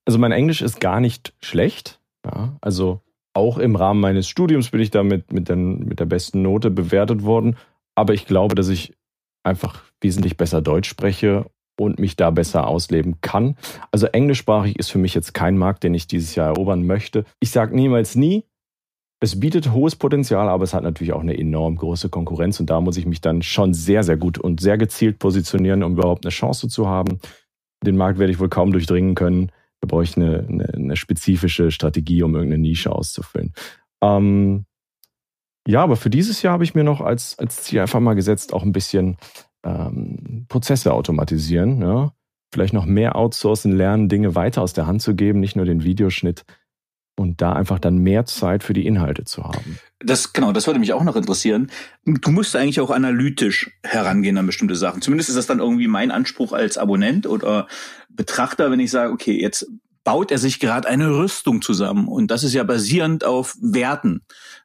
Also 0.04 0.18
mein 0.18 0.32
Englisch 0.32 0.60
ist 0.60 0.80
gar 0.80 1.00
nicht 1.00 1.32
schlecht. 1.40 2.00
Ja, 2.26 2.56
also 2.60 3.00
auch 3.32 3.58
im 3.58 3.76
Rahmen 3.76 4.00
meines 4.00 4.28
Studiums 4.28 4.70
bin 4.70 4.80
ich 4.80 4.90
damit 4.90 5.32
mit, 5.32 5.48
den, 5.48 5.80
mit 5.80 6.00
der 6.00 6.06
besten 6.06 6.42
Note 6.42 6.70
bewertet 6.70 7.22
worden. 7.22 7.56
Aber 7.94 8.14
ich 8.14 8.26
glaube, 8.26 8.54
dass 8.54 8.68
ich 8.68 8.94
einfach 9.42 9.82
wesentlich 10.00 10.36
besser 10.36 10.62
Deutsch 10.62 10.88
spreche 10.88 11.46
und 11.76 11.98
mich 11.98 12.16
da 12.16 12.30
besser 12.30 12.66
ausleben 12.66 13.20
kann. 13.20 13.56
Also 13.90 14.06
englischsprachig 14.06 14.78
ist 14.78 14.90
für 14.90 14.98
mich 14.98 15.14
jetzt 15.14 15.34
kein 15.34 15.56
Markt, 15.56 15.84
den 15.84 15.94
ich 15.94 16.06
dieses 16.06 16.34
Jahr 16.34 16.48
erobern 16.48 16.86
möchte. 16.86 17.24
Ich 17.40 17.50
sage 17.50 17.74
niemals 17.74 18.14
nie. 18.14 18.44
Es 19.20 19.40
bietet 19.40 19.72
hohes 19.72 19.96
Potenzial, 19.96 20.48
aber 20.48 20.64
es 20.64 20.74
hat 20.74 20.82
natürlich 20.82 21.12
auch 21.12 21.20
eine 21.20 21.38
enorm 21.38 21.76
große 21.76 22.10
Konkurrenz 22.10 22.60
und 22.60 22.68
da 22.68 22.80
muss 22.80 22.96
ich 22.96 23.06
mich 23.06 23.20
dann 23.20 23.42
schon 23.42 23.72
sehr, 23.72 24.02
sehr 24.02 24.16
gut 24.16 24.38
und 24.38 24.60
sehr 24.60 24.76
gezielt 24.76 25.18
positionieren, 25.18 25.82
um 25.82 25.94
überhaupt 25.94 26.26
eine 26.26 26.30
Chance 26.30 26.68
zu 26.68 26.88
haben. 26.88 27.20
Den 27.82 27.96
Markt 27.96 28.18
werde 28.18 28.32
ich 28.32 28.38
wohl 28.38 28.48
kaum 28.48 28.72
durchdringen 28.72 29.14
können. 29.14 29.50
Da 29.80 29.86
brauche 29.86 30.04
ich 30.04 30.16
eine, 30.16 30.46
eine, 30.48 30.68
eine, 30.74 30.96
spezifische 30.96 31.70
Strategie, 31.70 32.22
um 32.22 32.34
irgendeine 32.34 32.62
Nische 32.62 32.92
auszufüllen. 32.92 33.52
Ähm, 34.02 34.66
ja, 35.66 35.82
aber 35.82 35.96
für 35.96 36.10
dieses 36.10 36.42
Jahr 36.42 36.52
habe 36.52 36.64
ich 36.64 36.74
mir 36.74 36.84
noch 36.84 37.00
als, 37.00 37.38
als 37.38 37.62
Ziel 37.62 37.80
einfach 37.80 38.00
mal 38.00 38.14
gesetzt, 38.14 38.52
auch 38.52 38.62
ein 38.62 38.72
bisschen 38.72 39.16
ähm, 39.64 40.46
Prozesse 40.48 40.92
automatisieren. 40.92 41.80
Ja? 41.80 42.12
Vielleicht 42.52 42.74
noch 42.74 42.86
mehr 42.86 43.16
outsourcen, 43.16 43.72
lernen, 43.72 44.08
Dinge 44.08 44.34
weiter 44.34 44.62
aus 44.62 44.72
der 44.72 44.86
Hand 44.86 45.02
zu 45.02 45.14
geben, 45.14 45.40
nicht 45.40 45.56
nur 45.56 45.64
den 45.64 45.82
Videoschnitt 45.82 46.44
und 47.16 47.40
da 47.40 47.52
einfach 47.52 47.78
dann 47.78 47.98
mehr 47.98 48.26
Zeit 48.26 48.62
für 48.62 48.72
die 48.72 48.86
Inhalte 48.86 49.24
zu 49.24 49.44
haben. 49.44 49.78
Das 50.00 50.32
genau, 50.32 50.52
das 50.52 50.66
würde 50.66 50.80
mich 50.80 50.92
auch 50.92 51.04
noch 51.04 51.16
interessieren. 51.16 51.70
Du 52.04 52.30
musst 52.30 52.56
eigentlich 52.56 52.80
auch 52.80 52.90
analytisch 52.90 53.70
herangehen 53.82 54.36
an 54.36 54.46
bestimmte 54.46 54.76
Sachen. 54.76 55.00
Zumindest 55.00 55.30
ist 55.30 55.36
das 55.36 55.46
dann 55.46 55.60
irgendwie 55.60 55.88
mein 55.88 56.10
Anspruch 56.10 56.52
als 56.52 56.76
Abonnent 56.76 57.26
oder 57.26 57.68
Betrachter, 58.08 58.70
wenn 58.70 58.80
ich 58.80 58.90
sage, 58.90 59.12
okay, 59.12 59.40
jetzt 59.40 59.66
baut 60.02 60.30
er 60.30 60.38
sich 60.38 60.60
gerade 60.60 60.86
eine 60.86 61.16
Rüstung 61.16 61.62
zusammen 61.62 62.08
und 62.08 62.30
das 62.30 62.44
ist 62.44 62.52
ja 62.52 62.62
basierend 62.62 63.24
auf 63.24 63.56
Werten. 63.60 64.22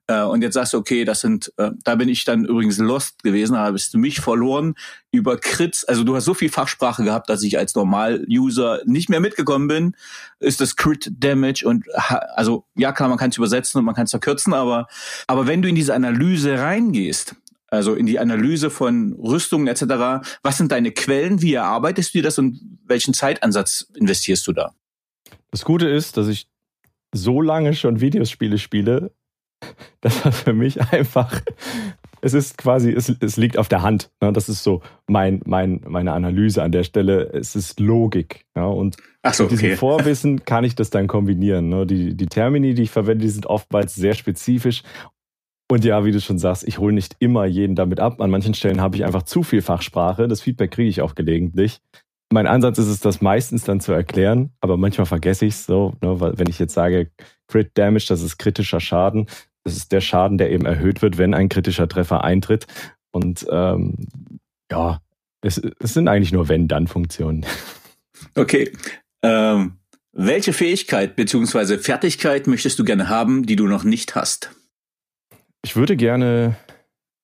Äh, 0.10 0.24
und 0.24 0.42
jetzt 0.42 0.56
sagst 0.56 0.74
du, 0.74 0.78
okay, 0.80 1.06
das 1.06 1.22
sind, 1.22 1.54
äh, 1.58 1.70
da 1.84 1.94
bin 1.94 2.10
ich 2.10 2.26
dann 2.26 2.44
übrigens 2.44 2.80
lost 2.80 3.22
gewesen, 3.22 3.54
da 3.54 3.70
bist 3.70 3.94
du 3.94 4.00
mich 4.00 4.20
verloren 4.20 4.74
über 5.12 5.38
Crits. 5.38 5.86
Also 5.86 6.04
du 6.04 6.16
hast 6.16 6.26
so 6.26 6.34
viel 6.34 6.50
Fachsprache 6.50 7.04
gehabt, 7.04 7.30
dass 7.30 7.44
ich 7.44 7.60
als 7.60 7.76
Normal-User 7.76 8.82
nicht 8.86 9.10
mehr 9.10 9.20
mitgekommen 9.20 9.68
bin. 9.68 9.96
Ist 10.40 10.62
das 10.62 10.76
Crit 10.76 11.12
Damage 11.20 11.64
und 11.64 11.86
also 12.34 12.66
ja 12.76 12.92
klar, 12.92 13.08
man 13.08 13.20
kann 13.20 13.30
es 13.30 13.38
übersetzen 13.38 13.78
und 13.78 13.86
man 13.86 13.94
kann 13.94 14.06
es 14.06 14.12
verkürzen, 14.12 14.54
aber 14.56 14.88
aber 15.28 15.46
wenn 15.46 15.62
du 15.62 15.70
in 15.70 15.76
diese 15.76 15.94
Analyse 15.94 16.58
reingehst, 16.58 17.36
also 17.68 17.94
in 17.94 18.08
die 18.08 18.18
Analyse 18.18 18.72
von 18.72 19.14
Rüstungen 19.14 19.68
etc. 19.68 20.26
Was 20.42 20.58
sind 20.58 20.72
deine 20.72 20.92
Quellen? 20.92 21.44
Wie 21.44 21.54
erarbeitest 21.54 22.16
du 22.16 22.24
das 22.24 22.40
und 22.40 22.60
welchen 22.84 23.14
Zeitansatz 23.14 23.86
investierst 23.94 24.48
du 24.48 24.54
da? 24.54 24.74
Das 25.52 25.64
Gute 25.64 25.88
ist, 25.88 26.18
dass 26.18 26.28
ich 26.30 26.48
so 27.14 27.42
lange 27.42 27.76
schon 27.76 28.02
Videospiele 28.02 28.58
spiele, 28.58 29.12
das 30.02 30.24
war 30.26 30.32
für 30.32 30.54
mich 30.54 30.82
einfach, 30.92 31.42
es 32.22 32.34
ist 32.34 32.58
quasi, 32.58 32.92
es, 32.92 33.10
es 33.20 33.38
liegt 33.38 33.58
auf 33.58 33.68
der 33.68 33.82
Hand. 33.82 34.12
Ne? 34.22 34.34
Das 34.34 34.50
ist 34.50 34.64
so 34.64 34.82
mein, 35.08 35.42
mein, 35.46 35.82
meine 35.88 36.14
Analyse 36.14 36.64
an 36.64 36.72
der 36.72 36.84
Stelle. 36.84 37.32
Es 37.34 37.56
ist 37.56 37.80
Logik. 37.80 38.46
Ja? 38.56 38.66
Und 38.66 38.98
so, 39.32 39.44
mit 39.44 39.54
diesem 39.54 39.66
okay. 39.68 39.76
Vorwissen 39.78 40.46
kann 40.46 40.64
ich 40.64 40.76
das 40.76 40.90
dann 40.90 41.08
kombinieren. 41.08 41.70
Ne? 41.70 41.86
Die, 41.86 42.16
die 42.16 42.28
Termini, 42.28 42.74
die 42.74 42.84
ich 42.84 42.92
verwende, 42.92 43.24
die 43.26 43.32
sind 43.32 43.46
oftmals 43.46 43.96
sehr 43.96 44.14
spezifisch. 44.14 44.84
Und 45.72 45.86
ja, 45.86 46.04
wie 46.04 46.12
du 46.12 46.20
schon 46.20 46.40
sagst, 46.40 46.68
ich 46.68 46.80
hole 46.80 46.94
nicht 46.94 47.16
immer 47.20 47.46
jeden 47.46 47.76
damit 47.76 48.00
ab. 48.00 48.22
An 48.22 48.32
manchen 48.32 48.56
Stellen 48.56 48.82
habe 48.82 48.96
ich 48.96 49.06
einfach 49.06 49.24
zu 49.24 49.44
viel 49.44 49.62
Fachsprache. 49.62 50.28
Das 50.28 50.42
Feedback 50.42 50.72
kriege 50.72 50.90
ich 50.90 51.02
auch 51.02 51.14
gelegentlich. 51.14 51.82
Mein 52.32 52.48
Ansatz 52.48 52.78
ist 52.78 52.88
es, 52.88 53.00
das 53.00 53.22
meistens 53.22 53.64
dann 53.64 53.80
zu 53.80 53.92
erklären, 53.92 54.52
aber 54.62 54.78
manchmal 54.78 55.08
vergesse 55.08 55.48
ich 55.48 55.56
es 55.56 55.66
so, 55.66 55.96
ne, 56.02 56.20
weil 56.20 56.38
wenn 56.38 56.48
ich 56.48 56.60
jetzt 56.60 56.76
sage, 56.76 57.10
Crit 57.48 57.76
Damage, 57.76 58.06
das 58.10 58.22
ist 58.22 58.38
kritischer 58.38 58.80
Schaden, 58.80 59.26
das 59.64 59.78
ist 59.78 59.92
der 59.92 60.02
Schaden, 60.02 60.38
der 60.38 60.52
eben 60.52 60.66
erhöht 60.66 61.02
wird, 61.02 61.18
wenn 61.18 61.34
ein 61.34 61.50
kritischer 61.50 61.88
Treffer 61.88 62.24
eintritt. 62.24 62.68
Und 63.12 63.46
ähm, 63.52 64.08
ja, 64.72 65.02
es, 65.42 65.62
es 65.80 65.94
sind 65.94 66.08
eigentlich 66.08 66.32
nur 66.32 66.50
Wenn-Dann-Funktionen. 66.50 67.46
Okay. 68.36 68.74
Ähm, 69.24 69.78
welche 70.12 70.52
Fähigkeit 70.52 71.16
bzw. 71.16 71.78
Fertigkeit 71.78 72.48
möchtest 72.48 72.78
du 72.78 72.84
gerne 72.84 73.08
haben, 73.08 73.46
die 73.46 73.56
du 73.56 73.66
noch 73.66 73.86
nicht 73.86 74.14
hast? 74.16 74.52
Ich 75.64 75.78
würde 75.78 75.96
gerne 75.96 76.58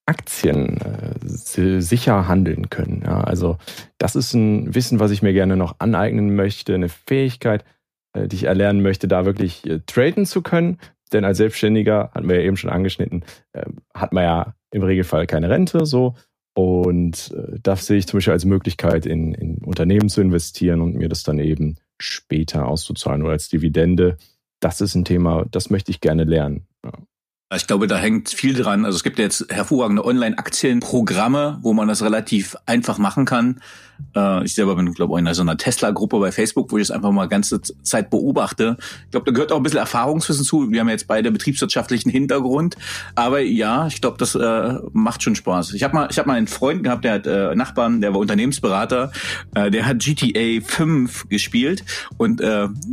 Aktien 0.05 0.79
äh, 0.81 1.81
sicher 1.81 2.27
handeln 2.27 2.69
können. 2.69 3.03
Ja, 3.05 3.21
also 3.21 3.57
das 3.97 4.15
ist 4.15 4.33
ein 4.33 4.75
Wissen, 4.75 4.99
was 4.99 5.11
ich 5.11 5.21
mir 5.21 5.33
gerne 5.33 5.57
noch 5.57 5.75
aneignen 5.79 6.35
möchte, 6.35 6.75
eine 6.75 6.89
Fähigkeit, 6.89 7.65
äh, 8.13 8.27
die 8.27 8.35
ich 8.35 8.43
erlernen 8.43 8.81
möchte, 8.81 9.07
da 9.07 9.25
wirklich 9.25 9.65
äh, 9.65 9.79
traden 9.85 10.25
zu 10.25 10.41
können, 10.41 10.77
denn 11.13 11.25
als 11.25 11.37
Selbstständiger, 11.37 12.11
hatten 12.13 12.27
wir 12.27 12.37
ja 12.37 12.43
eben 12.43 12.57
schon 12.57 12.69
angeschnitten, 12.69 13.23
äh, 13.53 13.65
hat 13.93 14.13
man 14.13 14.23
ja 14.23 14.55
im 14.71 14.83
Regelfall 14.83 15.27
keine 15.27 15.49
Rente 15.49 15.85
so. 15.85 16.15
Und 16.53 17.33
äh, 17.35 17.59
das 17.61 17.85
sehe 17.85 17.97
ich 17.97 18.07
zum 18.07 18.17
Beispiel 18.17 18.33
als 18.33 18.45
Möglichkeit, 18.45 19.05
in, 19.05 19.33
in 19.33 19.57
Unternehmen 19.57 20.09
zu 20.09 20.21
investieren 20.21 20.81
und 20.81 20.95
mir 20.95 21.09
das 21.09 21.23
dann 21.23 21.39
eben 21.39 21.75
später 21.99 22.67
auszuzahlen 22.67 23.23
oder 23.23 23.33
als 23.33 23.49
Dividende. 23.49 24.17
Das 24.59 24.81
ist 24.81 24.95
ein 24.95 25.05
Thema, 25.05 25.45
das 25.51 25.69
möchte 25.69 25.91
ich 25.91 26.01
gerne 26.01 26.23
lernen. 26.23 26.67
Ja. 26.83 26.93
Ich 27.53 27.67
glaube, 27.67 27.85
da 27.85 27.97
hängt 27.97 28.29
viel 28.29 28.55
dran. 28.55 28.85
Also 28.85 28.95
es 28.95 29.03
gibt 29.03 29.19
jetzt 29.19 29.45
hervorragende 29.49 30.03
Online-Aktienprogramme, 30.03 31.59
wo 31.61 31.73
man 31.73 31.87
das 31.87 32.01
relativ 32.01 32.55
einfach 32.65 32.97
machen 32.97 33.25
kann. 33.25 33.61
Äh, 34.15 34.45
ich 34.45 34.55
selber 34.55 34.75
bin, 34.75 34.91
glaube 34.93 35.13
ich, 35.13 35.25
in 35.25 35.33
so 35.33 35.43
einer 35.43 35.55
Tesla-Gruppe 35.55 36.19
bei 36.19 36.31
Facebook, 36.31 36.71
wo 36.71 36.77
ich 36.77 36.87
das 36.87 36.95
einfach 36.95 37.11
mal 37.11 37.27
ganze 37.27 37.61
Zeit 37.61 38.09
beobachte. 38.09 38.77
Ich 39.05 39.11
glaube, 39.11 39.25
da 39.25 39.31
gehört 39.31 39.51
auch 39.51 39.57
ein 39.57 39.63
bisschen 39.63 39.79
Erfahrungswissen 39.79 40.43
zu. 40.43 40.71
Wir 40.71 40.79
haben 40.79 40.89
jetzt 40.89 41.07
beide 41.07 41.31
betriebswirtschaftlichen 41.31 42.09
Hintergrund. 42.09 42.77
Aber 43.13 43.41
ja, 43.41 43.85
ich 43.87 44.01
glaube, 44.01 44.17
das 44.17 44.33
äh, 44.33 44.79
macht 44.93 45.21
schon 45.21 45.35
Spaß. 45.35 45.73
Ich 45.73 45.83
habe 45.83 45.93
mal, 45.93 46.07
ich 46.09 46.17
habe 46.17 46.27
mal 46.27 46.37
einen 46.37 46.47
Freund 46.47 46.83
gehabt, 46.83 47.05
der 47.05 47.13
hat 47.13 47.27
äh, 47.27 47.53
Nachbarn, 47.55 48.01
der 48.01 48.13
war 48.13 48.19
Unternehmensberater, 48.19 49.11
der 49.53 49.85
hat 49.85 49.99
GTA 49.99 50.65
5 50.65 51.29
gespielt. 51.29 51.83
Und 52.17 52.41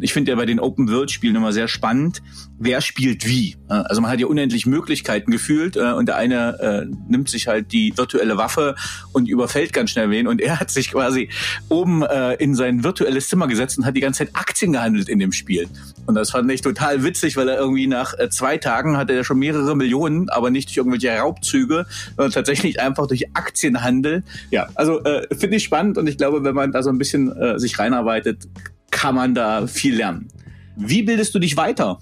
ich 0.00 0.12
finde 0.12 0.30
ja 0.30 0.36
bei 0.36 0.46
den 0.46 0.60
Open-World-Spielen 0.60 1.36
immer 1.36 1.52
sehr 1.52 1.68
spannend, 1.68 2.22
wer 2.58 2.80
spielt 2.80 3.26
wie. 3.26 3.56
Also 3.68 4.00
man 4.00 4.10
hat 4.10 4.20
ja 4.20 4.26
unendlich 4.42 4.66
Möglichkeiten 4.66 5.30
gefühlt 5.30 5.76
äh, 5.76 5.92
und 5.92 6.06
der 6.06 6.16
eine 6.16 6.58
äh, 6.60 6.86
nimmt 7.08 7.28
sich 7.28 7.46
halt 7.46 7.70
die 7.72 7.96
virtuelle 7.96 8.36
Waffe 8.36 8.74
und 9.12 9.28
überfällt 9.28 9.72
ganz 9.72 9.90
schnell 9.90 10.10
wen 10.10 10.26
und 10.26 10.40
er 10.40 10.58
hat 10.58 10.70
sich 10.70 10.90
quasi 10.90 11.28
oben 11.68 12.02
äh, 12.02 12.34
in 12.34 12.56
sein 12.56 12.82
virtuelles 12.82 13.28
Zimmer 13.28 13.46
gesetzt 13.46 13.78
und 13.78 13.86
hat 13.86 13.96
die 13.96 14.00
ganze 14.00 14.24
Zeit 14.24 14.34
Aktien 14.34 14.72
gehandelt 14.72 15.08
in 15.08 15.20
dem 15.20 15.30
Spiel. 15.30 15.68
Und 16.06 16.16
das 16.16 16.32
fand 16.32 16.50
ich 16.50 16.60
total 16.60 17.04
witzig, 17.04 17.36
weil 17.36 17.48
er 17.48 17.56
irgendwie 17.56 17.86
nach 17.86 18.18
äh, 18.18 18.30
zwei 18.30 18.58
Tagen 18.58 18.96
hatte 18.96 19.12
er 19.12 19.22
schon 19.22 19.38
mehrere 19.38 19.76
Millionen, 19.76 20.28
aber 20.28 20.50
nicht 20.50 20.68
durch 20.68 20.78
irgendwelche 20.78 21.16
Raubzüge, 21.16 21.86
sondern 22.16 22.32
tatsächlich 22.32 22.80
einfach 22.80 23.06
durch 23.06 23.28
Aktienhandel. 23.34 24.24
Ja, 24.50 24.68
also 24.74 25.04
äh, 25.04 25.28
finde 25.36 25.58
ich 25.58 25.62
spannend 25.62 25.98
und 25.98 26.08
ich 26.08 26.18
glaube, 26.18 26.42
wenn 26.42 26.54
man 26.54 26.72
da 26.72 26.82
so 26.82 26.90
ein 26.90 26.98
bisschen 26.98 27.30
äh, 27.36 27.60
sich 27.60 27.78
reinarbeitet, 27.78 28.48
kann 28.90 29.14
man 29.14 29.34
da 29.34 29.68
viel 29.68 29.94
lernen. 29.96 30.28
Wie 30.76 31.02
bildest 31.02 31.32
du 31.34 31.38
dich 31.38 31.56
weiter? 31.56 32.00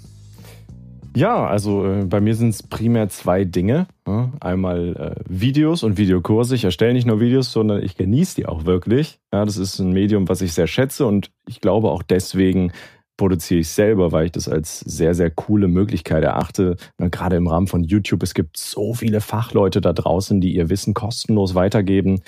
Ja, 1.17 1.47
also 1.47 1.85
äh, 1.85 2.05
bei 2.05 2.21
mir 2.21 2.35
sind 2.35 2.51
es 2.51 2.63
primär 2.63 3.09
zwei 3.09 3.45
Dinge. 3.45 3.87
Ja, 4.07 4.31
einmal 4.41 4.97
äh, 4.97 5.25
Videos 5.29 5.83
und 5.83 5.99
Videokurse. 5.99 6.55
Ich 6.55 6.65
erstelle 6.65 6.93
nicht 6.93 7.07
nur 7.07 7.21
Videos, 7.21 7.53
sondern 7.53 7.83
ich 7.83 7.97
genieße 7.97 8.37
die 8.37 8.47
auch 8.47 8.65
wirklich. 8.65 9.19
Ja, 9.33 9.45
das 9.45 9.57
ist 9.57 9.79
ein 9.81 9.93
Medium, 9.93 10.29
was 10.29 10.41
ich 10.41 10.53
sehr 10.53 10.67
schätze 10.67 11.07
und 11.07 11.31
ich 11.49 11.61
glaube 11.61 11.91
auch 11.91 12.03
deswegen 12.03 12.73
produziere 13.17 13.61
ich 13.61 13.69
selber, 13.69 14.13
weil 14.13 14.27
ich 14.27 14.33
das 14.33 14.49
als 14.49 14.81
sehr, 14.81 15.15
sehr 15.15 15.31
coole 15.31 15.69
Möglichkeit 15.69 16.25
erachte. 16.25 16.77
Und 16.97 17.13
gerade 17.13 17.37
im 17.37 17.49
Rahmen 17.49 17.67
von 17.67 17.85
YouTube, 17.85 18.23
es 18.23 18.33
gibt 18.33 18.57
so 18.57 18.95
viele 18.95 19.21
Fachleute 19.21 19.83
da 19.83 19.93
draußen, 19.93 20.41
die 20.41 20.55
ihr 20.55 20.71
Wissen 20.71 20.95
kostenlos 20.95 21.55
weitergeben, 21.55 22.23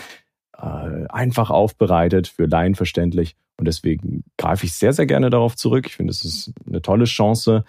äh, 0.58 1.06
einfach 1.08 1.48
aufbereitet, 1.48 2.28
für 2.28 2.44
Laien 2.44 2.74
verständlich. 2.74 3.36
Und 3.56 3.68
deswegen 3.68 4.24
greife 4.36 4.66
ich 4.66 4.74
sehr, 4.74 4.92
sehr 4.92 5.06
gerne 5.06 5.30
darauf 5.30 5.56
zurück. 5.56 5.86
Ich 5.86 5.96
finde, 5.96 6.10
es 6.10 6.24
ist 6.26 6.52
eine 6.66 6.82
tolle 6.82 7.04
Chance, 7.04 7.64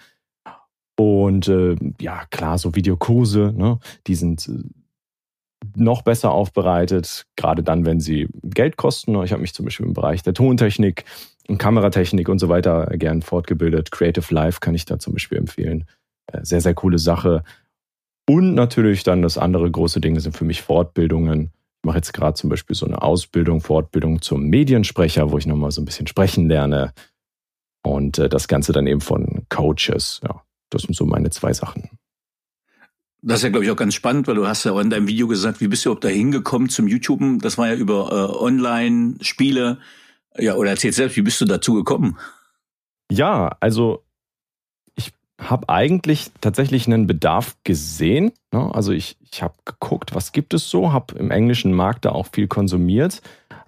und 0.96 1.48
äh, 1.48 1.76
ja, 2.00 2.24
klar, 2.30 2.58
so 2.58 2.74
Videokurse, 2.74 3.52
ne, 3.56 3.78
die 4.06 4.14
sind 4.14 4.48
äh, 4.48 4.62
noch 5.76 6.02
besser 6.02 6.30
aufbereitet, 6.30 7.26
gerade 7.36 7.62
dann, 7.62 7.84
wenn 7.84 8.00
sie 8.00 8.28
Geld 8.42 8.76
kosten. 8.76 9.20
Ich 9.24 9.32
habe 9.32 9.42
mich 9.42 9.54
zum 9.54 9.64
Beispiel 9.64 9.86
im 9.86 9.94
Bereich 9.94 10.22
der 10.22 10.34
Tontechnik 10.34 11.04
in 11.46 11.58
Kameratechnik 11.58 12.28
und 12.28 12.38
so 12.38 12.48
weiter 12.48 12.86
gern 12.96 13.22
fortgebildet. 13.22 13.90
Creative 13.90 14.32
Life 14.32 14.60
kann 14.60 14.74
ich 14.74 14.84
da 14.84 14.98
zum 14.98 15.14
Beispiel 15.14 15.38
empfehlen. 15.38 15.84
Äh, 16.32 16.44
sehr, 16.44 16.60
sehr 16.60 16.74
coole 16.74 16.98
Sache. 16.98 17.42
Und 18.28 18.54
natürlich 18.54 19.02
dann 19.02 19.22
das 19.22 19.36
andere 19.36 19.70
große 19.70 20.00
Ding 20.00 20.18
sind 20.18 20.36
für 20.36 20.44
mich 20.44 20.62
Fortbildungen. 20.62 21.52
Ich 21.82 21.86
mache 21.86 21.98
jetzt 21.98 22.14
gerade 22.14 22.34
zum 22.34 22.48
Beispiel 22.48 22.74
so 22.74 22.86
eine 22.86 23.02
Ausbildung, 23.02 23.60
Fortbildung 23.60 24.22
zum 24.22 24.46
Mediensprecher, 24.46 25.30
wo 25.30 25.38
ich 25.38 25.46
nochmal 25.46 25.70
so 25.70 25.82
ein 25.82 25.84
bisschen 25.84 26.06
sprechen 26.06 26.48
lerne. 26.48 26.92
Und 27.82 28.18
äh, 28.18 28.30
das 28.30 28.48
Ganze 28.48 28.72
dann 28.72 28.86
eben 28.86 29.02
von 29.02 29.44
Coaches. 29.50 30.20
Ja, 30.24 30.42
das 30.74 30.82
sind 30.82 30.94
so 30.94 31.06
meine 31.06 31.30
zwei 31.30 31.52
Sachen. 31.52 31.88
Das 33.26 33.38
ist 33.38 33.44
ja, 33.44 33.48
glaube 33.48 33.64
ich, 33.64 33.70
auch 33.70 33.76
ganz 33.76 33.94
spannend, 33.94 34.26
weil 34.26 34.34
du 34.34 34.46
hast 34.46 34.64
ja 34.64 34.72
auch 34.72 34.80
in 34.80 34.90
deinem 34.90 35.08
Video 35.08 35.26
gesagt, 35.26 35.62
wie 35.62 35.68
bist 35.68 35.84
du 35.84 35.88
überhaupt 35.88 36.04
da 36.04 36.08
hingekommen 36.08 36.68
zum 36.68 36.86
YouTube? 36.86 37.22
Das 37.40 37.56
war 37.56 37.68
ja 37.68 37.74
über 37.74 38.12
äh, 38.12 38.36
Online-Spiele. 38.36 39.78
Ja, 40.36 40.56
oder 40.56 40.70
erzähl 40.70 40.92
selbst, 40.92 41.16
wie 41.16 41.22
bist 41.22 41.40
du 41.40 41.46
dazu 41.46 41.72
gekommen? 41.72 42.18
Ja, 43.10 43.56
also 43.60 44.04
ich 44.94 45.12
habe 45.40 45.70
eigentlich 45.70 46.32
tatsächlich 46.42 46.86
einen 46.86 47.06
Bedarf 47.06 47.56
gesehen. 47.64 48.32
Ne? 48.52 48.74
Also 48.74 48.92
ich, 48.92 49.16
ich 49.20 49.42
habe 49.42 49.54
geguckt, 49.64 50.14
was 50.14 50.32
gibt 50.32 50.52
es 50.52 50.68
so, 50.68 50.92
habe 50.92 51.16
im 51.16 51.30
englischen 51.30 51.72
Markt 51.72 52.04
da 52.04 52.10
auch 52.10 52.26
viel 52.30 52.46
konsumiert, 52.46 53.22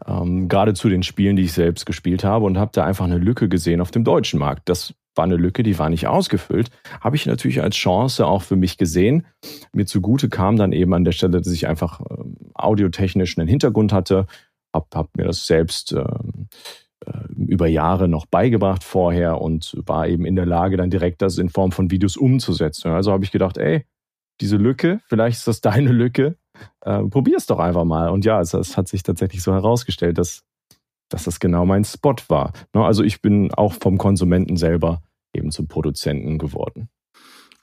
ähm, 0.07 0.49
gerade 0.49 0.75
zu 0.75 0.91
den 0.91 1.03
Spielen, 1.03 1.37
die 1.37 1.45
ich 1.45 1.55
selbst 1.55 1.87
gespielt 1.87 2.25
habe 2.25 2.45
und 2.45 2.59
habe 2.59 2.73
da 2.75 2.85
einfach 2.85 3.07
eine 3.07 3.19
Lücke 3.19 3.49
gesehen 3.49 3.81
auf 3.81 3.91
dem 3.91 4.05
deutschen 4.05 4.39
Markt. 4.39 4.69
Das 4.69 4.93
war 5.17 5.25
eine 5.25 5.37
Lücke, 5.37 5.63
die 5.63 5.79
war 5.79 5.89
nicht 5.89 6.07
ausgefüllt. 6.07 6.71
Habe 7.01 7.17
ich 7.17 7.27
natürlich 7.27 7.63
als 7.63 7.77
Chance 7.77 8.27
auch 8.27 8.43
für 8.43 8.57
mich 8.57 8.77
gesehen. 8.79 9.27
Mir 9.73 9.87
zugute 9.87 10.29
kam 10.29 10.57
dann 10.57 10.73
eben 10.73 10.95
an 10.95 11.05
der 11.05 11.13
Stelle, 11.13 11.41
dass 11.41 11.53
ich 11.53 11.67
einfach 11.67 12.01
ähm, 12.11 12.37
audiotechnisch 12.55 13.39
einen 13.39 13.49
Hintergrund 13.49 13.93
hatte, 13.93 14.27
habe 14.75 14.87
hab 14.95 15.17
mir 15.17 15.25
das 15.25 15.47
selbst 15.47 15.93
ähm, 15.93 16.49
äh, 17.05 17.13
über 17.37 17.67
Jahre 17.67 18.09
noch 18.09 18.27
beigebracht 18.27 18.85
vorher 18.85 19.41
und 19.41 19.77
war 19.87 20.09
eben 20.09 20.25
in 20.25 20.37
der 20.37 20.47
Lage, 20.47 20.77
dann 20.77 20.91
direkt 20.91 21.23
das 21.23 21.39
in 21.39 21.49
Form 21.49 21.73
von 21.73 21.91
Videos 21.91 22.17
umzusetzen. 22.17 22.91
Also 22.91 23.13
habe 23.13 23.25
ich 23.25 23.33
gedacht, 23.33 23.59
ey, 23.59 23.85
diese 24.41 24.57
Lücke, 24.57 25.01
vielleicht 25.07 25.39
ist 25.39 25.49
das 25.49 25.61
deine 25.61 25.93
Lücke, 25.93 26.37
äh, 26.83 27.03
es 27.37 27.47
doch 27.47 27.59
einfach 27.59 27.85
mal. 27.85 28.11
Und 28.11 28.25
ja, 28.25 28.41
es, 28.41 28.55
es 28.55 28.77
hat 28.77 28.89
sich 28.89 29.03
tatsächlich 29.03 29.43
so 29.43 29.53
herausgestellt, 29.53 30.19
dass 30.19 30.45
dass 31.09 31.25
das 31.25 31.41
genau 31.41 31.65
mein 31.65 31.85
Spot 31.85 32.17
war. 32.29 32.53
Ne, 32.75 32.85
also 32.85 33.03
ich 33.03 33.23
bin 33.23 33.53
auch 33.53 33.75
vom 33.75 33.99
Konsumenten 33.99 34.57
selber 34.57 35.03
eben 35.37 35.51
zum 35.51 35.69
Produzenten 35.69 36.39
geworden. 36.39 36.89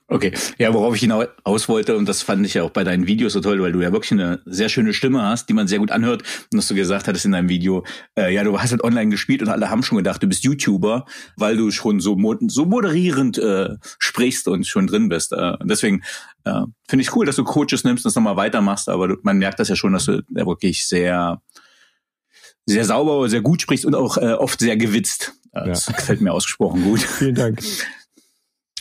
Okay, 0.09 0.33
ja, 0.59 0.73
worauf 0.73 0.93
ich 0.93 1.01
hinaus 1.01 1.69
wollte, 1.69 1.95
und 1.95 2.07
das 2.07 2.21
fand 2.21 2.45
ich 2.45 2.55
ja 2.55 2.63
auch 2.63 2.69
bei 2.69 2.83
deinen 2.83 3.07
Videos 3.07 3.33
so 3.33 3.39
toll, 3.39 3.61
weil 3.61 3.71
du 3.71 3.81
ja 3.81 3.93
wirklich 3.93 4.11
eine 4.11 4.41
sehr 4.45 4.67
schöne 4.67 4.93
Stimme 4.93 5.23
hast, 5.23 5.47
die 5.47 5.53
man 5.53 5.67
sehr 5.67 5.79
gut 5.79 5.91
anhört. 5.91 6.23
Und 6.51 6.57
dass 6.57 6.67
du 6.67 6.75
gesagt 6.75 7.07
hattest 7.07 7.25
in 7.25 7.31
deinem 7.31 7.47
Video, 7.47 7.85
äh, 8.15 8.31
ja, 8.33 8.43
du 8.43 8.59
hast 8.59 8.71
halt 8.71 8.83
online 8.83 9.09
gespielt 9.09 9.41
und 9.41 9.47
alle 9.47 9.69
haben 9.69 9.81
schon 9.81 9.97
gedacht, 9.97 10.21
du 10.21 10.27
bist 10.27 10.43
YouTuber, 10.43 11.05
weil 11.37 11.55
du 11.55 11.71
schon 11.71 12.01
so, 12.01 12.15
so 12.47 12.65
moderierend 12.65 13.37
äh, 13.37 13.69
sprichst 13.97 14.47
und 14.49 14.67
schon 14.67 14.87
drin 14.87 15.07
bist. 15.07 15.31
Äh, 15.31 15.53
deswegen 15.63 16.03
äh, 16.43 16.61
finde 16.87 17.01
ich 17.01 17.15
cool, 17.15 17.25
dass 17.25 17.37
du 17.37 17.45
Coaches 17.45 17.85
nimmst 17.85 18.05
und 18.05 18.09
das 18.09 18.15
nochmal 18.15 18.35
weitermachst, 18.35 18.89
aber 18.89 19.07
du, 19.07 19.15
man 19.23 19.37
merkt 19.37 19.59
das 19.59 19.69
ja 19.69 19.75
schon, 19.75 19.93
dass 19.93 20.05
du 20.05 20.21
wirklich 20.29 20.85
sehr 20.85 21.41
sehr 22.65 22.85
sauber, 22.85 23.27
sehr 23.29 23.41
gut 23.41 23.61
sprichst 23.61 23.85
und 23.85 23.95
auch 23.95 24.17
äh, 24.17 24.33
oft 24.33 24.59
sehr 24.59 24.77
gewitzt. 24.77 25.33
Das 25.53 25.87
ja. 25.87 25.93
gefällt 25.93 26.21
mir 26.21 26.33
ausgesprochen 26.33 26.83
gut. 26.83 26.99
Vielen 27.01 27.35
Dank. 27.35 27.61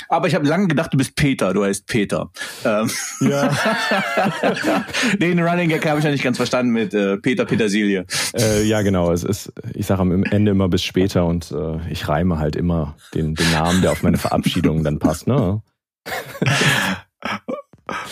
Aber 0.08 0.26
ich 0.26 0.34
habe 0.34 0.46
lange 0.46 0.68
gedacht, 0.68 0.92
du 0.92 0.98
bist 0.98 1.16
Peter, 1.16 1.54
du 1.54 1.64
heißt 1.64 1.86
Peter. 1.86 2.30
Ähm. 2.64 2.90
Ja. 3.20 3.48
Den 5.18 5.40
Running 5.40 5.68
Gag 5.68 5.86
habe 5.86 5.98
ich 5.98 6.04
ja 6.04 6.10
nicht 6.10 6.24
ganz 6.24 6.36
verstanden 6.36 6.72
mit 6.72 6.92
äh, 6.92 7.16
Peter 7.18 7.44
Petersilie. 7.44 8.04
Äh, 8.34 8.64
ja, 8.64 8.82
genau. 8.82 9.12
Es 9.12 9.24
ist, 9.24 9.52
ich 9.74 9.86
sage 9.86 10.02
am 10.02 10.24
Ende 10.24 10.50
immer 10.50 10.68
bis 10.68 10.82
später 10.82 11.24
und 11.24 11.52
äh, 11.52 11.78
ich 11.90 12.08
reime 12.08 12.38
halt 12.38 12.56
immer 12.56 12.96
den, 13.14 13.34
den 13.34 13.50
Namen, 13.52 13.80
der 13.80 13.92
auf 13.92 14.02
meine 14.02 14.18
Verabschiedung 14.18 14.84
dann 14.84 14.98
passt. 14.98 15.26
Ne? 15.26 15.62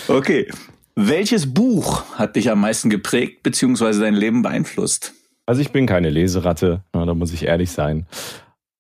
okay. 0.09 0.49
Welches 0.95 1.53
Buch 1.53 2.05
hat 2.15 2.37
dich 2.37 2.51
am 2.51 2.61
meisten 2.61 2.91
geprägt 2.91 3.43
bzw. 3.43 4.01
dein 4.01 4.15
Leben 4.15 4.43
beeinflusst? 4.43 5.13
Also 5.47 5.61
ich 5.61 5.71
bin 5.71 5.87
keine 5.87 6.11
Leseratte, 6.11 6.85
da 6.93 7.15
muss 7.15 7.33
ich 7.33 7.45
ehrlich 7.45 7.73
sein. 7.73 8.07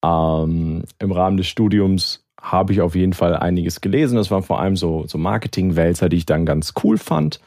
Ähm, 0.04 0.84
Im 0.98 1.12
Rahmen 1.12 1.36
des 1.36 1.46
Studiums 1.46 2.24
habe 2.40 2.72
ich 2.72 2.80
auf 2.80 2.94
jeden 2.94 3.12
Fall 3.12 3.36
einiges 3.36 3.80
gelesen. 3.80 4.16
Das 4.16 4.30
waren 4.30 4.42
vor 4.42 4.60
allem 4.60 4.76
so, 4.76 5.06
so 5.06 5.18
Marketing-Wälzer, 5.18 6.08
die 6.08 6.16
ich 6.16 6.26
dann 6.26 6.46
ganz 6.46 6.72
cool 6.82 6.96
fand. 6.98 7.40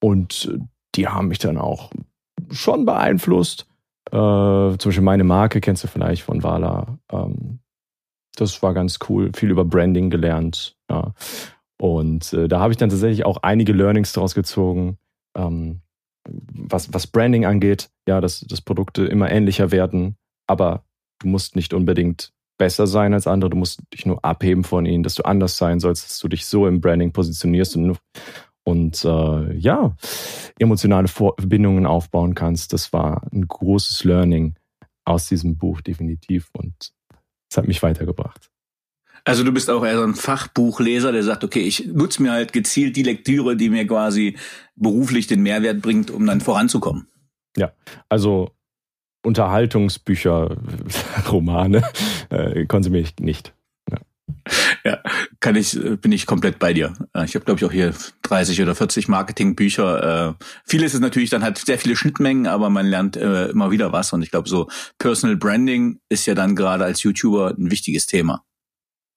Und 0.00 0.52
die 0.94 1.08
haben 1.08 1.28
mich 1.28 1.38
dann 1.38 1.56
auch 1.56 1.90
schon 2.50 2.84
beeinflusst. 2.84 3.66
Äh, 4.10 4.12
zum 4.12 4.78
Beispiel 4.78 5.02
meine 5.02 5.24
Marke 5.24 5.60
kennst 5.60 5.82
du 5.84 5.88
vielleicht 5.88 6.22
von 6.22 6.42
Wala. 6.42 6.98
Ähm, 7.10 7.60
das 8.36 8.62
war 8.62 8.74
ganz 8.74 8.98
cool. 9.08 9.30
Viel 9.34 9.50
über 9.50 9.64
Branding 9.64 10.10
gelernt. 10.10 10.76
Ja. 10.90 11.14
Und 11.80 12.32
äh, 12.32 12.48
da 12.48 12.60
habe 12.60 12.72
ich 12.72 12.76
dann 12.76 12.90
tatsächlich 12.90 13.24
auch 13.24 13.38
einige 13.42 13.72
Learnings 13.72 14.12
daraus 14.12 14.34
gezogen. 14.34 14.98
Ähm, 15.36 15.80
was, 16.26 16.92
was 16.92 17.06
Branding 17.06 17.44
angeht, 17.44 17.90
ja, 18.06 18.20
dass, 18.20 18.40
dass 18.40 18.60
Produkte 18.60 19.04
immer 19.04 19.30
ähnlicher 19.30 19.70
werden, 19.70 20.16
aber 20.46 20.84
du 21.18 21.28
musst 21.28 21.56
nicht 21.56 21.74
unbedingt 21.74 22.32
besser 22.58 22.86
sein 22.86 23.14
als 23.14 23.26
andere, 23.26 23.50
du 23.50 23.56
musst 23.56 23.80
dich 23.92 24.06
nur 24.06 24.24
abheben 24.24 24.64
von 24.64 24.86
ihnen, 24.86 25.02
dass 25.02 25.16
du 25.16 25.24
anders 25.24 25.56
sein 25.56 25.80
sollst, 25.80 26.04
dass 26.04 26.18
du 26.18 26.28
dich 26.28 26.46
so 26.46 26.66
im 26.66 26.80
Branding 26.80 27.12
positionierst 27.12 27.76
und, 27.76 27.98
und 28.64 29.04
äh, 29.04 29.54
ja, 29.54 29.96
emotionale 30.58 31.08
Verbindungen 31.08 31.86
aufbauen 31.86 32.34
kannst. 32.34 32.72
Das 32.72 32.92
war 32.92 33.26
ein 33.32 33.46
großes 33.46 34.04
Learning 34.04 34.54
aus 35.04 35.26
diesem 35.26 35.56
Buch 35.56 35.80
definitiv 35.80 36.48
und 36.52 36.92
es 37.50 37.56
hat 37.56 37.68
mich 37.68 37.82
weitergebracht. 37.82 38.50
Also 39.26 39.42
du 39.42 39.52
bist 39.52 39.70
auch 39.70 39.84
eher 39.84 39.96
so 39.96 40.02
ein 40.02 40.14
Fachbuchleser, 40.14 41.10
der 41.10 41.22
sagt, 41.22 41.44
okay, 41.44 41.60
ich 41.60 41.86
nutze 41.86 42.22
mir 42.22 42.32
halt 42.32 42.52
gezielt 42.52 42.94
die 42.94 43.02
Lektüre, 43.02 43.56
die 43.56 43.70
mir 43.70 43.86
quasi 43.86 44.36
beruflich 44.76 45.26
den 45.26 45.42
Mehrwert 45.42 45.80
bringt, 45.80 46.10
um 46.10 46.26
dann 46.26 46.42
voranzukommen. 46.42 47.08
Ja, 47.56 47.72
also 48.10 48.50
Unterhaltungsbücher, 49.24 50.56
Romane 51.30 51.82
äh, 52.30 52.66
konsumiere 52.66 53.04
ich 53.04 53.14
nicht. 53.18 53.54
Ja. 53.90 53.98
ja, 54.84 54.98
kann 55.40 55.56
ich, 55.56 55.78
bin 56.00 56.12
ich 56.12 56.26
komplett 56.26 56.58
bei 56.58 56.72
dir. 56.72 56.92
Ich 57.24 57.34
habe, 57.34 57.44
glaube 57.44 57.58
ich, 57.58 57.64
auch 57.64 57.72
hier 57.72 57.94
30 58.22 58.62
oder 58.62 58.74
40 58.74 59.08
Marketingbücher. 59.08 60.28
Äh, 60.28 60.44
vieles 60.64 60.94
ist 60.94 61.00
natürlich 61.00 61.30
dann 61.30 61.42
halt 61.42 61.58
sehr 61.58 61.78
viele 61.78 61.96
Schnittmengen, 61.96 62.46
aber 62.46 62.70
man 62.70 62.86
lernt 62.86 63.16
äh, 63.16 63.46
immer 63.46 63.70
wieder 63.70 63.92
was. 63.92 64.12
Und 64.12 64.22
ich 64.22 64.30
glaube, 64.30 64.48
so 64.48 64.68
Personal 64.98 65.36
Branding 65.36 66.00
ist 66.08 66.26
ja 66.26 66.34
dann 66.34 66.54
gerade 66.54 66.84
als 66.84 67.02
YouTuber 67.02 67.54
ein 67.58 67.70
wichtiges 67.70 68.06
Thema. 68.06 68.44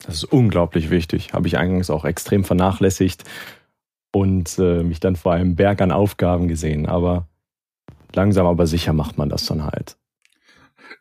Das 0.06 0.16
ist 0.16 0.26
unglaublich 0.26 0.90
wichtig. 0.90 1.34
Habe 1.34 1.48
ich 1.48 1.58
eingangs 1.58 1.90
auch 1.90 2.06
extrem 2.06 2.44
vernachlässigt 2.44 3.24
und 4.14 4.58
äh, 4.60 4.84
mich 4.84 5.00
dann 5.00 5.16
vor 5.16 5.34
einem 5.34 5.56
Berg 5.56 5.82
an 5.82 5.92
Aufgaben 5.92 6.48
gesehen. 6.48 6.86
Aber 6.86 7.28
langsam 8.14 8.46
aber 8.46 8.68
sicher 8.68 8.94
macht 8.94 9.18
man 9.18 9.30
das 9.30 9.46
dann 9.46 9.64
halt. 9.64 9.98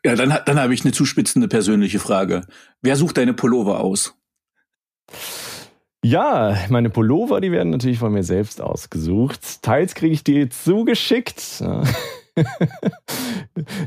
Ja, 0.03 0.15
dann, 0.15 0.37
dann 0.45 0.59
habe 0.59 0.73
ich 0.73 0.83
eine 0.83 0.93
zuspitzende 0.93 1.47
persönliche 1.47 1.99
Frage. 1.99 2.41
Wer 2.81 2.95
sucht 2.95 3.17
deine 3.17 3.33
Pullover 3.33 3.79
aus? 3.79 4.15
Ja, 6.03 6.55
meine 6.69 6.89
Pullover, 6.89 7.41
die 7.41 7.51
werden 7.51 7.71
natürlich 7.71 7.99
von 7.99 8.13
mir 8.13 8.23
selbst 8.23 8.61
ausgesucht. 8.61 9.61
Teils 9.63 9.95
kriege 9.95 10.13
ich 10.13 10.23
die 10.23 10.49
zugeschickt. 10.49 11.63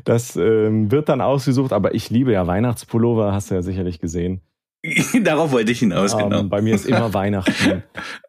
Das 0.04 0.34
ähm, 0.34 0.90
wird 0.90 1.08
dann 1.08 1.20
ausgesucht, 1.20 1.72
aber 1.72 1.94
ich 1.94 2.10
liebe 2.10 2.32
ja 2.32 2.48
Weihnachtspullover, 2.48 3.32
hast 3.32 3.50
du 3.50 3.54
ja 3.54 3.62
sicherlich 3.62 4.00
gesehen. 4.00 4.40
Darauf 5.22 5.52
wollte 5.52 5.72
ich 5.72 5.80
hinaus, 5.80 6.14
um, 6.14 6.22
genau. 6.22 6.42
Bei 6.44 6.62
mir 6.62 6.74
ist 6.74 6.86
immer 6.86 7.12
Weihnachten. 7.14 7.82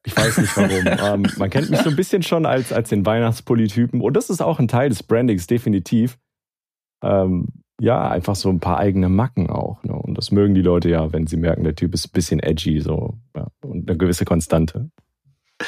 Ich 0.04 0.16
weiß 0.16 0.38
nicht 0.38 0.58
warum. 0.58 1.24
Um, 1.24 1.32
man 1.38 1.50
kennt 1.50 1.70
mich 1.70 1.80
so 1.80 1.90
ein 1.90 1.96
bisschen 1.96 2.24
schon 2.24 2.46
als, 2.46 2.74
als 2.74 2.90
den 2.90 3.06
Weihnachtspolytypen. 3.06 4.02
Und 4.02 4.14
das 4.14 4.30
ist 4.30 4.42
auch 4.42 4.60
ein 4.60 4.68
Teil 4.68 4.90
des 4.90 5.04
Brandings, 5.04 5.48
definitiv. 5.48 6.18
Um, 7.02 7.48
ja, 7.80 8.10
einfach 8.10 8.36
so 8.36 8.50
ein 8.50 8.60
paar 8.60 8.78
eigene 8.78 9.10
Macken 9.10 9.50
auch. 9.50 9.84
Ne? 9.84 9.94
Und 9.94 10.16
das 10.16 10.32
mögen 10.32 10.54
die 10.54 10.62
Leute 10.62 10.90
ja, 10.90 11.12
wenn 11.14 11.26
sie 11.26 11.38
merken, 11.38 11.64
der 11.64 11.76
Typ 11.76 11.94
ist 11.94 12.08
ein 12.08 12.12
bisschen 12.14 12.40
edgy 12.40 12.80
so 12.80 13.18
ja, 13.36 13.48
und 13.64 13.90
eine 13.90 13.98
gewisse 13.98 14.26
Konstante. 14.26 14.92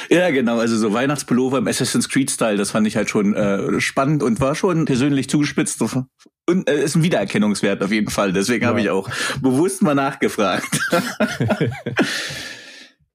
Ja, 0.09 0.29
genau. 0.29 0.59
Also 0.59 0.77
so 0.77 0.93
Weihnachtspullover 0.93 1.57
im 1.59 1.67
Assassin's 1.67 2.09
Creed-Style, 2.09 2.57
das 2.57 2.71
fand 2.71 2.87
ich 2.87 2.95
halt 2.95 3.09
schon 3.09 3.33
äh, 3.33 3.79
spannend 3.79 4.21
und 4.21 4.39
war 4.39 4.55
schon 4.55 4.85
persönlich 4.85 5.29
zugespitzt. 5.29 5.81
Und 6.45 6.69
äh, 6.69 6.83
ist 6.83 6.95
ein 6.95 7.03
Wiedererkennungswert 7.03 7.81
auf 7.81 7.91
jeden 7.91 8.09
Fall. 8.09 8.33
Deswegen 8.33 8.63
ja. 8.63 8.69
habe 8.69 8.81
ich 8.81 8.89
auch 8.89 9.09
bewusst 9.41 9.81
mal 9.81 9.95
nachgefragt. 9.95 10.79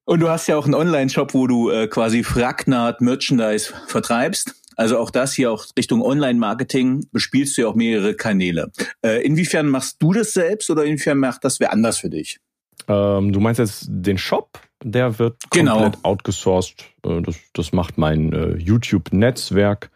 und 0.05 0.19
du 0.19 0.29
hast 0.29 0.47
ja 0.47 0.57
auch 0.57 0.65
einen 0.65 0.73
Online-Shop, 0.73 1.33
wo 1.33 1.45
du 1.45 1.69
äh, 1.69 1.87
quasi 1.87 2.23
Fragnard 2.23 3.01
Merchandise 3.01 3.73
vertreibst. 3.87 4.55
Also 4.75 4.97
auch 4.97 5.11
das 5.11 5.33
hier 5.33 5.51
auch 5.51 5.65
Richtung 5.77 6.01
Online-Marketing 6.01 7.05
bespielst 7.11 7.57
du 7.57 7.63
ja 7.63 7.67
auch 7.67 7.75
mehrere 7.75 8.15
Kanäle. 8.15 8.71
Äh, 9.05 9.25
inwiefern 9.25 9.67
machst 9.67 9.97
du 9.99 10.13
das 10.13 10.33
selbst 10.33 10.69
oder 10.69 10.85
inwiefern 10.85 11.17
macht 11.17 11.43
das 11.43 11.59
wer 11.59 11.73
anders 11.73 11.97
für 11.97 12.09
dich? 12.09 12.39
Ähm, 12.87 13.33
du 13.33 13.39
meinst 13.41 13.59
jetzt 13.59 13.87
den 13.89 14.17
Shop? 14.17 14.59
Der 14.81 15.19
wird 15.19 15.35
genau. 15.51 15.81
komplett 15.81 16.05
outgesourced. 16.05 16.85
Äh, 17.05 17.21
das, 17.21 17.35
das 17.53 17.73
macht 17.73 17.97
mein 17.97 18.31
äh, 18.31 18.55
YouTube-Netzwerk. 18.55 19.91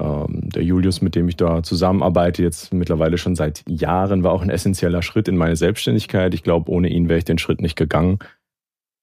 Ähm, 0.00 0.48
der 0.48 0.64
Julius, 0.64 1.02
mit 1.02 1.14
dem 1.14 1.28
ich 1.28 1.36
da 1.36 1.62
zusammenarbeite, 1.62 2.42
jetzt 2.42 2.72
mittlerweile 2.72 3.18
schon 3.18 3.36
seit 3.36 3.62
Jahren, 3.68 4.24
war 4.24 4.32
auch 4.32 4.42
ein 4.42 4.50
essentieller 4.50 5.02
Schritt 5.02 5.28
in 5.28 5.36
meine 5.36 5.56
Selbstständigkeit. 5.56 6.32
Ich 6.32 6.42
glaube, 6.42 6.70
ohne 6.70 6.88
ihn 6.88 7.08
wäre 7.08 7.18
ich 7.18 7.24
den 7.24 7.38
Schritt 7.38 7.60
nicht 7.60 7.76
gegangen. 7.76 8.18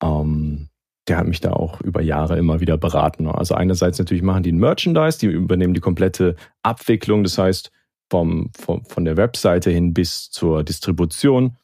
Ähm, 0.02 0.70
der 1.08 1.18
hat 1.18 1.28
mich 1.28 1.40
da 1.40 1.54
auch 1.54 1.80
über 1.82 2.02
Jahre 2.02 2.38
immer 2.38 2.60
wieder 2.60 2.78
beraten. 2.78 3.28
Also 3.28 3.56
einerseits 3.56 4.00
natürlich 4.00 4.24
machen 4.24 4.44
die 4.44 4.52
ein 4.52 4.60
Merchandise, 4.60 5.20
die 5.20 5.28
übernehmen 5.28 5.74
die 5.74 5.80
komplette 5.80 6.36
Abwicklung, 6.64 7.24
das 7.24 7.38
heißt 7.38 7.72
vom, 8.10 8.50
vom 8.58 8.84
von 8.86 9.06
der 9.06 9.18
Webseite 9.18 9.70
hin 9.70 9.94
bis 9.94 10.30
zur 10.32 10.64
Distribution, 10.64 11.58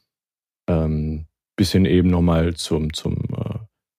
ähm, 0.68 1.26
bis 1.56 1.72
hin 1.72 1.84
eben 1.84 2.08
nochmal 2.08 2.54
zum, 2.54 2.92
zum, 2.92 3.16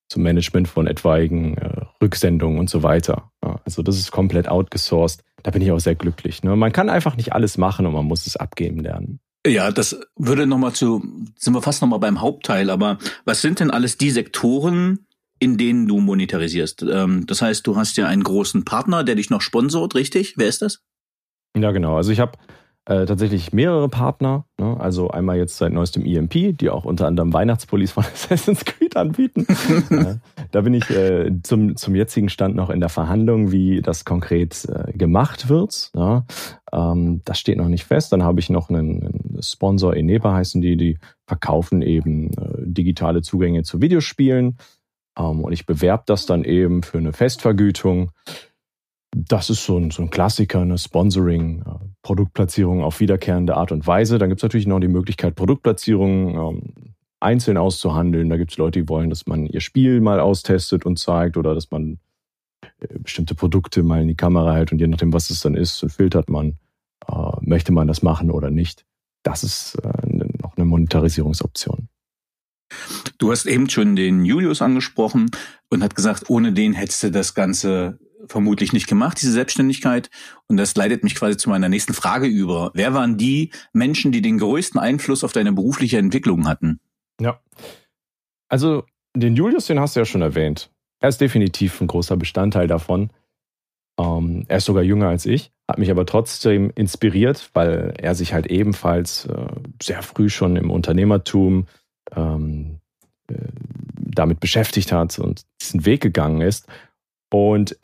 zum 0.08 0.24
Management 0.24 0.68
von 0.68 0.88
etwaigen 0.88 1.58
äh, 1.58 1.82
Rücksendungen 2.02 2.60
und 2.60 2.70
so 2.70 2.84
weiter. 2.84 3.32
Ja, 3.44 3.60
also 3.66 3.82
das 3.82 3.98
ist 3.98 4.12
komplett 4.12 4.48
outgesourced. 4.48 5.24
Da 5.44 5.52
bin 5.52 5.62
ich 5.62 5.72
auch 5.72 5.80
sehr 5.80 5.96
glücklich. 5.96 6.44
Ne? 6.44 6.56
Man 6.56 6.72
kann 6.72 6.90
einfach 6.90 7.18
nicht 7.18 7.34
alles 7.34 7.58
machen 7.58 7.86
und 7.86 7.94
man 7.94 8.06
muss 8.06 8.28
es 8.28 8.36
abgeben 8.36 8.80
lernen. 8.80 9.20
Ja, 9.46 9.70
das 9.72 10.00
würde 10.16 10.48
nochmal 10.48 10.74
zu, 10.74 11.04
sind 11.38 11.54
wir 11.54 11.62
fast 11.62 11.82
nochmal 11.82 12.00
beim 12.00 12.20
Hauptteil, 12.20 12.72
aber 12.72 12.98
was 13.26 13.42
sind 13.42 13.60
denn 13.60 13.70
alles 13.70 13.98
die 13.98 14.10
Sektoren, 14.10 15.06
in 15.38 15.58
denen 15.58 15.88
du 15.88 16.00
monetarisierst? 16.00 16.84
Ähm, 16.84 17.28
das 17.28 17.44
heißt, 17.44 17.66
du 17.68 17.76
hast 17.76 17.98
ja 17.98 18.08
einen 18.08 18.24
großen 18.24 18.66
Partner, 18.66 19.04
der 19.04 19.16
dich 19.16 19.30
noch 19.30 19.42
sponsort, 19.42 19.94
richtig? 19.94 20.34
Wer 20.38 20.48
ist 20.48 20.64
das? 20.64 20.82
Ja, 21.56 21.72
genau. 21.72 21.96
Also 21.96 22.12
ich 22.12 22.20
habe 22.20 22.38
äh, 22.86 23.06
tatsächlich 23.06 23.52
mehrere 23.52 23.90
Partner. 23.90 24.46
Ne? 24.60 24.80
Also 24.80 25.10
einmal 25.10 25.38
jetzt 25.38 25.58
seit 25.58 25.74
neuestem 25.74 26.06
EMP, 26.06 26.58
die 26.58 26.70
auch 26.70 26.86
unter 26.86 27.08
anderem 27.08 27.34
Weihnachtspullis 27.34 27.92
von 27.92 28.04
Assassin's 28.14 28.64
Creed 28.64 28.96
anbieten. 28.96 29.48
äh, 29.90 30.16
da 30.52 30.62
bin 30.62 30.74
ich 30.76 30.90
äh, 30.92 31.32
zum, 31.42 31.76
zum 31.76 31.96
jetzigen 31.96 32.30
Stand 32.30 32.56
noch 32.56 32.70
in 32.70 32.80
der 32.80 32.90
Verhandlung, 32.90 33.52
wie 33.52 33.82
das 33.82 34.06
konkret 34.06 34.66
äh, 34.66 34.94
gemacht 34.94 35.50
wird. 35.50 35.92
Ja? 35.96 36.26
Ähm, 36.72 37.22
das 37.26 37.40
steht 37.40 37.58
noch 37.58 37.70
nicht 37.70 37.86
fest. 37.86 38.14
Dann 38.14 38.24
habe 38.24 38.40
ich 38.40 38.50
noch 38.50 38.70
einen, 38.70 39.02
einen 39.02 39.40
Sponsor, 39.42 39.96
Eneba 39.96 40.34
heißen 40.34 40.62
die, 40.62 40.78
die 40.78 41.00
verkaufen 41.26 41.82
eben 41.82 42.30
äh, 42.34 42.54
digitale 42.66 43.24
Zugänge 43.24 43.64
zu 43.64 43.82
Videospielen. 43.82 44.58
Ähm, 45.18 45.44
und 45.44 45.54
ich 45.54 45.66
bewerbe 45.66 46.04
das 46.06 46.26
dann 46.26 46.44
eben 46.44 46.84
für 46.84 47.00
eine 47.00 47.14
Festvergütung 47.14 48.12
das 49.16 49.50
ist 49.50 49.64
so 49.64 49.78
ein, 49.78 49.92
so 49.92 50.02
ein 50.02 50.10
Klassiker, 50.10 50.60
eine 50.60 50.78
Sponsoring, 50.78 51.62
äh, 51.62 51.86
Produktplatzierung 52.02 52.84
auf 52.84 53.00
wiederkehrende 53.00 53.56
Art 53.56 53.72
und 53.72 53.88
Weise. 53.88 54.18
Dann 54.18 54.30
gibt 54.30 54.40
es 54.40 54.44
natürlich 54.44 54.68
noch 54.68 54.80
die 54.80 54.90
Möglichkeit, 54.90 55.36
Produktplatzierungen 55.36 56.36
ähm, 56.36 56.96
einzeln 57.22 57.58
auszuhandeln. 57.58 58.30
Da 58.30 58.36
gibt 58.36 58.52
es 58.52 58.58
Leute, 58.58 58.82
die 58.82 58.90
wollen, 58.90 59.10
dass 59.10 59.26
man 59.26 59.46
ihr 59.46 59.62
Spiel 59.62 60.02
mal 60.02 60.20
austestet 60.20 60.86
und 60.86 61.00
zeigt 61.00 61.38
oder 61.38 61.56
dass 61.56 61.72
man 61.72 62.00
äh, 62.82 63.00
bestimmte 63.00 63.36
Produkte 63.36 63.84
mal 63.84 64.02
in 64.02 64.10
die 64.10 64.16
Kamera 64.16 64.54
hält 64.54 64.74
und 64.74 64.80
je 64.80 64.88
nachdem, 64.88 65.14
was 65.14 65.30
es 65.30 65.40
dann 65.40 65.56
ist, 65.56 65.86
filtert 65.90 66.30
man, 66.30 66.58
äh, 67.08 67.32
möchte 67.40 67.72
man 67.72 67.88
das 67.88 68.04
machen 68.04 68.30
oder 68.30 68.52
nicht. 68.52 68.86
Das 69.24 69.44
ist 69.44 69.76
äh, 69.76 70.26
noch 70.42 70.58
eine 70.58 70.66
Monetarisierungsoption. 70.66 71.88
Du 73.18 73.32
hast 73.32 73.46
eben 73.46 73.70
schon 73.70 73.96
den 73.96 74.26
Julius 74.26 74.62
angesprochen 74.62 75.32
und 75.70 75.84
hat 75.84 75.96
gesagt, 75.96 76.30
ohne 76.30 76.52
den 76.52 76.74
hättest 76.74 77.04
du 77.04 77.12
das 77.12 77.34
Ganze 77.34 78.00
vermutlich 78.28 78.74
nicht 78.74 78.88
gemacht, 78.88 79.22
diese 79.22 79.32
Selbstständigkeit. 79.32 80.10
Und 80.48 80.58
das 80.58 80.76
leitet 80.76 81.04
mich 81.04 81.16
quasi 81.16 81.38
zu 81.38 81.50
meiner 81.50 81.70
nächsten 81.70 81.94
Frage 81.94 82.28
über. 82.28 82.72
Wer 82.74 82.94
waren 82.94 83.18
die 83.18 83.52
Menschen, 83.74 84.12
die 84.12 84.22
den 84.22 84.38
größten 84.38 84.80
Einfluss 84.80 85.24
auf 85.24 85.34
deine 85.34 85.52
berufliche 85.52 85.98
Entwicklung 85.98 86.48
hatten? 86.48 86.80
Ja. 87.20 87.40
Also 88.50 88.84
den 89.16 89.36
Julius, 89.36 89.68
den 89.68 89.80
hast 89.80 89.96
du 89.96 90.02
ja 90.02 90.06
schon 90.06 90.22
erwähnt. 90.22 90.70
Er 91.00 91.10
ist 91.10 91.22
definitiv 91.22 91.82
ein 91.82 91.88
großer 91.88 92.18
Bestandteil 92.18 92.68
davon. 92.68 93.12
Ähm, 94.00 94.46
er 94.48 94.58
ist 94.58 94.66
sogar 94.66 94.84
jünger 94.84 95.08
als 95.08 95.26
ich, 95.26 95.52
hat 95.70 95.78
mich 95.78 95.90
aber 95.90 96.06
trotzdem 96.06 96.72
inspiriert, 96.76 97.50
weil 97.54 97.94
er 97.98 98.16
sich 98.16 98.34
halt 98.34 98.48
ebenfalls 98.48 99.26
äh, 99.26 99.48
sehr 99.82 100.04
früh 100.04 100.30
schon 100.30 100.58
im 100.58 100.70
Unternehmertum 100.70 101.68
ähm, 102.14 102.80
äh, 103.28 103.36
damit 103.96 104.40
beschäftigt 104.40 104.92
hat 104.92 105.18
und 105.20 105.46
diesen 105.62 105.86
Weg 105.86 106.02
gegangen 106.02 106.42
ist. 106.42 106.68
Und 107.32 107.78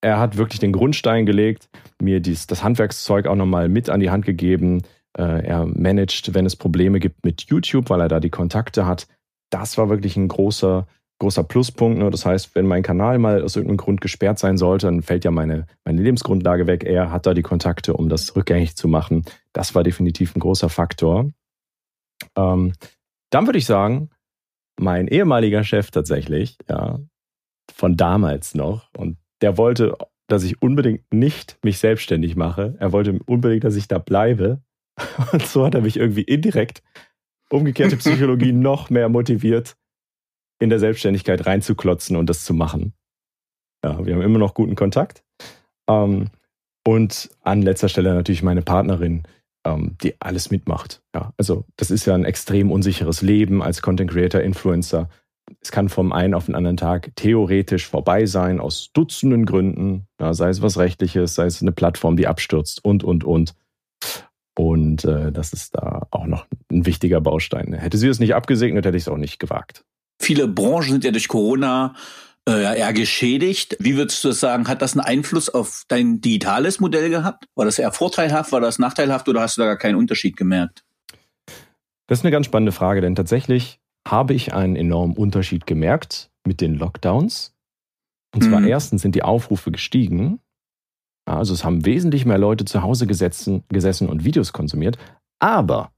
er 0.00 0.18
hat 0.18 0.36
wirklich 0.36 0.60
den 0.60 0.72
Grundstein 0.72 1.26
gelegt, 1.26 1.68
mir 2.00 2.20
dies, 2.20 2.46
das 2.46 2.62
Handwerkszeug 2.62 3.26
auch 3.26 3.34
nochmal 3.34 3.68
mit 3.68 3.90
an 3.90 4.00
die 4.00 4.10
Hand 4.10 4.24
gegeben. 4.24 4.82
Äh, 5.16 5.46
er 5.46 5.66
managt, 5.66 6.34
wenn 6.34 6.46
es 6.46 6.56
Probleme 6.56 7.00
gibt 7.00 7.24
mit 7.24 7.42
YouTube, 7.42 7.90
weil 7.90 8.00
er 8.00 8.08
da 8.08 8.20
die 8.20 8.30
Kontakte 8.30 8.86
hat. 8.86 9.06
Das 9.50 9.78
war 9.78 9.88
wirklich 9.88 10.16
ein 10.16 10.28
großer, 10.28 10.86
großer 11.18 11.44
Pluspunkt. 11.44 11.98
Ne? 11.98 12.10
Das 12.10 12.26
heißt, 12.26 12.54
wenn 12.54 12.66
mein 12.66 12.82
Kanal 12.82 13.18
mal 13.18 13.42
aus 13.42 13.56
irgendeinem 13.56 13.78
Grund 13.78 14.00
gesperrt 14.00 14.38
sein 14.38 14.58
sollte, 14.58 14.86
dann 14.86 15.02
fällt 15.02 15.24
ja 15.24 15.30
meine, 15.30 15.66
meine 15.84 16.02
Lebensgrundlage 16.02 16.66
weg. 16.66 16.84
Er 16.84 17.10
hat 17.10 17.26
da 17.26 17.34
die 17.34 17.42
Kontakte, 17.42 17.94
um 17.94 18.08
das 18.08 18.36
rückgängig 18.36 18.76
zu 18.76 18.88
machen. 18.88 19.24
Das 19.52 19.74
war 19.74 19.82
definitiv 19.82 20.36
ein 20.36 20.40
großer 20.40 20.68
Faktor. 20.68 21.30
Ähm, 22.36 22.74
dann 23.30 23.46
würde 23.46 23.58
ich 23.58 23.66
sagen, 23.66 24.10
mein 24.78 25.08
ehemaliger 25.08 25.64
Chef 25.64 25.90
tatsächlich, 25.90 26.58
ja, 26.68 26.98
von 27.72 27.96
damals 27.96 28.54
noch, 28.54 28.90
und 28.96 29.16
der 29.46 29.56
wollte, 29.56 29.96
dass 30.26 30.42
ich 30.42 30.60
unbedingt 30.60 31.02
nicht 31.14 31.56
mich 31.62 31.78
selbstständig 31.78 32.34
mache. 32.34 32.74
Er 32.80 32.90
wollte 32.90 33.16
unbedingt, 33.26 33.62
dass 33.62 33.76
ich 33.76 33.86
da 33.86 33.98
bleibe. 33.98 34.60
Und 35.32 35.46
so 35.46 35.64
hat 35.64 35.76
er 35.76 35.82
mich 35.82 35.96
irgendwie 35.96 36.22
indirekt 36.22 36.82
umgekehrte 37.48 37.96
Psychologie 37.96 38.50
noch 38.52 38.90
mehr 38.90 39.08
motiviert, 39.08 39.76
in 40.58 40.68
der 40.68 40.80
Selbstständigkeit 40.80 41.46
reinzuklotzen 41.46 42.16
und 42.16 42.28
das 42.28 42.44
zu 42.44 42.54
machen. 42.54 42.92
Ja, 43.84 44.04
wir 44.04 44.14
haben 44.14 44.22
immer 44.22 44.40
noch 44.40 44.54
guten 44.54 44.74
Kontakt. 44.74 45.22
Ähm, 45.88 46.30
und 46.84 47.30
an 47.42 47.62
letzter 47.62 47.88
Stelle 47.88 48.12
natürlich 48.12 48.42
meine 48.42 48.62
Partnerin, 48.62 49.22
ähm, 49.64 49.96
die 50.02 50.20
alles 50.20 50.50
mitmacht. 50.50 51.04
Ja, 51.14 51.34
also 51.36 51.66
das 51.76 51.92
ist 51.92 52.04
ja 52.04 52.16
ein 52.16 52.24
extrem 52.24 52.72
unsicheres 52.72 53.22
Leben 53.22 53.62
als 53.62 53.80
Content 53.80 54.10
Creator, 54.10 54.40
Influencer 54.40 55.08
es 55.60 55.70
kann 55.70 55.88
vom 55.88 56.12
einen 56.12 56.34
auf 56.34 56.46
den 56.46 56.54
anderen 56.54 56.76
Tag 56.76 57.12
theoretisch 57.16 57.86
vorbei 57.86 58.26
sein, 58.26 58.60
aus 58.60 58.90
Dutzenden 58.92 59.46
Gründen, 59.46 60.06
ja, 60.20 60.34
sei 60.34 60.48
es 60.48 60.62
was 60.62 60.78
Rechtliches, 60.78 61.34
sei 61.34 61.46
es 61.46 61.62
eine 61.62 61.72
Plattform, 61.72 62.16
die 62.16 62.26
abstürzt 62.26 62.84
und, 62.84 63.04
und, 63.04 63.24
und. 63.24 63.54
Und 64.58 65.04
äh, 65.04 65.32
das 65.32 65.52
ist 65.52 65.74
da 65.74 66.06
auch 66.10 66.26
noch 66.26 66.46
ein 66.70 66.86
wichtiger 66.86 67.20
Baustein. 67.20 67.74
Hätte 67.74 67.98
sie 67.98 68.08
es 68.08 68.18
nicht 68.18 68.34
abgesegnet, 68.34 68.86
hätte 68.86 68.96
ich 68.96 69.04
es 69.04 69.08
auch 69.08 69.18
nicht 69.18 69.38
gewagt. 69.38 69.84
Viele 70.20 70.48
Branchen 70.48 70.92
sind 70.92 71.04
ja 71.04 71.10
durch 71.10 71.28
Corona 71.28 71.94
äh, 72.48 72.78
eher 72.78 72.92
geschädigt. 72.92 73.76
Wie 73.80 73.96
würdest 73.96 74.24
du 74.24 74.28
das 74.28 74.40
sagen? 74.40 74.66
Hat 74.66 74.80
das 74.80 74.94
einen 74.94 75.04
Einfluss 75.04 75.50
auf 75.50 75.84
dein 75.88 76.20
digitales 76.20 76.80
Modell 76.80 77.10
gehabt? 77.10 77.46
War 77.54 77.66
das 77.66 77.78
eher 77.78 77.92
vorteilhaft, 77.92 78.52
war 78.52 78.60
das 78.60 78.78
nachteilhaft 78.78 79.28
oder 79.28 79.42
hast 79.42 79.58
du 79.58 79.62
da 79.62 79.66
gar 79.66 79.78
keinen 79.78 79.96
Unterschied 79.96 80.36
gemerkt? 80.36 80.84
Das 82.06 82.20
ist 82.20 82.24
eine 82.24 82.30
ganz 82.30 82.46
spannende 82.46 82.72
Frage, 82.72 83.00
denn 83.00 83.14
tatsächlich 83.14 83.80
habe 84.06 84.34
ich 84.34 84.54
einen 84.54 84.76
enormen 84.76 85.16
Unterschied 85.16 85.66
gemerkt 85.66 86.30
mit 86.46 86.60
den 86.60 86.74
Lockdowns. 86.74 87.54
Und 88.34 88.44
zwar 88.44 88.60
mhm. 88.60 88.68
erstens 88.68 89.02
sind 89.02 89.14
die 89.14 89.22
Aufrufe 89.22 89.72
gestiegen. 89.72 90.40
Also 91.26 91.52
es 91.52 91.64
haben 91.64 91.84
wesentlich 91.84 92.24
mehr 92.24 92.38
Leute 92.38 92.64
zu 92.64 92.82
Hause 92.82 93.06
gesetzen, 93.06 93.64
gesessen 93.68 94.08
und 94.08 94.24
Videos 94.24 94.52
konsumiert. 94.52 94.96
Aber 95.40 95.90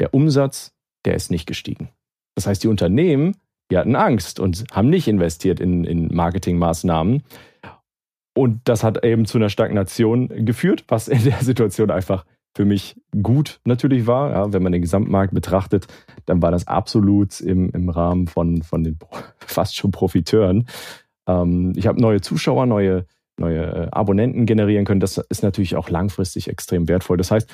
der 0.00 0.14
Umsatz, 0.14 0.72
der 1.04 1.14
ist 1.14 1.30
nicht 1.30 1.46
gestiegen. 1.46 1.90
Das 2.34 2.46
heißt, 2.46 2.64
die 2.64 2.68
Unternehmen, 2.68 3.36
die 3.70 3.76
hatten 3.76 3.94
Angst 3.94 4.40
und 4.40 4.64
haben 4.72 4.88
nicht 4.88 5.06
investiert 5.06 5.60
in, 5.60 5.84
in 5.84 6.14
Marketingmaßnahmen. 6.14 7.22
Und 8.36 8.60
das 8.64 8.82
hat 8.82 9.04
eben 9.04 9.26
zu 9.26 9.38
einer 9.38 9.50
Stagnation 9.50 10.28
geführt, 10.46 10.84
was 10.88 11.08
in 11.08 11.24
der 11.24 11.42
Situation 11.42 11.90
einfach 11.90 12.24
für 12.54 12.64
mich 12.64 13.00
gut 13.22 13.60
natürlich 13.64 14.06
war. 14.06 14.30
Ja, 14.30 14.52
wenn 14.52 14.62
man 14.62 14.72
den 14.72 14.82
Gesamtmarkt 14.82 15.34
betrachtet, 15.34 15.86
dann 16.26 16.40
war 16.40 16.50
das 16.50 16.66
absolut 16.66 17.40
im, 17.40 17.70
im 17.70 17.88
Rahmen 17.88 18.26
von, 18.26 18.62
von 18.62 18.84
den 18.84 18.98
fast 19.38 19.76
schon 19.76 19.90
Profiteuren. 19.90 20.66
Ähm, 21.26 21.72
ich 21.76 21.86
habe 21.86 22.00
neue 22.00 22.20
Zuschauer, 22.20 22.66
neue, 22.66 23.06
neue 23.38 23.62
äh, 23.62 23.88
Abonnenten 23.90 24.46
generieren 24.46 24.84
können. 24.84 25.00
Das 25.00 25.18
ist 25.18 25.42
natürlich 25.42 25.76
auch 25.76 25.88
langfristig 25.88 26.48
extrem 26.48 26.88
wertvoll. 26.88 27.16
Das 27.16 27.30
heißt, 27.30 27.50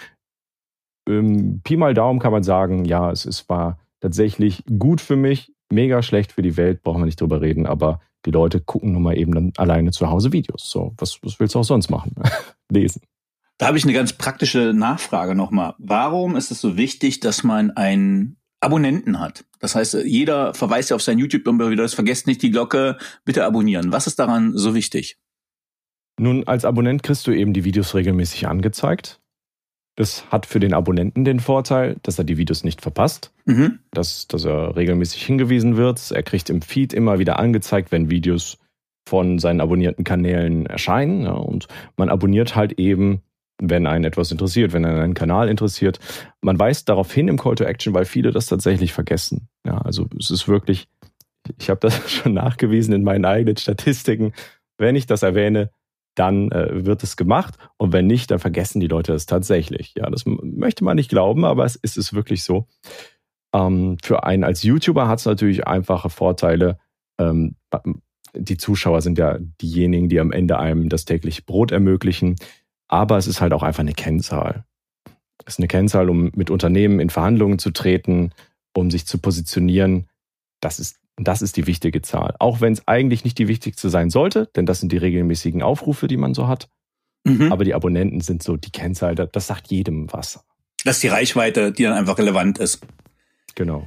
ähm, 1.08 1.60
Pi 1.64 1.76
mal 1.76 1.94
Daumen 1.94 2.20
kann 2.20 2.32
man 2.32 2.42
sagen, 2.42 2.84
ja, 2.84 3.10
es, 3.10 3.24
es 3.24 3.48
war 3.48 3.78
tatsächlich 4.00 4.64
gut 4.78 5.00
für 5.00 5.16
mich, 5.16 5.52
mega 5.72 6.02
schlecht 6.02 6.32
für 6.32 6.42
die 6.42 6.56
Welt, 6.56 6.82
brauchen 6.82 7.00
wir 7.00 7.06
nicht 7.06 7.20
drüber 7.20 7.40
reden, 7.40 7.66
aber 7.66 8.00
die 8.26 8.30
Leute 8.30 8.60
gucken 8.60 8.92
nun 8.92 9.02
mal 9.02 9.16
eben 9.16 9.32
dann 9.32 9.52
alleine 9.56 9.92
zu 9.92 10.10
Hause 10.10 10.32
Videos. 10.32 10.68
So, 10.70 10.92
was, 10.98 11.18
was 11.22 11.40
willst 11.40 11.54
du 11.54 11.60
auch 11.60 11.64
sonst 11.64 11.90
machen? 11.90 12.14
Lesen. 12.70 13.00
Da 13.60 13.66
habe 13.66 13.76
ich 13.76 13.84
eine 13.84 13.92
ganz 13.92 14.14
praktische 14.14 14.72
Nachfrage 14.74 15.34
nochmal. 15.34 15.74
Warum 15.76 16.34
ist 16.34 16.50
es 16.50 16.62
so 16.62 16.78
wichtig, 16.78 17.20
dass 17.20 17.44
man 17.44 17.70
einen 17.72 18.38
Abonnenten 18.60 19.20
hat? 19.20 19.44
Das 19.58 19.74
heißt, 19.74 19.98
jeder 20.06 20.54
verweist 20.54 20.88
ja 20.88 20.96
auf 20.96 21.02
sein 21.02 21.18
YouTube 21.18 21.46
immer 21.46 21.68
wieder, 21.68 21.82
das 21.82 21.92
vergesst 21.92 22.26
nicht 22.26 22.40
die 22.40 22.50
Glocke, 22.50 22.96
bitte 23.26 23.44
abonnieren. 23.44 23.92
Was 23.92 24.06
ist 24.06 24.18
daran 24.18 24.56
so 24.56 24.74
wichtig? 24.74 25.18
Nun, 26.18 26.44
als 26.48 26.64
Abonnent 26.64 27.02
kriegst 27.02 27.26
du 27.26 27.32
eben 27.32 27.52
die 27.52 27.64
Videos 27.64 27.94
regelmäßig 27.94 28.48
angezeigt. 28.48 29.20
Das 29.94 30.24
hat 30.30 30.46
für 30.46 30.58
den 30.58 30.72
Abonnenten 30.72 31.26
den 31.26 31.38
Vorteil, 31.38 31.98
dass 32.02 32.16
er 32.16 32.24
die 32.24 32.38
Videos 32.38 32.64
nicht 32.64 32.80
verpasst, 32.80 33.30
mhm. 33.44 33.80
dass, 33.90 34.26
dass 34.26 34.46
er 34.46 34.74
regelmäßig 34.74 35.22
hingewiesen 35.26 35.76
wird. 35.76 36.12
Er 36.12 36.22
kriegt 36.22 36.48
im 36.48 36.62
Feed 36.62 36.94
immer 36.94 37.18
wieder 37.18 37.38
angezeigt, 37.38 37.92
wenn 37.92 38.08
Videos 38.08 38.56
von 39.06 39.38
seinen 39.38 39.60
abonnierten 39.60 40.04
Kanälen 40.04 40.64
erscheinen. 40.64 41.24
Ja, 41.24 41.32
und 41.32 41.68
man 41.98 42.08
abonniert 42.08 42.56
halt 42.56 42.78
eben, 42.78 43.20
wenn 43.60 43.86
einen 43.86 44.04
etwas 44.04 44.32
interessiert, 44.32 44.72
wenn 44.72 44.84
einen 44.84 45.00
einen 45.00 45.14
Kanal 45.14 45.48
interessiert. 45.48 45.98
Man 46.40 46.58
weist 46.58 46.88
darauf 46.88 47.12
hin 47.12 47.28
im 47.28 47.38
Call 47.38 47.54
to 47.54 47.64
Action, 47.64 47.94
weil 47.94 48.04
viele 48.04 48.32
das 48.32 48.46
tatsächlich 48.46 48.92
vergessen. 48.92 49.48
Ja, 49.66 49.78
also 49.78 50.06
es 50.18 50.30
ist 50.30 50.48
wirklich, 50.48 50.88
ich 51.58 51.70
habe 51.70 51.80
das 51.80 52.10
schon 52.10 52.34
nachgewiesen 52.34 52.94
in 52.94 53.04
meinen 53.04 53.24
eigenen 53.24 53.56
Statistiken. 53.56 54.32
Wenn 54.78 54.96
ich 54.96 55.06
das 55.06 55.22
erwähne, 55.22 55.70
dann 56.14 56.50
äh, 56.50 56.84
wird 56.84 57.02
es 57.02 57.16
gemacht 57.16 57.56
und 57.76 57.92
wenn 57.92 58.06
nicht, 58.06 58.30
dann 58.30 58.40
vergessen 58.40 58.80
die 58.80 58.88
Leute 58.88 59.12
es 59.12 59.26
tatsächlich. 59.26 59.94
Ja, 59.96 60.10
das 60.10 60.24
möchte 60.26 60.84
man 60.84 60.96
nicht 60.96 61.10
glauben, 61.10 61.44
aber 61.44 61.64
es 61.64 61.76
ist 61.76 61.96
es 61.96 62.12
wirklich 62.12 62.42
so. 62.42 62.66
Ähm, 63.54 63.96
für 64.02 64.24
einen 64.24 64.44
als 64.44 64.62
YouTuber 64.62 65.08
hat 65.08 65.20
es 65.20 65.26
natürlich 65.26 65.66
einfache 65.66 66.10
Vorteile. 66.10 66.78
Ähm, 67.18 67.56
die 68.34 68.56
Zuschauer 68.56 69.02
sind 69.02 69.18
ja 69.18 69.38
diejenigen, 69.60 70.08
die 70.08 70.20
am 70.20 70.32
Ende 70.32 70.58
einem 70.58 70.88
das 70.88 71.04
tägliche 71.04 71.42
Brot 71.42 71.72
ermöglichen. 71.72 72.36
Aber 72.90 73.16
es 73.16 73.28
ist 73.28 73.40
halt 73.40 73.52
auch 73.52 73.62
einfach 73.62 73.80
eine 73.80 73.92
Kennzahl. 73.92 74.64
Es 75.46 75.54
ist 75.54 75.58
eine 75.60 75.68
Kennzahl, 75.68 76.10
um 76.10 76.32
mit 76.34 76.50
Unternehmen 76.50 76.98
in 76.98 77.08
Verhandlungen 77.08 77.60
zu 77.60 77.70
treten, 77.70 78.32
um 78.74 78.90
sich 78.90 79.06
zu 79.06 79.18
positionieren. 79.18 80.08
Das 80.60 80.80
ist, 80.80 80.98
das 81.16 81.40
ist 81.40 81.56
die 81.56 81.68
wichtige 81.68 82.02
Zahl. 82.02 82.34
Auch 82.40 82.60
wenn 82.60 82.72
es 82.72 82.88
eigentlich 82.88 83.22
nicht 83.22 83.38
die 83.38 83.46
wichtigste 83.46 83.90
sein 83.90 84.10
sollte, 84.10 84.50
denn 84.56 84.66
das 84.66 84.80
sind 84.80 84.90
die 84.90 84.96
regelmäßigen 84.96 85.62
Aufrufe, 85.62 86.08
die 86.08 86.16
man 86.16 86.34
so 86.34 86.48
hat. 86.48 86.68
Mhm. 87.22 87.52
Aber 87.52 87.64
die 87.64 87.74
Abonnenten 87.74 88.22
sind 88.22 88.42
so 88.42 88.56
die 88.56 88.72
Kennzahl, 88.72 89.14
das 89.14 89.46
sagt 89.46 89.68
jedem 89.68 90.12
was. 90.12 90.44
Das 90.84 90.96
ist 90.96 91.04
die 91.04 91.08
Reichweite, 91.08 91.70
die 91.70 91.84
dann 91.84 91.92
einfach 91.92 92.18
relevant 92.18 92.58
ist. 92.58 92.80
Genau. 93.54 93.86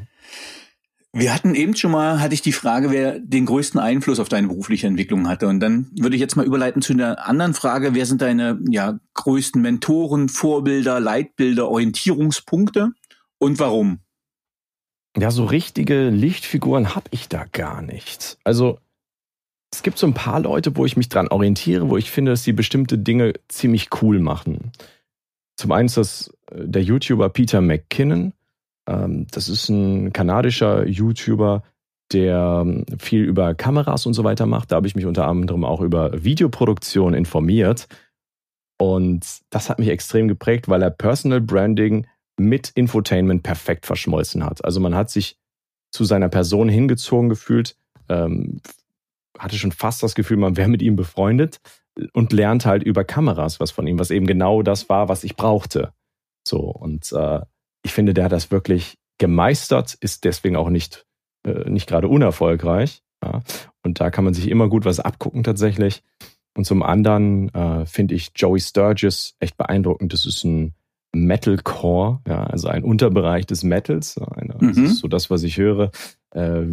Wir 1.15 1.31
hatten 1.31 1.53
eben 1.53 1.75
schon 1.75 1.91
mal, 1.91 2.19
hatte 2.19 2.33
ich 2.33 2.41
die 2.41 2.51
Frage, 2.51 2.89
wer 2.89 3.19
den 3.19 3.45
größten 3.45 3.79
Einfluss 3.79 4.19
auf 4.19 4.29
deine 4.29 4.47
berufliche 4.47 4.87
Entwicklung 4.87 5.29
hatte. 5.29 5.47
Und 5.47 5.59
dann 5.59 5.91
würde 5.95 6.15
ich 6.15 6.19
jetzt 6.19 6.35
mal 6.35 6.45
überleiten 6.45 6.81
zu 6.81 6.91
einer 6.93 7.27
anderen 7.27 7.53
Frage. 7.53 7.93
Wer 7.93 8.07
sind 8.07 8.23
deine 8.23 8.59
ja, 8.67 8.99
größten 9.13 9.61
Mentoren, 9.61 10.27
Vorbilder, 10.27 10.99
Leitbilder, 10.99 11.69
Orientierungspunkte 11.69 12.93
und 13.37 13.59
warum? 13.59 13.99
Ja, 15.15 15.29
so 15.29 15.45
richtige 15.45 16.09
Lichtfiguren 16.09 16.95
habe 16.95 17.05
ich 17.11 17.29
da 17.29 17.45
gar 17.51 17.83
nicht. 17.83 18.39
Also 18.43 18.79
es 19.71 19.83
gibt 19.83 19.99
so 19.99 20.07
ein 20.07 20.15
paar 20.15 20.39
Leute, 20.39 20.75
wo 20.75 20.85
ich 20.85 20.97
mich 20.97 21.09
dran 21.09 21.27
orientiere, 21.27 21.91
wo 21.91 21.97
ich 21.97 22.09
finde, 22.09 22.31
dass 22.31 22.43
sie 22.43 22.53
bestimmte 22.53 22.97
Dinge 22.97 23.33
ziemlich 23.49 23.89
cool 24.01 24.17
machen. 24.17 24.71
Zum 25.57 25.71
einen 25.71 25.85
ist 25.85 25.97
das 25.97 26.33
äh, 26.49 26.67
der 26.67 26.81
YouTuber 26.81 27.29
Peter 27.29 27.61
McKinnon 27.61 28.33
das 28.85 29.47
ist 29.49 29.69
ein 29.69 30.11
kanadischer 30.11 30.87
YouTuber, 30.87 31.63
der 32.11 32.63
ähm, 32.65 32.85
viel 32.99 33.23
über 33.23 33.55
Kameras 33.55 34.05
und 34.05 34.13
so 34.13 34.23
weiter 34.23 34.45
macht. 34.45 34.71
Da 34.71 34.77
habe 34.77 34.87
ich 34.87 34.95
mich 34.95 35.05
unter 35.05 35.27
anderem 35.27 35.63
auch 35.63 35.81
über 35.81 36.23
Videoproduktion 36.23 37.13
informiert. 37.13 37.87
Und 38.77 39.25
das 39.49 39.69
hat 39.69 39.79
mich 39.79 39.89
extrem 39.89 40.27
geprägt, 40.27 40.67
weil 40.67 40.81
er 40.81 40.89
Personal 40.89 41.41
Branding 41.41 42.07
mit 42.37 42.71
Infotainment 42.71 43.43
perfekt 43.43 43.85
verschmolzen 43.85 44.43
hat. 44.43 44.63
Also 44.65 44.79
man 44.79 44.95
hat 44.95 45.09
sich 45.09 45.37
zu 45.91 46.03
seiner 46.03 46.29
Person 46.29 46.69
hingezogen 46.69 47.29
gefühlt, 47.29 47.77
ähm, 48.09 48.61
hatte 49.37 49.57
schon 49.57 49.71
fast 49.71 50.03
das 50.03 50.15
Gefühl, 50.15 50.37
man 50.37 50.57
wäre 50.57 50.69
mit 50.69 50.81
ihm 50.81 50.95
befreundet 50.95 51.59
und 52.13 52.33
lernt 52.33 52.65
halt 52.65 52.83
über 52.83 53.03
Kameras 53.03 53.59
was 53.59 53.71
von 53.71 53.85
ihm, 53.87 53.99
was 53.99 54.11
eben 54.11 54.25
genau 54.25 54.63
das 54.63 54.89
war, 54.89 55.09
was 55.09 55.23
ich 55.23 55.35
brauchte. 55.35 55.93
So, 56.45 56.59
und 56.59 57.11
äh, 57.13 57.41
ich 57.83 57.93
finde, 57.93 58.13
der 58.13 58.25
hat 58.25 58.31
das 58.31 58.51
wirklich 58.51 58.97
gemeistert, 59.19 59.93
ist 59.99 60.23
deswegen 60.23 60.55
auch 60.55 60.69
nicht, 60.69 61.05
äh, 61.45 61.69
nicht 61.69 61.87
gerade 61.87 62.07
unerfolgreich. 62.07 63.03
Ja. 63.23 63.41
Und 63.83 63.99
da 63.99 64.09
kann 64.09 64.23
man 64.23 64.33
sich 64.33 64.49
immer 64.49 64.67
gut 64.67 64.85
was 64.85 64.99
abgucken 64.99 65.43
tatsächlich. 65.43 66.03
Und 66.55 66.65
zum 66.65 66.83
anderen 66.83 67.53
äh, 67.53 67.85
finde 67.85 68.15
ich 68.15 68.31
Joey 68.35 68.59
Sturgis 68.59 69.35
echt 69.39 69.57
beeindruckend. 69.57 70.13
Das 70.13 70.25
ist 70.25 70.43
ein 70.43 70.73
Metalcore, 71.13 72.21
ja, 72.27 72.43
also 72.43 72.67
ein 72.67 72.83
Unterbereich 72.83 73.45
des 73.45 73.63
Metals. 73.63 74.17
Eine, 74.17 74.55
mhm. 74.59 74.67
Das 74.69 74.77
ist 74.77 74.99
so 74.99 75.07
das, 75.07 75.29
was 75.29 75.43
ich 75.43 75.57
höre. 75.57 75.91
Äh, 76.31 76.63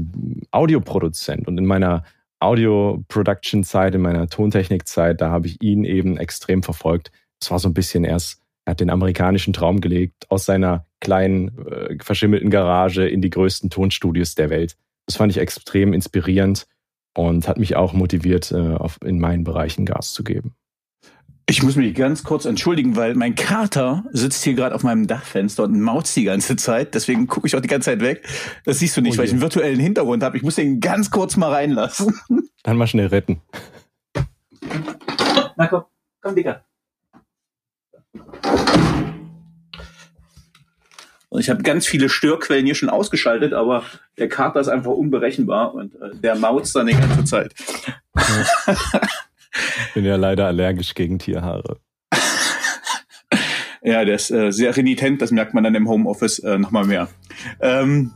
Audioproduzent. 0.51 1.47
Und 1.47 1.59
in 1.59 1.67
meiner 1.67 2.05
Audio-Production-Zeit, 2.41 3.95
in 3.95 4.01
meiner 4.01 4.29
Tontechnik-Zeit, 4.29 5.21
da 5.21 5.31
habe 5.31 5.47
ich 5.47 5.63
ihn 5.63 5.85
eben 5.85 6.17
extrem 6.17 6.63
verfolgt. 6.63 7.11
Das 7.39 7.51
war 7.51 7.59
so 7.59 7.69
ein 7.69 7.75
bisschen 7.75 8.05
erst 8.05 8.40
er 8.71 8.75
hat 8.75 8.81
den 8.81 8.91
amerikanischen 8.91 9.53
Traum 9.53 9.81
gelegt, 9.81 10.31
aus 10.31 10.45
seiner 10.45 10.87
kleinen, 11.01 11.59
äh, 11.67 11.97
verschimmelten 12.01 12.51
Garage 12.51 13.09
in 13.09 13.21
die 13.21 13.31
größten 13.31 13.69
Tonstudios 13.69 14.37
der 14.37 14.49
Welt. 14.49 14.77
Das 15.07 15.17
fand 15.17 15.33
ich 15.33 15.39
extrem 15.39 15.93
inspirierend 15.93 16.69
und 17.17 17.49
hat 17.49 17.59
mich 17.59 17.75
auch 17.75 17.95
motiviert, 17.95 18.53
äh, 18.53 18.77
auf, 18.77 18.99
in 19.05 19.19
meinen 19.19 19.43
Bereichen 19.43 19.87
Gas 19.87 20.13
zu 20.13 20.23
geben. 20.23 20.55
Ich 21.49 21.65
muss 21.65 21.75
mich 21.75 21.97
ganz 21.97 22.23
kurz 22.23 22.45
entschuldigen, 22.45 22.95
weil 22.95 23.17
mein 23.17 23.35
Kater 23.35 24.05
sitzt 24.13 24.45
hier 24.45 24.55
gerade 24.55 24.73
auf 24.73 24.85
meinem 24.85 25.09
Dachfenster 25.09 25.65
und 25.65 25.81
mautzt 25.81 26.15
die 26.15 26.23
ganze 26.23 26.55
Zeit. 26.55 26.95
Deswegen 26.95 27.27
gucke 27.27 27.49
ich 27.49 27.57
auch 27.57 27.61
die 27.61 27.67
ganze 27.67 27.87
Zeit 27.87 28.01
weg. 28.03 28.25
Das 28.65 28.79
siehst 28.79 28.97
du 28.97 29.01
nicht, 29.01 29.15
oh 29.15 29.19
weil 29.19 29.25
ich 29.25 29.33
einen 29.33 29.41
virtuellen 29.41 29.81
Hintergrund 29.81 30.23
habe. 30.23 30.37
Ich 30.37 30.45
muss 30.45 30.55
den 30.55 30.79
ganz 30.79 31.11
kurz 31.11 31.37
mal 31.37 31.51
reinlassen. 31.51 32.15
Dann 32.63 32.77
mal 32.77 32.87
schnell 32.87 33.09
retten. 33.09 33.41
Na 35.57 35.67
komm, 35.67 35.83
komm, 36.21 36.37
Digga. 36.37 36.63
Und 41.31 41.41
ich 41.41 41.49
habe 41.49 41.63
ganz 41.63 41.87
viele 41.87 42.09
Störquellen 42.09 42.67
hier 42.67 42.75
schon 42.75 42.91
ausgeschaltet, 42.91 43.53
aber 43.53 43.85
der 44.19 44.29
Kater 44.29 44.61
ist 44.61 44.69
einfach 44.69 44.91
unberechenbar 44.91 45.75
und 45.75 45.95
äh, 45.95 46.11
der 46.15 46.35
mautzt 46.35 46.75
dann 46.75 46.89
die 46.89 46.95
ganze 46.95 47.25
Zeit. 47.25 47.55
ich 48.17 49.95
bin 49.95 50.05
ja 50.05 50.17
leider 50.17 50.49
allergisch 50.49 50.95
gegen 50.95 51.21
Tierhaare. 51.21 51.79
ja, 53.83 54.05
der 54.05 54.17
ist 54.17 54.33
äh, 54.33 54.51
sehr 54.51 54.77
renitent, 54.77 55.23
das 55.23 55.31
merkt 55.31 55.55
man 55.55 55.63
dann 55.63 55.77
im 55.77 55.89
Homeoffice 55.89 56.41
äh, 56.41 56.59
nochmal 56.59 56.85
mehr. 56.85 57.09
Ähm, 57.61 58.11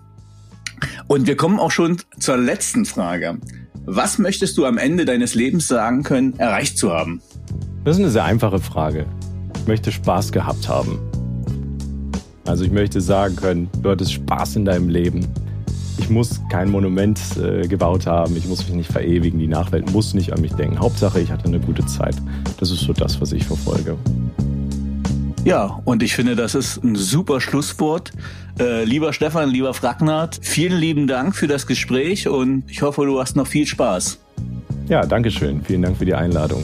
und 1.06 1.28
wir 1.28 1.36
kommen 1.36 1.60
auch 1.60 1.70
schon 1.70 1.98
zur 2.18 2.36
letzten 2.36 2.84
Frage. 2.84 3.38
Was 3.86 4.18
möchtest 4.18 4.58
du 4.58 4.66
am 4.66 4.76
Ende 4.76 5.04
deines 5.04 5.36
Lebens 5.36 5.68
sagen 5.68 6.02
können, 6.02 6.36
erreicht 6.38 6.78
zu 6.78 6.92
haben? 6.92 7.22
Das 7.84 7.96
ist 7.96 8.02
eine 8.02 8.10
sehr 8.10 8.24
einfache 8.24 8.58
Frage. 8.58 9.06
Ich 9.64 9.68
möchte 9.68 9.90
Spaß 9.90 10.30
gehabt 10.30 10.68
haben. 10.68 10.98
Also 12.44 12.64
ich 12.64 12.70
möchte 12.70 13.00
sagen 13.00 13.34
können, 13.34 13.70
du 13.80 13.88
hattest 13.88 14.12
Spaß 14.12 14.56
in 14.56 14.66
deinem 14.66 14.90
Leben. 14.90 15.26
Ich 15.96 16.10
muss 16.10 16.38
kein 16.50 16.70
Monument 16.70 17.18
äh, 17.38 17.66
gebaut 17.66 18.06
haben, 18.06 18.36
ich 18.36 18.46
muss 18.46 18.66
mich 18.66 18.76
nicht 18.76 18.92
verewigen, 18.92 19.38
die 19.38 19.46
Nachwelt 19.46 19.90
muss 19.90 20.12
nicht 20.12 20.34
an 20.34 20.42
mich 20.42 20.52
denken. 20.52 20.78
Hauptsache, 20.78 21.18
ich 21.18 21.30
hatte 21.30 21.46
eine 21.46 21.60
gute 21.60 21.86
Zeit. 21.86 22.14
Das 22.60 22.70
ist 22.70 22.80
so 22.80 22.92
das, 22.92 23.22
was 23.22 23.32
ich 23.32 23.46
verfolge. 23.46 23.96
Ja, 25.46 25.80
und 25.86 26.02
ich 26.02 26.14
finde, 26.14 26.36
das 26.36 26.54
ist 26.54 26.84
ein 26.84 26.94
super 26.94 27.40
Schlusswort. 27.40 28.12
Äh, 28.60 28.84
lieber 28.84 29.14
Stefan, 29.14 29.48
lieber 29.48 29.72
Fragnard, 29.72 30.40
vielen 30.42 30.78
lieben 30.78 31.06
Dank 31.06 31.34
für 31.34 31.46
das 31.46 31.66
Gespräch 31.66 32.28
und 32.28 32.64
ich 32.70 32.82
hoffe, 32.82 33.06
du 33.06 33.18
hast 33.18 33.34
noch 33.34 33.46
viel 33.46 33.66
Spaß. 33.66 34.18
Ja, 34.90 35.06
danke 35.06 35.30
schön. 35.30 35.62
Vielen 35.64 35.80
Dank 35.80 35.96
für 35.96 36.04
die 36.04 36.14
Einladung. 36.14 36.62